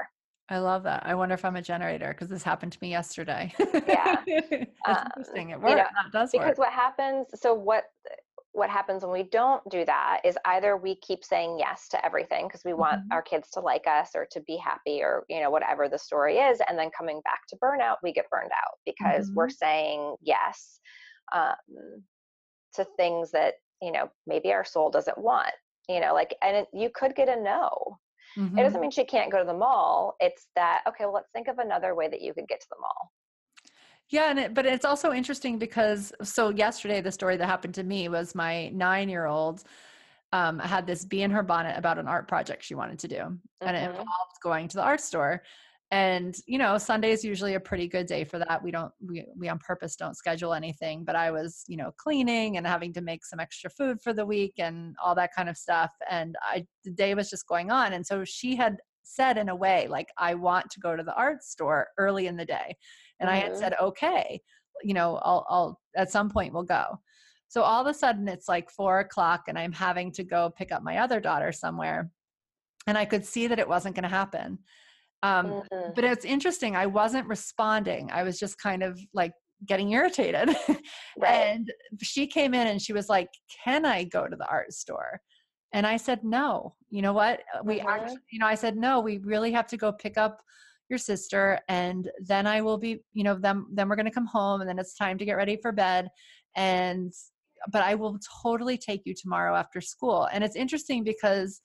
I 0.49 0.59
love 0.59 0.83
that. 0.83 1.03
I 1.07 1.15
wonder 1.15 1.35
if 1.35 1.45
I'm 1.45 1.57
a 1.57 1.63
generator 1.63 2.09
because 2.09 2.29
this 2.29 2.43
happened 2.43 2.73
to 2.73 2.79
me 2.83 2.91
yesterday. 2.91 3.53
Yeah. 3.89 4.17
Um, 4.85 4.97
interesting. 5.17 5.51
It 5.51 5.59
you 5.59 5.65
works. 5.65 5.77
know, 5.77 5.85
that 6.03 6.13
does 6.13 6.31
Because 6.33 6.49
work. 6.49 6.59
what 6.59 6.73
happens 6.73 7.29
so 7.37 7.55
what 7.55 7.85
what 8.55 8.69
happens 8.69 9.03
when 9.05 9.13
we 9.13 9.23
don't 9.23 9.63
do 9.71 9.85
that 9.85 10.21
is 10.25 10.37
either 10.45 10.77
we 10.77 10.97
keep 10.97 11.25
saying 11.25 11.57
yes 11.59 11.87
to 11.89 12.05
everything 12.05 12.49
because 12.49 12.63
we 12.65 12.75
want 12.75 13.01
Mhm. 13.01 13.07
our 13.13 13.23
kids 13.23 13.49
to 13.51 13.61
like 13.61 13.87
us 13.87 14.11
or 14.17 14.27
to 14.33 14.41
be 14.41 14.57
happy 14.57 15.01
or 15.01 15.25
you 15.29 15.41
know 15.41 15.51
whatever 15.51 15.89
the 15.89 15.99
story 15.99 16.39
is 16.39 16.61
and 16.69 16.77
then 16.79 16.91
coming 16.91 17.21
back 17.25 17.47
to 17.49 17.57
burnout 17.63 17.97
we 18.03 18.13
get 18.13 18.29
burned 18.29 18.51
out 18.53 18.75
because 18.85 19.31
we're 19.35 19.49
saying 19.49 20.17
yes 20.21 20.81
um, 21.33 21.55
to 22.75 22.87
things 22.97 23.31
that 23.33 23.55
you 23.81 23.93
know 23.93 24.11
maybe 24.27 24.53
our 24.53 24.65
soul 24.65 24.91
doesn't 24.91 25.19
want 25.19 25.53
you 25.89 26.01
know 26.01 26.15
like 26.15 26.35
and 26.43 26.57
it, 26.57 26.69
you 26.73 26.91
could 26.95 27.15
get 27.15 27.29
a 27.29 27.41
no 27.41 27.99
Mhm. 28.37 28.59
It 28.59 28.63
doesn't 28.63 28.81
mean 28.81 28.91
she 28.91 29.05
can't 29.05 29.31
go 29.31 29.39
to 29.39 29.45
the 29.45 29.53
mall. 29.53 30.17
It's 30.21 30.49
that, 30.57 30.83
okay, 30.89 31.05
well, 31.05 31.15
let's 31.15 31.31
think 31.33 31.49
of 31.49 31.59
another 31.59 31.95
way 31.95 32.09
that 32.09 32.23
you 32.23 32.33
could 32.33 32.49
get 32.49 32.61
to 32.61 32.67
the 32.71 32.77
mall. 32.81 33.13
Yeah, 34.09 34.31
and 34.31 34.39
it, 34.39 34.55
but 34.55 34.67
it's 34.67 34.85
also 34.85 35.13
interesting 35.13 35.59
because 35.59 36.13
so 36.23 36.51
yesterday 36.51 37.01
the 37.01 37.13
story 37.13 37.37
that 37.37 37.47
happened 37.47 37.75
to 37.75 37.83
me 37.83 38.09
was 38.09 38.35
my 38.35 38.69
nine 38.69 39.09
year 39.09 39.27
old 39.27 39.65
um, 40.33 40.59
had 40.59 40.87
this 40.87 41.05
bee 41.05 41.23
in 41.23 41.31
her 41.31 41.43
bonnet 41.43 41.77
about 41.77 41.99
an 41.99 42.09
art 42.09 42.27
project 42.27 42.65
she 42.65 42.75
wanted 42.75 42.99
to 43.01 43.09
do, 43.09 43.39
and 43.61 43.77
it 43.77 43.83
Mhm. 43.83 43.91
involved 43.91 44.41
going 44.43 44.69
to 44.69 44.77
the 44.77 44.83
art 44.83 45.01
store. 45.01 45.43
And 45.93 46.35
you 46.47 46.57
know, 46.57 46.79
Sunday 46.79 47.11
is 47.13 47.23
usually 47.23 47.53
a 47.55 47.61
pretty 47.61 47.87
good 47.87 48.07
day 48.07 48.25
for 48.25 48.39
that. 48.39 48.63
We 48.65 48.71
don't 48.71 48.91
we 49.07 49.27
we 49.37 49.49
on 49.51 49.59
purpose 49.59 49.95
don't 49.95 50.17
schedule 50.17 50.55
anything, 50.55 51.05
but 51.05 51.15
I 51.15 51.31
was 51.31 51.65
you 51.69 51.77
know 51.77 51.93
cleaning 51.99 52.57
and 52.57 52.67
having 52.67 52.95
to 52.95 53.03
make 53.03 53.27
some 53.27 53.39
extra 53.39 53.69
food 53.69 54.01
for 54.01 54.15
the 54.15 54.25
week 54.25 54.55
and 54.59 54.97
all 55.05 55.15
that 55.15 55.35
kind 55.37 55.51
of 55.51 55.57
stuff. 55.59 55.91
And 56.11 56.35
I 56.43 56.67
the 56.85 56.91
day 56.93 57.15
was 57.15 57.29
just 57.29 57.47
going 57.47 57.71
on, 57.71 57.93
and 57.93 58.07
so 58.07 58.25
she 58.25 58.57
had 58.57 58.79
said 59.05 59.37
in 59.37 59.51
a 59.51 59.55
way 59.55 59.87
like 59.89 60.09
I 60.17 60.35
want 60.35 60.71
to 60.71 60.81
go 60.81 60.97
to 60.97 61.03
the 61.03 61.15
art 61.15 61.43
store 61.45 61.89
early 61.99 62.27
in 62.27 62.37
the 62.37 62.47
day 62.47 62.77
and 63.21 63.29
I 63.29 63.37
had 63.37 63.53
Mhm. 63.53 63.57
said, 63.59 63.75
okay, 63.81 64.41
you 64.83 64.95
know, 64.95 65.17
I'll, 65.19 65.45
I'll, 65.49 65.81
at 65.97 66.11
some 66.11 66.31
point 66.31 66.55
we'll 66.55 66.63
go. 66.63 66.99
So 67.49 67.63
all 67.63 67.81
of 67.83 67.87
a 67.87 67.95
sudden 67.95 68.29
it's 68.29 68.49
like 68.49 68.71
four 68.71 69.01
o'clock 69.01 69.43
and 69.49 69.59
I'm 69.59 69.73
having 69.73 70.13
to 70.13 70.25
go 70.25 70.51
pick 70.57 70.73
up 70.73 70.83
my 70.83 70.99
other 70.99 71.21
daughter 71.21 71.53
somewhere. 71.53 72.11
And 72.87 72.97
I 72.97 73.05
could 73.05 73.27
see 73.27 73.47
that 73.49 73.59
it 73.59 73.69
wasn't 73.69 73.95
going 73.95 74.05
to 74.05 74.09
happen. 74.09 74.59
Um, 75.23 75.47
Mhm. 75.47 75.95
But 75.95 76.05
it's 76.05 76.25
interesting. 76.25 76.75
I 76.77 76.87
wasn't 76.87 77.29
responding. 77.29 78.11
I 78.11 78.23
was 78.23 78.39
just 78.39 78.59
kind 78.59 78.83
of 78.83 78.99
like 79.13 79.33
getting 79.67 79.91
irritated. 79.91 80.49
Right. 81.17 81.47
and 81.47 81.73
she 82.01 82.27
came 82.27 82.55
in 82.55 82.67
and 82.67 82.81
she 82.81 82.93
was 82.93 83.09
like, 83.09 83.29
can 83.65 83.85
I 83.85 84.05
go 84.05 84.27
to 84.27 84.35
the 84.37 84.49
art 84.49 84.73
store? 84.73 85.21
And 85.75 85.87
I 85.87 85.97
said, 85.99 86.25
no. 86.25 86.75
You 86.91 87.03
know 87.03 87.13
what? 87.13 87.43
We 87.65 87.81
Mhm. 87.81 87.87
actually, 87.87 88.19
you 88.31 88.39
know, 88.39 88.47
I 88.47 88.55
said, 88.57 88.77
no, 88.77 89.01
we 89.01 89.19
really 89.19 89.53
have 89.53 89.67
to 89.69 89.77
go 89.77 89.93
pick 89.93 90.17
up 90.19 90.43
your 90.89 90.99
sister 90.99 91.59
and 91.69 92.11
then 92.21 92.47
I 92.47 92.61
will 92.61 92.79
be, 92.79 93.03
you 93.13 93.25
know, 93.25 93.35
then 93.39 93.67
then 93.73 93.89
we're 93.89 93.97
going 93.97 94.07
to 94.13 94.19
come 94.21 94.27
home 94.27 94.61
and 94.61 94.69
then 94.69 94.79
it's 94.79 94.95
time 94.95 95.17
to 95.19 95.25
get 95.25 95.35
ready 95.35 95.57
for 95.63 95.73
bed 95.73 96.09
and 96.57 97.13
but 97.71 97.83
I 97.83 97.95
will 97.95 98.19
totally 98.43 98.77
take 98.77 99.03
you 99.05 99.15
tomorrow 99.15 99.55
after 99.55 99.81
school. 99.81 100.29
And 100.33 100.43
it's 100.43 100.57
interesting 100.57 101.05
because 101.05 101.61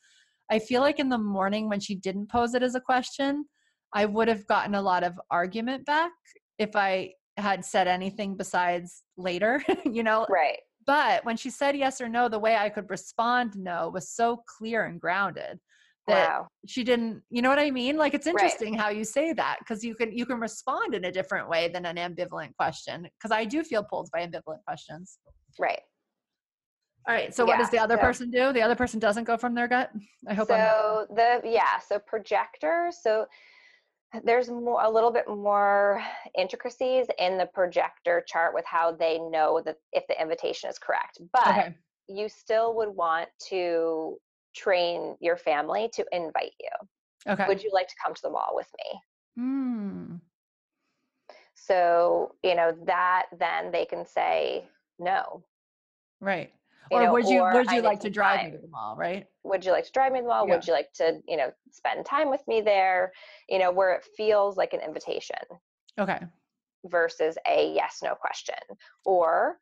I 0.51 0.59
feel 0.59 0.81
like 0.81 0.99
in 0.99 1.09
the 1.09 1.17
morning 1.17 1.69
when 1.69 1.79
she 1.79 1.95
didn't 1.95 2.29
pose 2.29 2.53
it 2.53 2.63
as 2.63 2.75
a 2.75 2.81
question, 2.81 3.45
I 3.93 4.05
would 4.05 4.27
have 4.27 4.45
gotten 4.47 4.75
a 4.75 4.81
lot 4.81 5.03
of 5.03 5.19
argument 5.31 5.85
back 5.85 6.11
if 6.57 6.75
I 6.75 7.13
had 7.37 7.63
said 7.63 7.87
anything 7.87 8.35
besides 8.35 9.03
later, 9.17 9.63
you 9.85 10.03
know. 10.03 10.25
right. 10.29 10.57
But 10.85 11.25
when 11.25 11.35
she 11.35 11.49
said 11.49 11.75
yes 11.75 11.99
or 11.99 12.07
no, 12.07 12.29
the 12.29 12.39
way 12.39 12.55
I 12.55 12.69
could 12.69 12.89
respond 12.89 13.57
no 13.57 13.89
was 13.93 14.09
so 14.09 14.43
clear 14.57 14.85
and 14.85 14.99
grounded 15.01 15.59
that 16.07 16.29
Wow. 16.29 16.47
she 16.65 16.83
didn't 16.83 17.21
you 17.29 17.41
know 17.41 17.49
what 17.49 17.59
i 17.59 17.69
mean 17.69 17.97
like 17.97 18.13
it's 18.13 18.25
Right. 18.27 18.35
interesting 18.35 18.73
how 18.73 18.89
you 18.89 19.03
say 19.03 19.33
that 19.33 19.57
because 19.59 19.83
you 19.83 19.93
can 19.93 20.11
you 20.11 20.25
can 20.25 20.39
respond 20.39 20.95
in 20.95 21.05
a 21.05 21.11
different 21.11 21.49
way 21.49 21.67
than 21.67 21.85
an 21.85 21.97
ambivalent 21.97 22.55
question 22.57 23.03
because 23.03 23.31
i 23.31 23.45
do 23.45 23.63
feel 23.63 23.83
pulled 23.83 24.09
by 24.11 24.25
ambivalent 24.25 24.63
questions 24.65 25.19
Right. 25.59 25.81
All 27.07 27.13
right 27.13 27.33
so 27.33 27.45
what 27.45 27.57
does 27.57 27.69
the 27.69 27.79
other 27.79 27.95
so- 27.95 28.01
person 28.01 28.29
do? 28.29 28.51
The 28.51 28.61
other 28.61 28.75
person 28.75 28.99
doesn't 28.99 29.23
go 29.23 29.37
from 29.37 29.55
their 29.55 29.67
gut? 29.67 29.91
I 30.27 30.33
hope 30.33 30.51
i'm 30.51 30.59
so 30.59 31.07
the 31.09 31.41
yeah 31.43 31.79
so 31.79 31.99
projector 31.99 32.91
so 32.91 33.25
there's 34.23 34.49
more 34.49 34.81
a 34.83 34.89
little 34.89 35.11
bit 35.11 35.27
more 35.27 36.01
intricacies 36.37 37.07
in 37.19 37.37
the 37.37 37.45
projector 37.53 38.23
chart 38.27 38.53
with 38.53 38.65
how 38.65 38.91
they 38.91 39.19
know 39.19 39.61
that 39.65 39.77
if 39.91 40.05
the 40.07 40.21
invitation 40.21 40.69
is 40.69 40.77
correct 40.79 41.19
but 41.33 41.47
okay. 41.47 41.75
you 42.07 42.29
still 42.29 42.75
would 42.75 42.89
want 42.89 43.29
to 43.49 44.17
train 44.55 45.15
your 45.19 45.37
family 45.37 45.87
to 45.93 46.03
invite 46.11 46.53
you. 46.59 47.31
Okay. 47.31 47.45
Would 47.47 47.61
you 47.61 47.69
like 47.73 47.87
to 47.87 47.93
come 48.03 48.15
to 48.15 48.21
the 48.23 48.29
mall 48.29 48.53
with 48.53 48.67
me? 48.77 48.99
Hmm. 49.39 50.15
so 51.53 52.33
you 52.41 52.55
know 52.55 52.75
that 52.85 53.27
then 53.37 53.71
they 53.71 53.85
can 53.85 54.03
say 54.03 54.67
no. 54.97 55.43
Right 56.19 56.51
or 56.91 57.03
know, 57.03 57.13
would 57.13 57.27
you 57.27 57.41
or 57.41 57.53
would 57.53 57.69
you 57.71 57.77
need 57.77 57.83
like 57.83 57.99
to 58.01 58.09
drive 58.09 58.45
me 58.45 58.51
to 58.51 58.57
the 58.57 58.67
mall 58.67 58.95
right? 58.95 59.25
Would 59.43 59.65
you 59.65 59.71
like 59.71 59.85
to 59.85 59.91
drive 59.91 60.11
me 60.11 60.19
to 60.19 60.23
the 60.23 60.29
mall? 60.29 60.47
Yeah. 60.47 60.55
would 60.55 60.67
you 60.67 60.73
like 60.73 60.91
to 60.95 61.19
you 61.27 61.37
know 61.37 61.51
spend 61.71 62.05
time 62.05 62.29
with 62.29 62.41
me 62.47 62.61
there? 62.61 63.11
You 63.49 63.59
know 63.59 63.71
where 63.71 63.93
it 63.93 64.05
feels 64.15 64.57
like 64.57 64.73
an 64.73 64.81
invitation. 64.81 65.37
Okay. 65.99 66.19
Versus 66.85 67.37
a 67.47 67.73
yes 67.73 67.99
no 68.03 68.15
question. 68.15 68.55
Or 69.05 69.57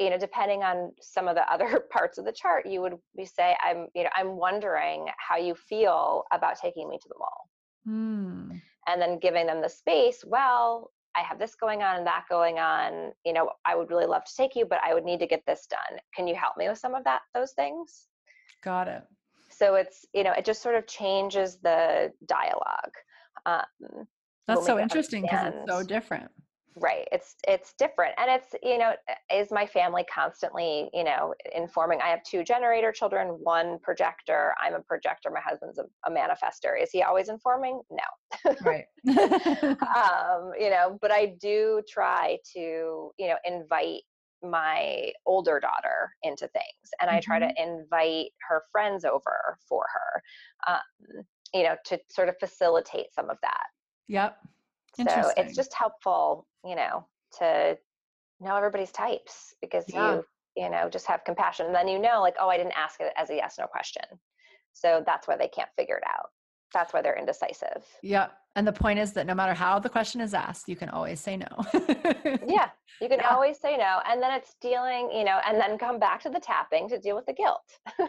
you 0.00 0.08
know 0.08 0.18
depending 0.18 0.62
on 0.62 0.92
some 1.00 1.28
of 1.28 1.36
the 1.36 1.52
other 1.52 1.80
parts 1.92 2.18
of 2.18 2.24
the 2.24 2.32
chart 2.32 2.66
you 2.66 2.80
would 2.80 2.94
be 3.16 3.24
say 3.26 3.54
i'm 3.62 3.86
you 3.94 4.02
know 4.02 4.10
i'm 4.16 4.36
wondering 4.36 5.06
how 5.18 5.36
you 5.36 5.54
feel 5.54 6.24
about 6.32 6.58
taking 6.58 6.88
me 6.88 6.96
to 6.96 7.08
the 7.08 7.18
mall. 7.18 7.48
Hmm. 7.86 8.56
and 8.88 9.00
then 9.00 9.18
giving 9.18 9.46
them 9.46 9.62
the 9.62 9.68
space 9.68 10.24
well 10.26 10.90
i 11.16 11.20
have 11.20 11.38
this 11.38 11.54
going 11.54 11.82
on 11.82 11.96
and 11.96 12.06
that 12.06 12.24
going 12.28 12.58
on 12.58 13.12
you 13.24 13.32
know 13.32 13.50
i 13.66 13.74
would 13.74 13.90
really 13.90 14.06
love 14.06 14.24
to 14.24 14.34
take 14.36 14.54
you 14.54 14.64
but 14.64 14.78
i 14.84 14.94
would 14.94 15.04
need 15.04 15.20
to 15.20 15.26
get 15.26 15.42
this 15.46 15.66
done. 15.66 15.98
Can 16.14 16.26
you 16.26 16.34
help 16.34 16.56
me 16.56 16.68
with 16.68 16.78
some 16.78 16.94
of 16.94 17.04
that 17.04 17.22
those 17.34 17.52
things? 17.52 18.06
Got 18.62 18.88
it. 18.88 19.02
So 19.50 19.74
it's 19.74 20.06
you 20.14 20.24
know 20.24 20.32
it 20.32 20.44
just 20.44 20.62
sort 20.62 20.74
of 20.74 20.86
changes 20.86 21.58
the 21.58 22.12
dialogue 22.26 22.94
um, 23.46 24.06
that's 24.46 24.66
so 24.66 24.78
interesting 24.78 25.22
because 25.22 25.54
it's 25.54 25.70
so 25.70 25.82
different 25.82 26.30
right 26.76 27.08
it's 27.10 27.34
it's 27.48 27.72
different 27.78 28.14
and 28.16 28.30
it's 28.30 28.54
you 28.62 28.78
know 28.78 28.94
is 29.32 29.48
my 29.50 29.66
family 29.66 30.04
constantly 30.12 30.88
you 30.92 31.02
know 31.02 31.34
informing 31.54 32.00
i 32.00 32.08
have 32.08 32.22
two 32.22 32.44
generator 32.44 32.92
children 32.92 33.28
one 33.42 33.78
projector 33.82 34.54
i'm 34.64 34.74
a 34.74 34.80
projector 34.80 35.30
my 35.30 35.40
husband's 35.40 35.78
a, 35.78 35.84
a 36.06 36.10
manifestor. 36.10 36.80
Is 36.80 36.90
he 36.90 37.02
always 37.02 37.28
informing? 37.28 37.80
No. 37.90 38.54
Right. 38.64 38.84
Um 39.80 40.52
you 40.58 40.70
know 40.70 40.98
but 41.00 41.10
i 41.10 41.34
do 41.40 41.82
try 41.88 42.38
to 42.52 43.10
you 43.18 43.28
know 43.28 43.36
invite 43.44 44.02
my 44.42 45.10
older 45.26 45.60
daughter 45.60 46.10
into 46.22 46.48
things 46.48 46.90
and 47.00 47.10
i 47.10 47.20
try 47.20 47.38
to 47.38 47.52
invite 47.58 48.30
her 48.48 48.62
friends 48.72 49.04
over 49.04 49.58
for 49.68 49.84
her 49.92 50.72
um 50.72 51.24
you 51.52 51.64
know 51.64 51.76
to 51.84 51.98
sort 52.08 52.28
of 52.28 52.36
facilitate 52.38 53.12
some 53.12 53.28
of 53.28 53.36
that. 53.42 53.66
Yep 54.08 54.36
so 54.96 55.30
it's 55.36 55.54
just 55.54 55.72
helpful, 55.74 56.46
you 56.64 56.74
know, 56.76 57.06
to 57.38 57.76
know 58.40 58.56
everybody's 58.56 58.92
types 58.92 59.54
because 59.60 59.84
Yeah. 59.88 60.14
you, 60.16 60.24
you 60.64 60.70
know, 60.70 60.88
just 60.88 61.06
have 61.06 61.24
compassion. 61.24 61.66
And 61.66 61.74
then 61.74 61.88
you 61.88 61.98
know, 61.98 62.20
like, 62.20 62.36
oh, 62.40 62.48
I 62.48 62.56
didn't 62.56 62.72
ask 62.76 63.00
it 63.00 63.12
as 63.16 63.30
a 63.30 63.36
yes 63.36 63.56
no 63.58 63.66
question. 63.66 64.02
So 64.72 65.02
that's 65.06 65.28
why 65.28 65.36
they 65.36 65.48
can't 65.48 65.68
figure 65.76 65.96
it 65.96 66.04
out. 66.08 66.30
That's 66.72 66.92
why 66.92 67.02
they're 67.02 67.16
indecisive. 67.18 67.84
Yep. 68.02 68.32
And 68.56 68.66
the 68.66 68.72
point 68.72 68.98
is 68.98 69.12
that 69.12 69.26
no 69.26 69.34
matter 69.34 69.54
how 69.54 69.78
the 69.78 69.88
question 69.88 70.20
is 70.20 70.34
asked, 70.34 70.68
you 70.68 70.76
can 70.76 70.88
always 70.88 71.20
say 71.20 71.36
no. 71.36 71.46
Yeah. 72.46 72.70
You 73.00 73.08
can 73.08 73.18
Yeah. 73.18 73.28
always 73.30 73.58
say 73.60 73.76
no. 73.76 74.00
And 74.08 74.22
then 74.22 74.32
it's 74.32 74.54
dealing, 74.60 75.10
you 75.12 75.24
know, 75.24 75.40
and 75.46 75.60
then 75.60 75.78
come 75.78 75.98
back 75.98 76.22
to 76.22 76.30
the 76.30 76.40
tapping 76.40 76.88
to 76.88 76.98
deal 76.98 77.16
with 77.16 77.26
the 77.26 77.32
guilt. 77.32 77.62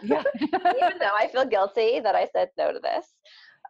Yeah. 0.03 0.23
Even 0.41 0.97
though 0.99 1.15
I 1.17 1.27
feel 1.31 1.45
guilty 1.45 1.99
that 2.01 2.15
I 2.15 2.27
said 2.33 2.49
no 2.57 2.71
to 2.71 2.79
this. 2.79 3.05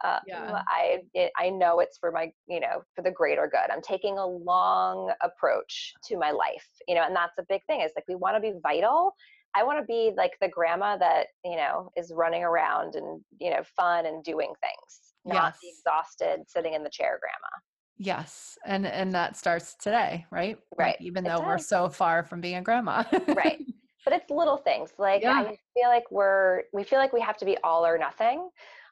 Um, 0.04 0.20
Yeah. 0.26 0.64
I 0.68 1.00
it, 1.14 1.32
I 1.38 1.50
know 1.50 1.80
it's 1.80 1.98
for 1.98 2.12
my 2.12 2.32
you 2.48 2.60
know 2.60 2.84
for 2.96 3.02
the 3.02 3.12
greater 3.12 3.48
good. 3.52 3.72
I'm 3.72 3.82
taking 3.82 4.18
a 4.18 4.26
long 4.26 5.12
approach 5.22 5.94
to 6.06 6.18
my 6.18 6.32
life, 6.32 6.68
you 6.88 6.96
know, 6.96 7.04
and 7.04 7.16
that's 7.16 7.38
a 7.40 7.46
big 7.48 7.62
thing. 7.66 7.82
Is 7.82 7.92
like 7.96 8.06
we 8.08 8.16
want 8.16 8.36
to 8.36 8.42
be 8.42 8.54
vital. 8.64 9.14
I 9.54 9.64
want 9.64 9.80
to 9.80 9.86
be 9.86 10.14
like 10.16 10.32
the 10.40 10.48
grandma 10.48 10.98
that 10.98 11.28
you 11.44 11.56
know 11.58 11.92
is 11.98 12.12
running 12.16 12.44
around 12.44 12.96
and 12.96 13.22
you 13.40 13.50
know 13.52 13.64
fun 13.76 14.06
and 14.06 14.24
doing 14.24 14.54
things, 14.62 15.14
not 15.26 15.54
the 15.62 15.68
Yes. 15.68 15.78
exhausted 15.80 16.44
sitting 16.48 16.74
in 16.74 16.84
the 16.84 16.90
chair 16.90 17.20
grandma. 17.22 17.50
Yes. 17.98 18.58
And 18.66 18.86
and 18.88 19.14
that 19.14 19.38
starts 19.38 19.76
today, 19.76 20.26
right? 20.32 20.58
Like, 20.78 20.78
Right. 20.78 21.02
even 21.02 21.26
It 21.26 21.30
though 21.30 21.42
we're 21.42 21.58
so 21.60 21.90
far 21.90 22.24
from 22.24 22.42
being 22.42 22.56
a 22.56 22.62
grandma. 22.62 23.04
Right. 23.36 23.60
But 24.04 24.14
it's 24.14 24.30
little 24.32 24.58
things 24.58 24.94
like 24.98 25.22
Yeah. 25.24 25.34
I 25.34 25.58
feel 25.76 25.90
like 25.90 26.10
we're 26.10 26.64
we 26.74 26.84
feel 26.84 26.98
like 27.00 27.14
we 27.14 27.22
have 27.22 27.38
to 27.38 27.46
be 27.46 27.58
all 27.60 27.86
or 27.86 27.98
nothing. 27.98 28.50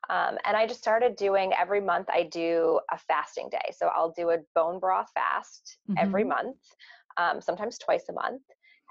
Um, 0.10 0.38
and 0.46 0.56
I 0.58 0.66
just 0.68 0.80
started 0.80 1.16
doing 1.16 1.54
every 1.54 1.82
month 1.82 2.08
I 2.10 2.24
do 2.24 2.80
a 2.92 2.98
fasting 2.98 3.50
day. 3.50 3.72
So 3.76 3.88
I'll 3.88 4.12
do 4.12 4.30
a 4.32 4.38
bone 4.56 4.80
broth 4.80 5.10
fast 5.14 5.78
every 5.98 6.24
Mhm. 6.24 6.30
month, 6.30 6.58
um, 7.18 7.42
sometimes 7.42 7.78
twice 7.78 8.08
a 8.10 8.14
month. 8.14 8.44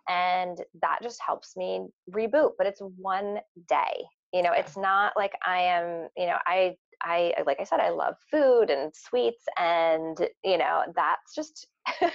And 0.09 0.65
that 0.81 1.01
just 1.03 1.21
helps 1.25 1.57
me 1.57 1.89
reboot. 2.11 2.53
But 2.57 2.67
it's 2.67 2.81
one 2.81 3.41
day. 3.69 4.05
You 4.33 4.43
know, 4.43 4.53
it's 4.53 4.77
not 4.77 5.15
like 5.17 5.33
I 5.47 5.61
am, 5.61 6.09
you 6.17 6.27
know, 6.27 6.39
I 6.47 6.77
I 7.03 7.35
like 7.47 7.61
I 7.61 7.65
said, 7.65 7.81
I 7.81 7.91
love 7.91 8.17
food 8.31 8.71
and 8.71 8.93
sweets 8.95 9.45
and 9.59 10.19
you 10.45 10.59
know, 10.59 10.85
that's 10.95 11.35
just 11.35 11.69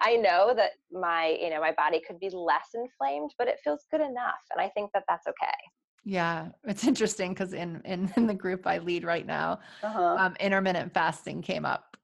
I 0.00 0.16
know 0.16 0.54
that 0.54 0.72
my, 0.90 1.28
you 1.40 1.50
know, 1.50 1.60
my 1.60 1.72
body 1.72 2.00
could 2.06 2.18
be 2.18 2.30
less 2.30 2.70
inflamed, 2.74 3.34
but 3.38 3.48
it 3.48 3.58
feels 3.64 3.86
good 3.90 4.00
enough. 4.00 4.42
And 4.50 4.60
I 4.60 4.68
think 4.70 4.90
that 4.92 5.04
that's 5.08 5.26
okay. 5.26 5.56
Yeah. 6.04 6.48
It's 6.64 6.84
interesting 6.86 7.30
because 7.32 7.52
in, 7.52 7.80
in 7.84 8.12
in 8.16 8.26
the 8.26 8.34
group 8.34 8.66
I 8.66 8.78
lead 8.78 9.04
right 9.04 9.26
now, 9.26 9.60
Uh-huh. 9.82 10.16
um, 10.18 10.36
intermittent 10.40 10.92
fasting 10.94 11.42
came 11.42 11.64
up 11.64 11.96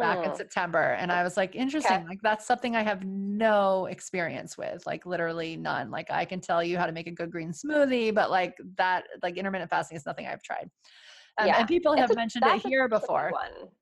back 0.00 0.24
in 0.24 0.30
Mm, 0.30 0.36
September. 0.36 0.92
And 1.00 1.10
I 1.10 1.24
was 1.24 1.36
like, 1.36 1.56
interesting. 1.56 2.06
Like 2.06 2.20
that's 2.22 2.46
something 2.46 2.76
I 2.76 2.82
have 2.82 3.04
no 3.04 3.86
experience 3.86 4.56
with, 4.56 4.86
like 4.86 5.04
literally 5.04 5.56
none. 5.56 5.90
Like 5.90 6.10
I 6.12 6.24
can 6.24 6.40
tell 6.40 6.62
you 6.62 6.78
how 6.78 6.86
to 6.86 6.92
make 6.92 7.08
a 7.08 7.10
good 7.10 7.30
green 7.32 7.50
smoothie, 7.50 8.14
but 8.14 8.30
like 8.30 8.54
that, 8.76 9.04
like 9.22 9.36
intermittent 9.36 9.70
fasting 9.70 9.96
is 9.96 10.06
nothing 10.06 10.26
I've 10.28 10.42
tried. 10.42 10.70
Um, 11.38 11.48
Yeah. 11.48 11.58
And 11.58 11.66
people 11.66 11.96
have 11.96 12.12
a- 12.12 12.14
mentioned 12.14 12.44
it 12.46 12.62
here 12.64 12.86
before. 12.88 13.32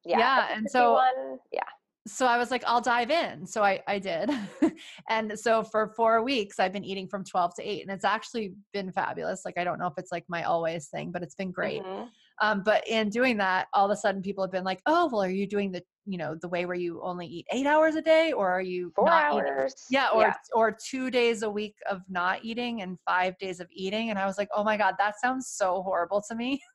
Yeah. 0.06 0.18
Yeah, 0.18 0.48
and 0.56 0.70
so- 0.70 0.94
one. 0.94 1.38
yeah. 1.52 1.60
So 2.06 2.26
I 2.26 2.36
was 2.36 2.50
like, 2.50 2.64
I'll 2.66 2.80
dive 2.80 3.10
in. 3.10 3.46
So 3.46 3.62
I, 3.62 3.80
I 3.86 3.98
did. 3.98 4.30
and 5.08 5.38
so 5.38 5.62
for 5.62 5.92
four 5.96 6.22
weeks, 6.22 6.58
I've 6.58 6.72
been 6.72 6.84
eating 6.84 7.06
from 7.06 7.24
12 7.24 7.54
to 7.56 7.62
8, 7.62 7.82
and 7.82 7.90
it's 7.90 8.04
actually 8.04 8.54
been 8.72 8.90
fabulous. 8.90 9.42
Like, 9.44 9.56
I 9.56 9.64
don't 9.64 9.78
know 9.78 9.86
if 9.86 9.94
it's 9.96 10.10
like 10.10 10.24
my 10.28 10.42
always 10.42 10.88
thing, 10.88 11.12
but 11.12 11.22
it's 11.22 11.36
been 11.36 11.52
great. 11.52 11.82
Mhm. 11.82 12.08
Um, 12.40 12.62
but 12.64 12.86
in 12.88 13.08
doing 13.08 13.36
that, 13.36 13.68
all 13.72 13.84
of 13.84 13.92
a 13.92 13.96
sudden 13.96 14.20
people 14.20 14.42
have 14.42 14.50
been 14.50 14.64
like, 14.64 14.80
oh, 14.86 15.08
well, 15.12 15.22
are 15.22 15.30
you 15.30 15.46
doing 15.46 15.70
the, 15.70 15.82
you 16.06 16.18
know, 16.18 16.34
the 16.40 16.48
way 16.48 16.66
where 16.66 16.74
you 16.74 17.00
only 17.02 17.26
eat 17.26 17.46
eight 17.52 17.66
hours 17.66 17.94
a 17.94 18.02
day 18.02 18.32
or 18.32 18.50
are 18.50 18.62
you 18.62 18.90
Four 18.96 19.04
not 19.04 19.34
eating? 19.34 19.52
hours. 19.52 19.74
Yeah, 19.88 20.08
or 20.12 20.22
yeah. 20.22 20.34
or 20.52 20.72
two 20.72 21.08
days 21.08 21.42
a 21.42 21.50
week 21.50 21.76
of 21.88 22.00
not 22.08 22.44
eating 22.44 22.82
and 22.82 22.98
five 23.06 23.38
days 23.38 23.60
of 23.60 23.68
eating. 23.70 24.10
And 24.10 24.18
I 24.18 24.26
was 24.26 24.38
like, 24.38 24.48
oh 24.56 24.64
my 24.64 24.76
God, 24.76 24.94
that 24.98 25.20
sounds 25.20 25.48
so 25.48 25.82
horrible 25.82 26.22
to 26.28 26.34
me. 26.34 26.60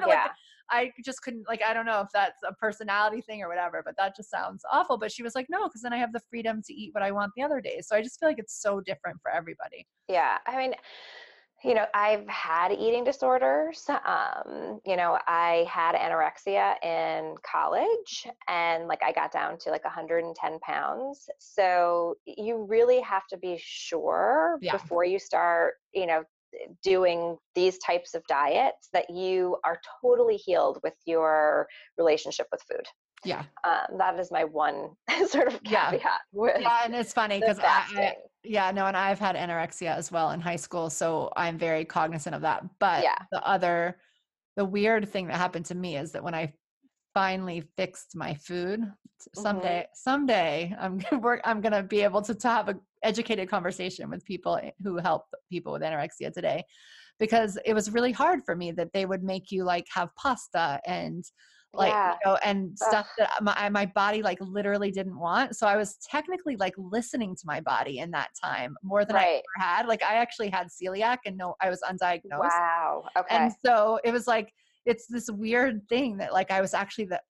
Like, 0.00 0.08
yeah. 0.08 0.28
I 0.70 0.92
just 1.04 1.22
couldn't 1.22 1.46
like 1.48 1.62
I 1.62 1.74
don't 1.74 1.86
know 1.86 2.00
if 2.00 2.08
that's 2.12 2.42
a 2.46 2.52
personality 2.54 3.20
thing 3.20 3.42
or 3.42 3.48
whatever, 3.48 3.82
but 3.84 3.96
that 3.98 4.16
just 4.16 4.30
sounds 4.30 4.64
awful. 4.70 4.98
But 4.98 5.12
she 5.12 5.22
was 5.22 5.34
like, 5.34 5.46
no, 5.50 5.68
because 5.68 5.82
then 5.82 5.92
I 5.92 5.98
have 5.98 6.12
the 6.12 6.22
freedom 6.30 6.62
to 6.62 6.72
eat 6.74 6.94
what 6.94 7.02
I 7.02 7.12
want 7.12 7.32
the 7.36 7.42
other 7.42 7.60
days. 7.60 7.88
So 7.88 7.96
I 7.96 8.02
just 8.02 8.18
feel 8.18 8.28
like 8.28 8.38
it's 8.38 8.60
so 8.60 8.80
different 8.80 9.20
for 9.22 9.30
everybody. 9.30 9.86
Yeah, 10.08 10.38
I 10.46 10.56
mean, 10.56 10.74
you 11.62 11.74
know, 11.74 11.86
I've 11.94 12.28
had 12.28 12.72
eating 12.72 13.04
disorders. 13.04 13.88
Um, 13.88 14.80
you 14.84 14.96
know, 14.96 15.18
I 15.26 15.66
had 15.70 15.94
anorexia 15.94 16.82
in 16.84 17.36
college 17.42 18.26
and 18.48 18.86
like 18.86 19.02
I 19.02 19.12
got 19.12 19.32
down 19.32 19.56
to 19.60 19.70
like 19.70 19.84
110 19.84 20.58
pounds. 20.60 21.30
So 21.38 22.16
you 22.26 22.64
really 22.64 23.00
have 23.00 23.26
to 23.28 23.38
be 23.38 23.58
sure 23.58 24.58
Yeah. 24.60 24.72
before 24.72 25.04
you 25.04 25.18
start, 25.18 25.74
you 25.94 26.06
know, 26.06 26.24
doing 26.82 27.36
these 27.54 27.78
types 27.78 28.14
of 28.14 28.22
diets 28.28 28.88
that 28.92 29.10
you 29.10 29.56
are 29.64 29.78
totally 30.02 30.36
healed 30.36 30.78
with 30.82 30.94
your 31.06 31.66
relationship 31.98 32.46
with 32.52 32.60
food. 32.70 32.86
Yeah. 33.24 33.44
Um, 33.64 33.98
that 33.98 34.18
is 34.18 34.30
my 34.30 34.44
one 34.44 34.90
sort 35.28 35.48
of 35.48 35.60
Yeah. 35.62 35.90
caveat 35.90 36.20
with 36.32 36.60
Yeah, 36.60 36.80
and 36.84 36.94
it's 36.94 37.12
funny 37.12 37.40
because 37.40 37.58
I. 37.58 37.84
I 37.96 38.16
yeah, 38.46 38.70
no, 38.72 38.84
and 38.86 38.96
I've 38.96 39.18
had 39.18 39.36
anorexia 39.36 39.96
as 39.96 40.12
well 40.12 40.32
in 40.32 40.40
high 40.40 40.56
school, 40.56 40.90
so 40.90 41.32
I'm 41.34 41.56
very 41.56 41.86
cognizant 41.86 42.34
of 42.34 42.42
that. 42.42 42.62
But 42.78 43.02
Yeah. 43.02 43.16
the 43.32 43.46
other 43.46 43.98
the 44.56 44.64
weird 44.64 45.08
thing 45.08 45.26
that 45.28 45.36
happened 45.36 45.64
to 45.66 45.74
me 45.74 45.96
is 45.96 46.12
that 46.12 46.22
when 46.22 46.34
I 46.34 46.52
finally 47.14 47.62
fixed 47.76 48.14
my 48.16 48.34
food 48.34 48.80
Mm-hmm. 48.80 49.42
someday 49.42 49.86
someday 49.94 50.76
i'm 50.78 50.98
gonna 50.98 51.22
work 51.22 51.40
i'm 51.44 51.62
gonna 51.62 51.82
be 51.82 52.02
able 52.02 52.20
to, 52.20 52.34
to 52.34 52.48
have 52.48 52.68
an 52.68 52.78
educated 53.02 53.48
conversation 53.48 54.10
with 54.10 54.22
people 54.24 54.60
who 54.82 54.98
help 54.98 55.22
people 55.50 55.72
with 55.72 55.80
anorexia 55.80 56.30
today 56.30 56.62
because 57.18 57.56
it 57.64 57.72
was 57.72 57.90
really 57.90 58.12
hard 58.12 58.40
for 58.44 58.54
me 58.54 58.70
that 58.72 58.92
they 58.92 59.06
would 59.06 59.22
make 59.22 59.50
you 59.50 59.64
like 59.64 59.86
have 59.88 60.10
pasta 60.16 60.78
and 60.84 61.24
like 61.72 61.90
Yeah. 61.92 62.12
you 62.12 62.30
know 62.30 62.36
and 62.44 62.76
stuff 62.78 63.08
that 63.16 63.30
my, 63.40 63.68
my 63.70 63.86
body 63.86 64.22
like 64.22 64.38
literally 64.42 64.90
didn't 64.90 65.18
want 65.18 65.56
so 65.56 65.66
i 65.66 65.76
was 65.76 65.96
technically 66.10 66.56
like 66.56 66.74
listening 66.76 67.34
to 67.34 67.42
my 67.46 67.60
body 67.60 68.00
in 68.00 68.10
that 68.10 68.28
time 68.44 68.76
more 68.82 69.06
than 69.06 69.16
i 69.16 69.24
ever 69.24 69.42
had 69.58 69.86
like 69.86 70.02
i 70.02 70.16
actually 70.16 70.50
had 70.50 70.66
celiac 70.68 71.18
and 71.24 71.36
no 71.38 71.54
i 71.62 71.70
was 71.70 71.80
undiagnosed 71.90 72.40
Wow. 72.40 73.04
Okay. 73.16 73.36
and 73.36 73.52
so 73.64 73.98
it 74.04 74.12
was 74.12 74.26
like 74.26 74.52
it's 74.86 75.06
this 75.06 75.30
weird 75.30 75.88
thing 75.88 76.16
that 76.18 76.32
like 76.32 76.50
I 76.50 76.60
was 76.60 76.74
actually 76.74 77.06
the 77.06 77.20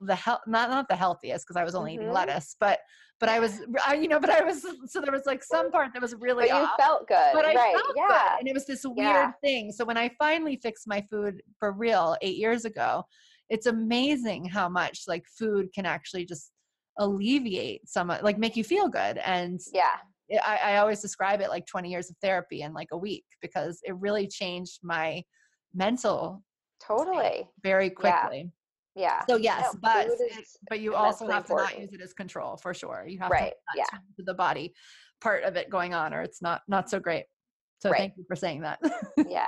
the 0.00 0.14
health 0.14 0.40
not 0.46 0.70
not 0.70 0.88
the 0.88 0.96
healthiest 0.96 1.46
because 1.46 1.56
I 1.56 1.64
was 1.64 1.74
only 1.74 1.94
eating 1.94 2.08
Mhm. 2.08 2.14
lettuce, 2.14 2.56
but 2.58 2.78
but 3.18 3.28
I 3.28 3.38
was 3.38 3.60
I, 3.86 3.94
you 3.94 4.08
know 4.08 4.18
but 4.20 4.30
I 4.30 4.42
was 4.42 4.62
so 4.90 5.00
there 5.00 5.12
was 5.12 5.26
like 5.26 5.42
some 5.44 5.70
part 5.70 5.92
that 5.92 6.00
was 6.02 6.14
really 6.14 6.48
but 6.48 6.56
you 6.56 6.64
off. 6.64 6.76
felt 6.78 7.06
good, 7.08 7.32
but 7.34 7.44
I 7.44 7.54
right? 7.54 7.72
felt 7.74 7.86
good, 7.86 7.94
yeah. 8.08 8.36
and 8.38 8.48
it 8.48 8.54
was 8.54 8.66
this 8.66 8.82
weird 8.84 8.96
Yeah. 8.96 9.32
thing. 9.42 9.72
So 9.72 9.84
when 9.84 9.98
I 9.98 10.10
finally 10.18 10.56
fixed 10.62 10.86
my 10.88 11.02
food 11.10 11.42
for 11.58 11.72
real 11.72 12.16
eight 12.22 12.36
years 12.38 12.64
ago, 12.64 13.04
it's 13.50 13.66
amazing 13.66 14.46
how 14.46 14.68
much 14.68 15.02
like 15.06 15.26
food 15.38 15.68
can 15.74 15.84
actually 15.84 16.24
just 16.24 16.50
alleviate 16.98 17.88
some 17.88 18.08
like 18.22 18.38
make 18.38 18.56
you 18.56 18.64
feel 18.64 18.88
good 18.88 19.18
and 19.18 19.60
Yeah. 19.72 19.96
I, 20.44 20.58
I 20.64 20.76
always 20.76 21.00
describe 21.00 21.40
it 21.40 21.48
like 21.48 21.66
20 21.66 21.90
years 21.90 22.08
of 22.10 22.16
therapy 22.22 22.62
in 22.62 22.72
like 22.72 22.88
a 22.92 22.96
week 22.96 23.24
because 23.42 23.80
it 23.84 23.96
really 23.96 24.28
changed 24.28 24.78
my 24.82 25.24
mental 25.74 26.42
Totally. 26.96 27.48
very 27.62 27.90
quickly. 27.90 28.50
Yeah. 28.96 29.24
So 29.28 29.36
yes, 29.36 29.72
No, 29.74 29.78
but 29.82 30.06
is 30.06 30.56
but 30.68 30.80
you 30.80 30.94
also 30.94 31.28
have 31.28 31.46
to 31.46 31.54
not 31.54 31.78
use 31.78 31.92
it 31.92 32.00
as 32.00 32.12
control 32.12 32.56
for 32.56 32.74
sure. 32.74 33.04
You 33.06 33.18
have 33.20 33.30
Right, 33.30 33.52
to 33.72 33.78
yeah. 33.78 33.84
have 33.92 34.00
to 34.16 34.22
the 34.24 34.34
body 34.34 34.74
part 35.20 35.44
of 35.44 35.56
it 35.56 35.70
going 35.70 35.94
on, 35.94 36.12
or 36.12 36.22
it's 36.22 36.42
not 36.42 36.62
not 36.66 36.90
so 36.90 36.98
great. 36.98 37.26
So 37.78 37.90
Right. 37.90 37.98
thank 37.98 38.16
you 38.16 38.24
for 38.26 38.36
saying 38.36 38.62
that. 38.62 38.78
Yeah. 39.28 39.46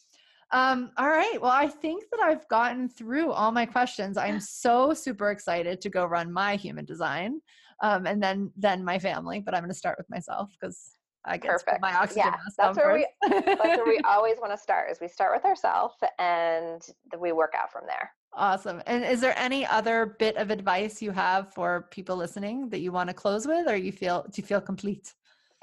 um, 0.52 0.90
all 0.96 1.08
right. 1.08 1.38
Well, 1.40 1.52
I 1.52 1.68
think 1.68 2.04
that 2.10 2.20
I've 2.20 2.46
gotten 2.48 2.88
through 2.88 3.30
all 3.32 3.52
my 3.52 3.64
questions. 3.64 4.16
I'm 4.16 4.40
so 4.40 4.92
super 4.92 5.30
excited 5.30 5.80
to 5.82 5.88
go 5.88 6.04
run 6.04 6.32
my 6.32 6.56
human 6.56 6.84
design, 6.84 7.40
um, 7.82 8.06
and 8.06 8.20
then 8.22 8.50
then 8.56 8.84
my 8.84 8.98
family. 8.98 9.40
But 9.40 9.54
I'm 9.54 9.62
going 9.62 9.70
to 9.70 9.78
start 9.78 9.98
with 9.98 10.10
myself 10.10 10.50
because 10.60 10.96
I 11.24 11.38
put 11.38 11.50
Perfect. 11.50 11.80
my 11.82 11.94
oxygen 11.94 12.22
Yeah, 12.26 12.36
that's 12.58 12.76
where 12.76 12.94
we- 12.94 13.06
That's 13.28 13.76
where 13.76 13.86
we 13.86 13.98
always 14.00 14.38
want 14.40 14.52
to 14.52 14.58
start. 14.58 14.90
Is 14.90 15.00
we 15.00 15.08
start 15.08 15.32
with 15.34 15.44
ourselves 15.44 15.94
and 16.18 16.82
we 17.18 17.32
work 17.32 17.52
out 17.56 17.70
from 17.70 17.84
there. 17.86 18.10
Awesome. 18.32 18.80
And 18.86 19.04
is 19.04 19.20
there 19.20 19.36
any 19.38 19.66
other 19.66 20.16
bit 20.18 20.36
of 20.36 20.50
advice 20.50 21.02
you 21.02 21.10
have 21.10 21.52
for 21.52 21.88
people 21.90 22.16
listening 22.16 22.68
that 22.70 22.78
you 22.80 22.92
want 22.92 23.08
to 23.08 23.14
close 23.14 23.46
with, 23.46 23.68
or 23.68 23.76
you 23.76 23.92
feel 23.92 24.24
do 24.30 24.40
you 24.40 24.46
feel 24.46 24.60
complete? 24.60 25.14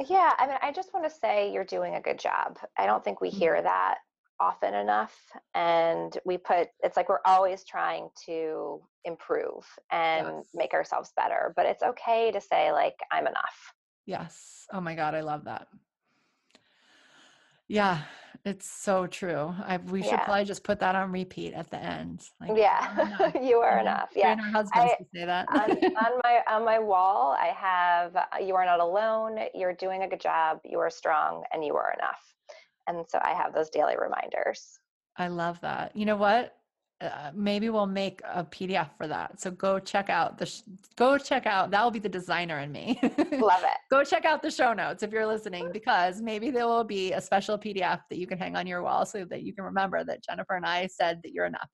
Yeah. 0.05 0.33
I 0.37 0.47
mean, 0.47 0.57
I 0.61 0.71
just 0.71 0.93
want 0.93 1.05
to 1.09 1.15
say 1.15 1.51
you're 1.51 1.63
doing 1.63 1.95
a 1.95 2.01
good 2.01 2.19
job. 2.19 2.59
I 2.77 2.85
don't 2.85 3.03
think 3.03 3.21
we 3.21 3.29
Mm. 3.29 3.33
hear 3.39 3.61
that 3.61 3.99
often 4.39 4.73
enough, 4.75 5.17
and 5.55 6.15
we 6.25 6.37
put. 6.37 6.67
It's 6.83 6.95
like 6.97 7.09
we're 7.09 7.21
always 7.25 7.63
trying 7.63 8.09
to 8.25 8.81
improve 9.05 9.65
and 9.91 10.27
Yes. 10.27 10.45
make 10.53 10.73
ourselves 10.73 11.13
better. 11.15 11.53
But 11.55 11.65
it's 11.65 11.81
okay 11.81 12.31
to 12.31 12.41
say 12.41 12.71
like 12.73 12.99
I'm 13.11 13.25
enough. 13.27 13.73
Yes. 14.07 14.65
Oh 14.73 14.81
my 14.81 14.95
God, 14.95 15.13
I 15.13 15.21
love 15.21 15.43
that. 15.45 15.67
Yeah, 17.67 18.03
it's 18.45 18.65
so 18.65 19.05
true. 19.07 19.53
I 19.59 19.77
we 19.77 20.01
should 20.01 20.11
Yeah. 20.11 20.23
probably 20.23 20.45
just 20.45 20.63
put 20.63 20.79
that 20.79 20.95
on 20.95 21.11
repeat 21.11 21.53
at 21.53 21.69
the 21.69 21.77
end. 21.77 22.25
Like, 22.39 22.57
Yeah, 22.57 22.79
"I'm 23.35 23.43
you 23.43 23.57
are 23.57 23.77
enough. 23.79 24.11
Yeah. 24.15 24.35
Husbands 24.53 24.93
I- 24.93 25.03
to 25.03 25.05
say 25.13 25.25
that. 25.25 25.49
on, 25.49 25.71
on 26.05 26.21
my 26.23 26.41
on 26.47 26.65
my 26.65 26.79
wall 26.79 27.35
i 27.39 27.47
have 27.47 28.15
uh, 28.15 28.25
you 28.41 28.55
are 28.55 28.65
not 28.65 28.79
alone 28.79 29.37
you're 29.53 29.73
doing 29.73 30.03
a 30.03 30.07
good 30.07 30.19
job 30.19 30.59
you 30.65 30.79
are 30.79 30.89
strong 30.89 31.43
and 31.53 31.63
you 31.63 31.75
are 31.75 31.93
enough 31.93 32.35
and 32.87 33.05
so 33.07 33.19
i 33.23 33.33
have 33.33 33.53
those 33.53 33.69
daily 33.69 33.95
reminders 33.97 34.79
I 35.19 35.29
love 35.29 35.59
that. 35.61 35.95
You 35.95 36.05
know 36.05 36.15
what? 36.15 36.55
Uh, 36.99 37.31
maybe 37.35 37.69
we'll 37.69 37.85
make 37.85 38.21
a 38.25 38.43
PDF 38.43 38.89
for 38.97 39.07
that. 39.07 39.39
So 39.39 39.51
go 39.51 39.77
check 39.77 40.09
out 40.09 40.37
the 40.37 40.47
sh- 40.47 40.61
go 40.95 41.17
check 41.17 41.45
out. 41.45 41.69
That 41.69 41.83
will 41.83 41.91
be 41.91 41.99
the 41.99 42.09
designer 42.09 42.59
in 42.59 42.71
me. 42.71 42.99
love 43.31 43.63
it 43.63 43.77
go 43.89 44.03
check 44.03 44.25
out 44.25 44.41
the 44.41 44.51
show 44.51 44.73
notes 44.73 45.03
if 45.03 45.11
you're 45.11 45.25
listening 45.25 45.69
because 45.71 46.21
maybe 46.21 46.51
there 46.51 46.67
will 46.67 46.83
be 46.83 47.13
a 47.13 47.21
special 47.21 47.57
PDF 47.57 48.01
that 48.09 48.17
you 48.17 48.27
can 48.27 48.37
hang 48.37 48.55
on 48.55 48.67
your 48.67 48.83
wall 48.83 49.05
so 49.05 49.25
that 49.25 49.43
you 49.43 49.53
can 49.53 49.63
remember 49.63 50.03
that 50.03 50.23
Jennifer 50.23 50.55
and 50.55 50.65
I 50.65 50.87
said 50.87 51.21
that 51.23 51.31
you're 51.31 51.45
enough 51.45 51.69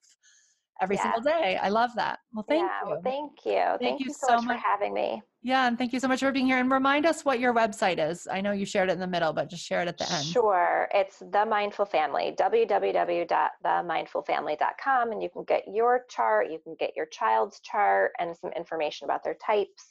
every 0.82 0.95
Yeah. 0.95 1.03
single 1.03 1.21
day. 1.21 1.57
I 1.61 1.69
love 1.69 1.91
that. 1.95 2.19
Well, 2.34 2.43
thank 2.47 2.61
yeah 2.61 2.80
you. 2.84 2.89
well 2.89 3.01
thank 3.03 3.32
you 3.45 3.63
thank, 3.80 3.99
you 3.99 4.07
you 4.07 4.13
so, 4.13 4.28
so 4.28 4.36
much, 4.38 4.45
much. 4.45 4.57
for 4.57 4.63
having 4.67 4.93
me 4.93 5.21
yeah, 5.45 5.67
and 5.67 5.78
thank 5.78 5.91
you 5.91 5.99
so 5.99 6.07
much 6.07 6.21
for 6.21 6.32
being 6.32 6.45
here. 6.45 6.57
And 6.57 6.71
remind 6.71 7.05
us 7.05 7.26
what 7.26 7.41
your 7.41 7.53
website 7.53 7.97
is. 7.99 8.30
I 8.32 8.39
know 8.39 8.53
you 8.53 8.65
shared 8.65 8.88
it 8.89 8.93
in 8.93 8.99
the 9.01 9.07
middle, 9.07 9.34
but 9.34 9.49
just 9.49 9.65
share 9.65 9.82
it 9.82 9.89
at 9.89 9.97
the 9.97 10.09
end. 10.09 10.24
sure 10.26 10.88
it's 10.93 11.19
the 11.19 11.45
mindful 11.45 11.84
family 11.86 12.34
www.themindfulfamily.com 12.39 15.11
and 15.11 15.21
you 15.21 15.30
can 15.30 15.43
get 15.43 15.63
your 15.67 16.05
chart 16.09 16.49
you 16.49 16.59
can 16.63 16.76
get 16.80 16.95
your 16.95 17.07
child's 17.07 17.59
chart 17.59 18.13
and 18.19 18.34
some 18.38 18.51
information 18.53 19.03
about 19.05 19.21
their 19.24 19.36
types 19.45 19.88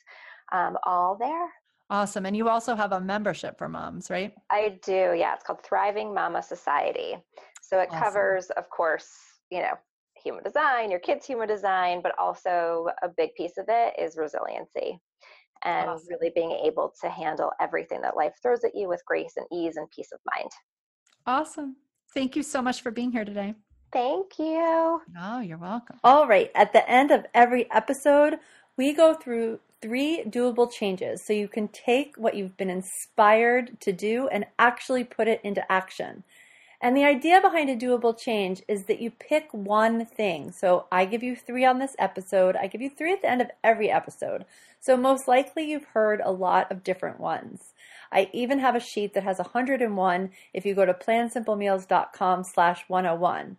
um, 0.52 0.76
all 0.84 1.16
there 1.18 1.48
Awesome. 1.90 2.24
And 2.24 2.34
you 2.34 2.48
also 2.48 2.74
have 2.74 2.92
a 2.92 3.00
membership 3.00 3.58
for 3.58 3.68
moms, 3.68 4.08
right? 4.08 4.32
I 4.50 4.78
do, 4.82 5.12
yeah. 5.14 5.34
It's 5.34 5.44
called 5.44 5.62
Thriving 5.62 6.14
Mama 6.14 6.42
Society. 6.42 7.16
So 7.60 7.80
it 7.80 7.88
Awesome. 7.90 8.02
covers, 8.02 8.46
of 8.56 8.70
course, 8.70 9.10
you 9.50 9.60
know, 9.60 9.74
human 10.22 10.42
design, 10.42 10.90
your 10.90 11.00
kids' 11.00 11.26
human 11.26 11.48
design, 11.48 12.00
but 12.02 12.18
also 12.18 12.86
a 13.02 13.08
big 13.08 13.34
piece 13.34 13.58
of 13.58 13.66
it 13.68 13.94
is 13.98 14.16
resiliency 14.16 15.00
and 15.64 15.88
Awesome. 15.88 16.06
really 16.10 16.32
being 16.34 16.50
able 16.64 16.92
to 17.00 17.08
handle 17.08 17.52
everything 17.60 18.00
that 18.02 18.16
life 18.16 18.32
throws 18.42 18.64
at 18.64 18.74
you 18.74 18.88
with 18.88 19.04
grace 19.06 19.34
and 19.36 19.46
ease 19.52 19.76
and 19.76 19.88
peace 19.90 20.10
of 20.12 20.20
mind. 20.36 20.50
Awesome. 21.26 21.76
Thank 22.14 22.36
you 22.36 22.42
so 22.42 22.60
much 22.60 22.82
for 22.82 22.90
being 22.90 23.12
here 23.12 23.24
today. 23.24 23.54
Thank 23.92 24.38
you. 24.38 25.00
Oh, 25.18 25.40
you're 25.40 25.58
welcome. 25.58 25.98
All 26.02 26.26
right, 26.26 26.50
at 26.54 26.72
the 26.72 26.88
end 26.90 27.10
of 27.10 27.26
every 27.34 27.70
episode, 27.70 28.38
we 28.76 28.92
go 28.92 29.14
through 29.14 29.60
three 29.82 30.22
doable 30.26 30.70
changes 30.70 31.24
so 31.24 31.32
you 31.32 31.48
can 31.48 31.68
take 31.68 32.14
what 32.16 32.34
you've 32.34 32.56
been 32.56 32.70
inspired 32.70 33.80
to 33.80 33.92
do 33.92 34.28
and 34.28 34.46
actually 34.58 35.04
put 35.04 35.28
it 35.28 35.40
into 35.44 35.70
action. 35.70 36.24
And 36.82 36.96
the 36.96 37.04
idea 37.04 37.40
behind 37.40 37.70
a 37.70 37.76
doable 37.76 38.18
change 38.18 38.60
is 38.66 38.86
that 38.86 39.00
you 39.00 39.12
pick 39.12 39.48
one 39.52 40.04
thing. 40.04 40.50
So 40.50 40.86
I 40.90 41.04
give 41.04 41.22
you 41.22 41.36
three 41.36 41.64
on 41.64 41.78
this 41.78 41.94
episode, 41.96 42.56
I 42.56 42.66
give 42.66 42.82
you 42.82 42.90
three 42.90 43.12
at 43.12 43.22
the 43.22 43.30
end 43.30 43.40
of 43.40 43.52
every 43.62 43.88
episode. 43.88 44.44
So 44.80 44.96
most 44.96 45.28
likely 45.28 45.70
you've 45.70 45.84
heard 45.84 46.20
a 46.20 46.32
lot 46.32 46.72
of 46.72 46.82
different 46.82 47.20
ones. 47.20 47.72
I 48.10 48.28
even 48.32 48.58
have 48.58 48.74
a 48.74 48.80
sheet 48.80 49.14
that 49.14 49.22
has 49.22 49.38
101 49.38 50.30
if 50.52 50.66
you 50.66 50.74
go 50.74 50.84
to 50.84 50.92
plansimplemeals.com 50.92 52.42
slash 52.42 52.84
101. 52.88 53.56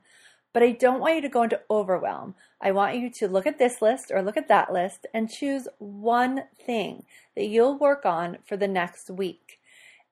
But 0.51 0.63
I 0.63 0.71
don't 0.71 0.99
want 0.99 1.15
you 1.15 1.21
to 1.21 1.30
go 1.30 1.43
into 1.43 1.61
overwhelm. 1.71 2.36
I 2.61 2.71
want 2.71 2.97
you 2.97 3.09
to 3.09 3.28
look 3.30 3.47
at 3.47 3.57
this 3.57 3.82
list 3.82 4.11
or 4.13 4.21
look 4.21 4.38
at 4.38 4.49
that 4.49 4.71
list 4.71 5.07
and 5.13 5.32
choose 5.32 5.69
one 5.80 6.43
thing 6.65 7.05
that 7.36 7.47
you'll 7.47 7.80
work 7.80 8.05
on 8.05 8.39
for 8.45 8.57
the 8.57 8.67
next 8.67 9.09
week. 9.09 9.59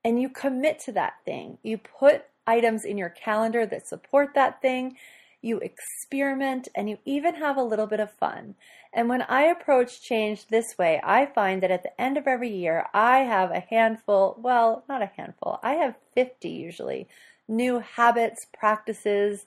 And 0.04 0.20
you 0.20 0.30
commit 0.30 0.80
to 0.86 0.94
that 0.94 1.16
thing. 1.26 1.60
You 1.62 1.78
put 1.78 2.26
items 2.52 2.84
in 2.84 2.98
your 2.98 3.10
calendar 3.10 3.66
that 3.66 3.88
support 3.88 4.30
that 4.36 4.62
thing. 4.62 4.98
You 5.42 5.60
experiment 5.60 6.68
and 6.76 6.90
you 6.90 6.98
even 7.06 7.36
have 7.36 7.58
a 7.58 7.64
little 7.64 7.88
bit 7.88 8.00
of 8.00 8.12
fun. 8.12 8.56
And 8.94 9.08
when 9.08 9.22
I 9.24 9.44
approach 9.44 10.02
change 10.02 10.48
this 10.48 10.78
way, 10.78 11.00
I 11.04 11.26
find 11.26 11.64
that 11.64 11.72
at 11.72 11.84
the 11.84 12.00
end 12.00 12.18
of 12.18 12.28
every 12.28 12.54
year, 12.54 12.88
I 12.94 13.20
have 13.20 13.52
a 13.52 13.62
handful, 13.62 14.36
well, 14.38 14.84
not 14.90 15.02
a 15.02 15.12
handful, 15.18 15.60
I 15.64 15.74
have 15.74 15.96
50 16.14 16.50
usually, 16.50 17.08
new 17.48 17.80
habits, 17.80 18.46
practices, 18.54 19.46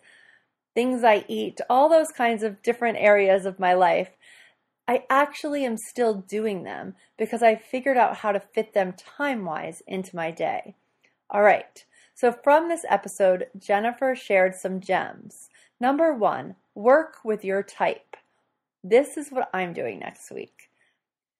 things 0.75 1.05
I 1.05 1.25
eat, 1.29 1.61
all 1.69 1.89
those 1.89 2.11
kinds 2.11 2.43
of 2.43 2.63
different 2.63 2.99
areas 2.99 3.45
of 3.47 3.61
my 3.61 3.75
life. 3.75 4.11
I 4.89 5.05
actually 5.09 5.65
am 5.65 5.77
still 5.77 6.15
doing 6.15 6.65
them 6.65 6.95
because 7.17 7.43
I 7.43 7.55
figured 7.55 7.97
out 7.97 8.17
how 8.17 8.33
to 8.33 8.41
fit 8.41 8.75
them 8.75 8.95
time 8.95 9.45
wise 9.45 9.83
into 9.87 10.17
my 10.17 10.31
day. 10.31 10.75
All 11.31 11.43
right, 11.43 11.85
so 12.15 12.33
from 12.33 12.69
this 12.69 12.85
episode, 12.89 13.47
Jennifer 13.59 14.15
shared 14.15 14.55
some 14.55 14.81
gems. 14.81 15.49
Number 15.81 16.15
one, 16.15 16.55
work 16.75 17.17
with 17.25 17.45
your 17.45 17.63
type. 17.63 18.17
This 18.83 19.17
is 19.17 19.31
what 19.31 19.51
I'm 19.53 19.73
doing 19.73 19.99
next 19.99 20.31
week. 20.31 20.71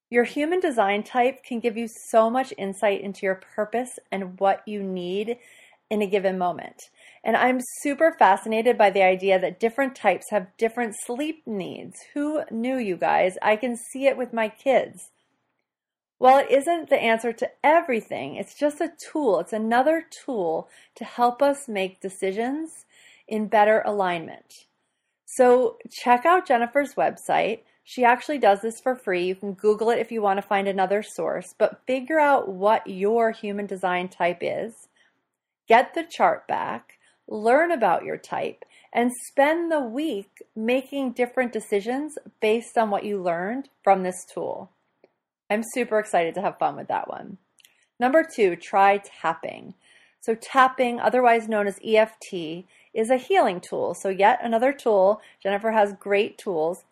Your 0.09 0.23
human 0.23 0.59
design 0.59 1.03
type 1.03 1.43
can 1.43 1.59
give 1.59 1.77
you 1.77 1.87
so 2.09 2.29
much 2.29 2.53
insight 2.57 3.01
into 3.01 3.25
your 3.25 3.41
purpose 3.55 3.97
and 4.11 4.39
what 4.39 4.67
you 4.67 4.83
need 4.83 5.37
in 5.89 6.01
a 6.01 6.07
given 6.07 6.37
moment. 6.37 6.89
And 7.23 7.35
I'm 7.35 7.59
super 7.81 8.15
fascinated 8.17 8.77
by 8.77 8.89
the 8.89 9.03
idea 9.03 9.39
that 9.39 9.59
different 9.59 9.95
types 9.95 10.25
have 10.29 10.55
different 10.57 10.95
sleep 11.05 11.43
needs. 11.45 11.95
Who 12.13 12.43
knew, 12.51 12.77
you 12.77 12.97
guys? 12.97 13.35
I 13.41 13.55
can 13.55 13.77
see 13.77 14.07
it 14.07 14.17
with 14.17 14.33
my 14.33 14.49
kids. 14.49 15.09
While 16.17 16.39
it 16.39 16.49
isn't 16.49 16.89
the 16.89 17.01
answer 17.01 17.33
to 17.33 17.51
everything, 17.63 18.35
it's 18.35 18.57
just 18.57 18.79
a 18.79 18.93
tool. 19.11 19.39
It's 19.39 19.53
another 19.53 20.05
tool 20.23 20.69
to 20.95 21.03
help 21.03 21.41
us 21.41 21.67
make 21.67 21.99
decisions 21.99 22.85
in 23.27 23.47
better 23.47 23.81
alignment. 23.85 24.65
So 25.25 25.77
check 25.91 26.25
out 26.25 26.47
Jennifer's 26.47 26.95
website. 26.95 27.59
She 27.83 28.05
actually 28.05 28.37
does 28.37 28.61
this 28.61 28.79
for 28.79 28.95
free. 28.95 29.25
You 29.25 29.35
can 29.35 29.53
Google 29.53 29.89
it 29.89 29.99
if 29.99 30.11
you 30.11 30.21
want 30.21 30.37
to 30.37 30.47
find 30.47 30.67
another 30.67 31.03
source, 31.03 31.53
but 31.57 31.81
figure 31.85 32.19
out 32.19 32.47
what 32.47 32.87
your 32.87 33.31
human 33.31 33.65
design 33.65 34.07
type 34.07 34.39
is. 34.41 34.87
Get 35.67 35.93
the 35.93 36.03
chart 36.09 36.47
back, 36.47 36.93
learn 37.27 37.71
about 37.71 38.05
your 38.05 38.17
type, 38.17 38.63
and 38.93 39.11
spend 39.27 39.71
the 39.71 39.81
week 39.81 40.43
making 40.55 41.11
different 41.11 41.51
decisions 41.51 42.17
based 42.39 42.77
on 42.77 42.89
what 42.89 43.03
you 43.03 43.21
learned 43.21 43.67
from 43.83 44.03
this 44.03 44.25
tool. 44.33 44.71
I'm 45.49 45.63
super 45.73 45.99
excited 45.99 46.35
to 46.35 46.41
have 46.41 46.57
fun 46.57 46.75
with 46.75 46.87
that 46.87 47.07
one. 47.07 47.37
Number 47.99 48.23
two, 48.23 48.55
try 48.55 48.97
tapping. 48.97 49.73
So, 50.19 50.33
tapping, 50.33 50.99
otherwise 50.99 51.47
known 51.47 51.67
as 51.67 51.79
EFT, 51.85 52.65
is 52.93 53.09
a 53.11 53.17
healing 53.17 53.61
tool. 53.61 53.93
So, 53.93 54.09
yet 54.09 54.39
another 54.41 54.73
tool. 54.73 55.21
Jennifer 55.41 55.71
has 55.71 55.93
great 55.93 56.37
tools. 56.37 56.83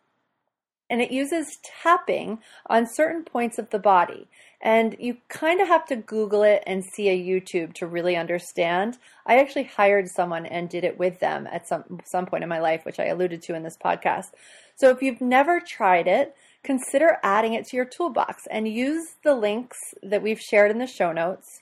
And 0.90 1.02
it 1.02 1.12
uses 1.12 1.58
tapping 1.82 2.40
on 2.68 2.86
certain 2.86 3.24
points 3.24 3.58
of 3.58 3.72
the 3.72 3.80
body. 3.80 4.28
And 4.62 4.96
you 5.00 5.18
kind 5.30 5.60
of 5.60 5.68
have 5.68 5.88
to 5.88 5.96
Google 5.96 6.44
it 6.44 6.62
and 6.68 6.86
see 6.86 7.10
a 7.10 7.20
YouTube 7.20 7.74
to 7.76 7.88
really 7.88 8.16
understand. 8.16 9.00
I 9.26 9.40
actually 9.40 9.64
hired 9.64 10.08
someone 10.10 10.46
and 10.46 10.70
did 10.70 10.84
it 10.84 11.00
with 11.00 11.20
them 11.20 11.48
at 11.52 11.68
some, 11.68 12.02
some 12.06 12.28
point 12.28 12.44
in 12.44 12.50
my 12.50 12.60
life, 12.60 12.86
which 12.86 13.00
I 13.00 13.06
alluded 13.06 13.42
to 13.44 13.56
in 13.56 13.64
this 13.64 13.78
podcast. 13.84 14.28
So, 14.76 14.90
if 14.90 15.02
you've 15.02 15.22
never 15.22 15.60
tried 15.60 16.08
it, 16.08 16.36
consider 16.64 17.18
adding 17.24 17.54
it 17.54 17.66
to 17.68 17.76
your 17.76 17.86
toolbox 17.86 18.44
and 18.50 18.68
use 18.68 19.16
the 19.24 19.36
links 19.36 19.78
that 20.02 20.22
we've 20.22 20.40
shared 20.40 20.72
in 20.72 20.80
the 20.80 20.88
show 20.88 21.12
notes 21.12 21.62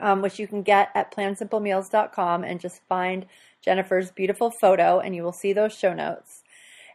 um, 0.00 0.22
which 0.22 0.38
you 0.38 0.46
can 0.46 0.62
get 0.62 0.90
at 0.94 1.14
plansimplemeals.com 1.14 2.44
and 2.44 2.60
just 2.60 2.82
find 2.88 3.26
Jennifer's 3.64 4.10
beautiful 4.10 4.50
photo, 4.60 5.00
and 5.00 5.14
you 5.14 5.22
will 5.22 5.32
see 5.32 5.52
those 5.52 5.76
show 5.76 5.92
notes. 5.92 6.42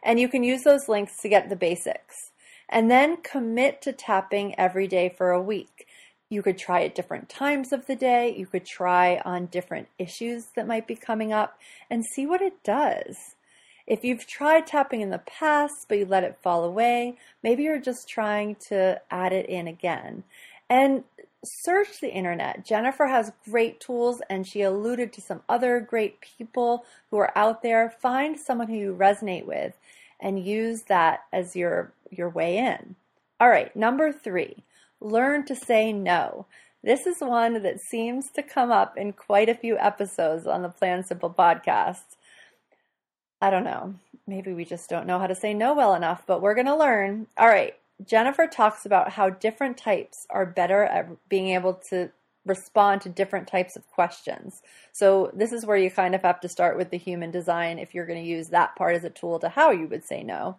And 0.02 0.18
you 0.18 0.28
can 0.28 0.42
use 0.42 0.62
those 0.62 0.88
links 0.88 1.20
to 1.20 1.28
get 1.28 1.48
the 1.48 1.56
basics. 1.56 2.30
And 2.68 2.90
then 2.90 3.18
commit 3.22 3.82
to 3.82 3.92
tapping 3.92 4.58
every 4.58 4.86
day 4.86 5.08
for 5.16 5.30
a 5.30 5.42
week. 5.42 5.86
You 6.30 6.42
could 6.42 6.56
try 6.56 6.84
at 6.84 6.94
different 6.94 7.28
times 7.28 7.72
of 7.72 7.86
the 7.86 7.96
day. 7.96 8.34
You 8.34 8.46
could 8.46 8.64
try 8.64 9.20
on 9.24 9.46
different 9.46 9.88
issues 9.98 10.46
that 10.56 10.66
might 10.66 10.86
be 10.86 10.96
coming 10.96 11.32
up 11.32 11.58
and 11.90 12.04
see 12.04 12.24
what 12.24 12.40
it 12.40 12.64
does. 12.64 13.31
If 13.86 14.04
you've 14.04 14.26
tried 14.26 14.66
tapping 14.66 15.00
in 15.00 15.10
the 15.10 15.18
past 15.18 15.86
but 15.88 15.98
you 15.98 16.06
let 16.06 16.24
it 16.24 16.38
fall 16.42 16.64
away, 16.64 17.16
maybe 17.42 17.64
you're 17.64 17.80
just 17.80 18.08
trying 18.08 18.56
to 18.68 19.00
add 19.10 19.32
it 19.32 19.46
in 19.46 19.66
again. 19.66 20.24
And 20.70 21.04
search 21.44 22.00
the 22.00 22.12
internet. 22.12 22.64
Jennifer 22.64 23.06
has 23.06 23.32
great 23.44 23.80
tools 23.80 24.22
and 24.30 24.46
she 24.46 24.62
alluded 24.62 25.12
to 25.12 25.20
some 25.20 25.42
other 25.48 25.80
great 25.80 26.20
people 26.20 26.84
who 27.10 27.18
are 27.18 27.36
out 27.36 27.62
there. 27.62 27.94
Find 28.00 28.38
someone 28.38 28.68
who 28.68 28.76
you 28.76 28.94
resonate 28.94 29.44
with 29.44 29.76
and 30.20 30.44
use 30.44 30.82
that 30.82 31.24
as 31.32 31.56
your 31.56 31.92
your 32.10 32.28
way 32.28 32.58
in. 32.58 32.94
All 33.40 33.48
right, 33.48 33.74
number 33.74 34.12
3. 34.12 34.62
Learn 35.00 35.44
to 35.46 35.56
say 35.56 35.92
no. 35.92 36.46
This 36.84 37.06
is 37.06 37.20
one 37.20 37.62
that 37.62 37.80
seems 37.80 38.30
to 38.32 38.42
come 38.42 38.70
up 38.70 38.96
in 38.96 39.12
quite 39.12 39.48
a 39.48 39.54
few 39.54 39.76
episodes 39.78 40.46
on 40.46 40.62
the 40.62 40.68
Plan 40.68 41.04
Simple 41.04 41.30
podcast. 41.30 42.16
I 43.42 43.50
don't 43.50 43.64
know. 43.64 43.94
Maybe 44.28 44.52
we 44.52 44.64
just 44.64 44.88
don't 44.88 45.06
know 45.06 45.18
how 45.18 45.26
to 45.26 45.34
say 45.34 45.52
no 45.52 45.74
well 45.74 45.94
enough, 45.94 46.22
but 46.28 46.40
we're 46.40 46.54
going 46.54 46.66
to 46.66 46.76
learn. 46.76 47.26
All 47.36 47.48
right, 47.48 47.74
Jennifer 48.06 48.46
talks 48.46 48.86
about 48.86 49.10
how 49.10 49.30
different 49.30 49.76
types 49.76 50.28
are 50.30 50.46
better 50.46 50.84
at 50.84 51.28
being 51.28 51.48
able 51.48 51.74
to 51.90 52.10
respond 52.46 53.00
to 53.00 53.08
different 53.08 53.48
types 53.48 53.74
of 53.74 53.90
questions. 53.90 54.62
So, 54.92 55.32
this 55.34 55.52
is 55.52 55.66
where 55.66 55.76
you 55.76 55.90
kind 55.90 56.14
of 56.14 56.22
have 56.22 56.40
to 56.40 56.48
start 56.48 56.76
with 56.76 56.90
the 56.90 56.98
human 56.98 57.32
design 57.32 57.80
if 57.80 57.94
you're 57.94 58.06
going 58.06 58.22
to 58.22 58.28
use 58.28 58.48
that 58.48 58.76
part 58.76 58.94
as 58.94 59.02
a 59.02 59.10
tool 59.10 59.40
to 59.40 59.48
how 59.48 59.72
you 59.72 59.88
would 59.88 60.04
say 60.04 60.22
no. 60.22 60.58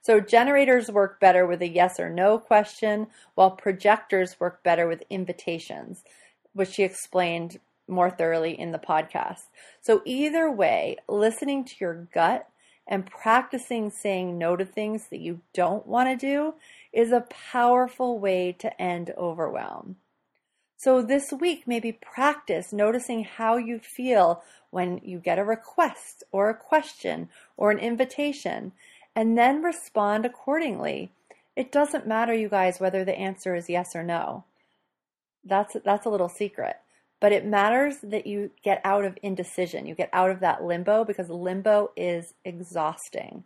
So, 0.00 0.20
generators 0.20 0.88
work 0.88 1.18
better 1.18 1.46
with 1.46 1.62
a 1.62 1.68
yes 1.68 1.98
or 1.98 2.10
no 2.10 2.38
question, 2.38 3.08
while 3.34 3.50
projectors 3.50 4.38
work 4.38 4.62
better 4.62 4.86
with 4.86 5.02
invitations, 5.10 6.04
which 6.52 6.70
she 6.70 6.84
explained 6.84 7.58
more 7.90 8.10
thoroughly 8.10 8.58
in 8.58 8.72
the 8.72 8.78
podcast. 8.78 9.44
So, 9.80 10.02
either 10.04 10.50
way, 10.50 10.96
listening 11.08 11.64
to 11.64 11.74
your 11.78 12.08
gut 12.12 12.48
and 12.86 13.06
practicing 13.06 13.90
saying 13.90 14.36
no 14.38 14.56
to 14.56 14.64
things 14.64 15.08
that 15.08 15.20
you 15.20 15.40
don't 15.54 15.86
want 15.86 16.08
to 16.08 16.26
do 16.26 16.54
is 16.92 17.12
a 17.12 17.26
powerful 17.52 18.18
way 18.18 18.52
to 18.58 18.80
end 18.80 19.12
overwhelm. 19.16 19.96
So, 20.76 21.02
this 21.02 21.32
week, 21.32 21.64
maybe 21.66 21.92
practice 21.92 22.72
noticing 22.72 23.24
how 23.24 23.58
you 23.58 23.78
feel 23.78 24.42
when 24.70 25.00
you 25.04 25.18
get 25.18 25.38
a 25.38 25.44
request 25.44 26.24
or 26.32 26.48
a 26.48 26.54
question 26.54 27.28
or 27.56 27.70
an 27.70 27.78
invitation, 27.78 28.72
and 29.14 29.36
then 29.36 29.62
respond 29.62 30.24
accordingly. 30.24 31.12
It 31.54 31.70
doesn't 31.70 32.06
matter, 32.06 32.32
you 32.32 32.48
guys, 32.48 32.80
whether 32.80 33.04
the 33.04 33.18
answer 33.18 33.54
is 33.54 33.68
yes 33.68 33.94
or 33.94 34.02
no. 34.02 34.44
That's, 35.44 35.76
that's 35.84 36.06
a 36.06 36.10
little 36.10 36.28
secret. 36.28 36.76
But 37.20 37.32
it 37.32 37.44
matters 37.44 37.98
that 38.02 38.26
you 38.26 38.50
get 38.64 38.80
out 38.84 39.04
of 39.04 39.18
indecision, 39.22 39.86
you 39.86 39.94
get 39.94 40.10
out 40.12 40.30
of 40.30 40.40
that 40.40 40.64
limbo 40.64 41.04
because 41.04 41.28
limbo 41.28 41.90
is 41.96 42.34
exhausting. 42.44 43.44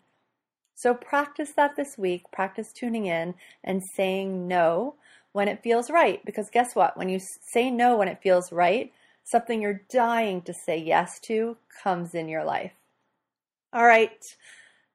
So 0.76 0.94
practice 0.94 1.52
that 1.56 1.76
this 1.76 1.96
week. 1.96 2.22
Practice 2.32 2.72
tuning 2.72 3.06
in 3.06 3.34
and 3.62 3.82
saying 3.96 4.48
no 4.48 4.96
when 5.32 5.48
it 5.48 5.62
feels 5.62 5.90
right. 5.90 6.24
Because 6.24 6.50
guess 6.50 6.74
what? 6.74 6.96
When 6.96 7.08
you 7.08 7.20
say 7.52 7.70
no 7.70 7.96
when 7.96 8.08
it 8.08 8.22
feels 8.22 8.52
right, 8.52 8.92
something 9.24 9.62
you're 9.62 9.82
dying 9.90 10.42
to 10.42 10.54
say 10.54 10.78
yes 10.78 11.18
to 11.20 11.56
comes 11.82 12.14
in 12.14 12.28
your 12.28 12.44
life. 12.44 12.72
All 13.72 13.84
right. 13.84 14.24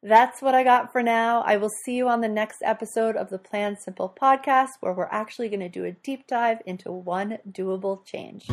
That's 0.02 0.41
what 0.41 0.56
I 0.56 0.64
got 0.64 0.93
for 0.93 1.04
now. 1.04 1.41
I 1.41 1.58
will 1.58 1.72
see 1.84 1.95
you 1.95 2.08
on 2.08 2.22
the 2.22 2.30
next 2.30 2.62
episode 2.64 3.18
of 3.18 3.30
the 3.30 3.38
Plan 3.38 3.76
Simple 3.78 4.16
podcast, 4.22 4.70
where 4.80 4.93
we're 4.93 5.10
actually 5.12 5.50
going 5.50 5.60
to 5.60 5.68
do 5.68 5.84
a 5.84 5.91
deep 5.91 6.26
dive 6.26 6.60
into 6.66 6.89
one 6.89 7.38
doable 7.52 8.06
change. 8.06 8.47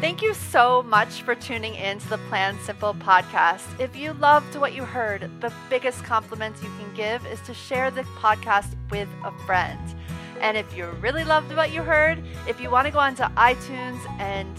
Thank 0.00 0.22
you 0.22 0.34
so 0.34 0.82
much 0.82 1.22
for 1.22 1.36
tuning 1.36 1.76
in 1.76 2.00
to 2.00 2.08
the 2.08 2.18
Plan 2.28 2.58
Simple 2.64 2.94
podcast. 2.94 3.62
If 3.78 3.94
you 3.94 4.12
loved 4.14 4.56
what 4.56 4.74
you 4.74 4.84
heard, 4.84 5.30
the 5.40 5.52
biggest 5.70 6.02
compliment 6.02 6.56
you 6.64 6.70
can 6.80 6.92
give 6.96 7.24
is 7.26 7.40
to 7.42 7.54
share 7.54 7.92
the 7.92 8.02
podcast 8.18 8.74
with 8.90 9.08
a 9.22 9.30
friend. 9.46 9.78
And 10.40 10.56
if 10.56 10.76
you 10.76 10.86
really 11.00 11.22
loved 11.22 11.54
what 11.54 11.72
you 11.72 11.82
heard, 11.82 12.24
if 12.48 12.60
you 12.60 12.70
want 12.70 12.86
to 12.86 12.92
go 12.92 12.98
onto 12.98 13.22
iTunes 13.22 14.04
and 14.18 14.56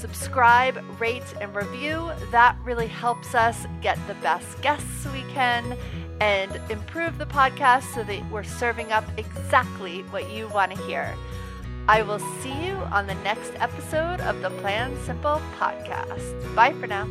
subscribe, 0.00 0.82
rate, 0.98 1.34
and 1.40 1.54
review. 1.54 2.10
That 2.30 2.56
really 2.64 2.86
helps 2.86 3.34
us 3.34 3.66
get 3.82 3.98
the 4.06 4.14
best 4.14 4.60
guests 4.62 5.06
we 5.12 5.22
can 5.32 5.76
and 6.20 6.60
improve 6.70 7.18
the 7.18 7.26
podcast 7.26 7.94
so 7.94 8.02
that 8.04 8.30
we're 8.30 8.42
serving 8.42 8.92
up 8.92 9.04
exactly 9.16 10.00
what 10.10 10.30
you 10.30 10.48
want 10.48 10.74
to 10.74 10.82
hear. 10.84 11.14
I 11.88 12.02
will 12.02 12.18
see 12.40 12.66
you 12.66 12.74
on 12.92 13.06
the 13.06 13.14
next 13.16 13.52
episode 13.56 14.20
of 14.20 14.40
the 14.42 14.50
Plan 14.60 14.96
Simple 15.04 15.40
podcast. 15.58 16.54
Bye 16.54 16.72
for 16.74 16.86
now. 16.86 17.08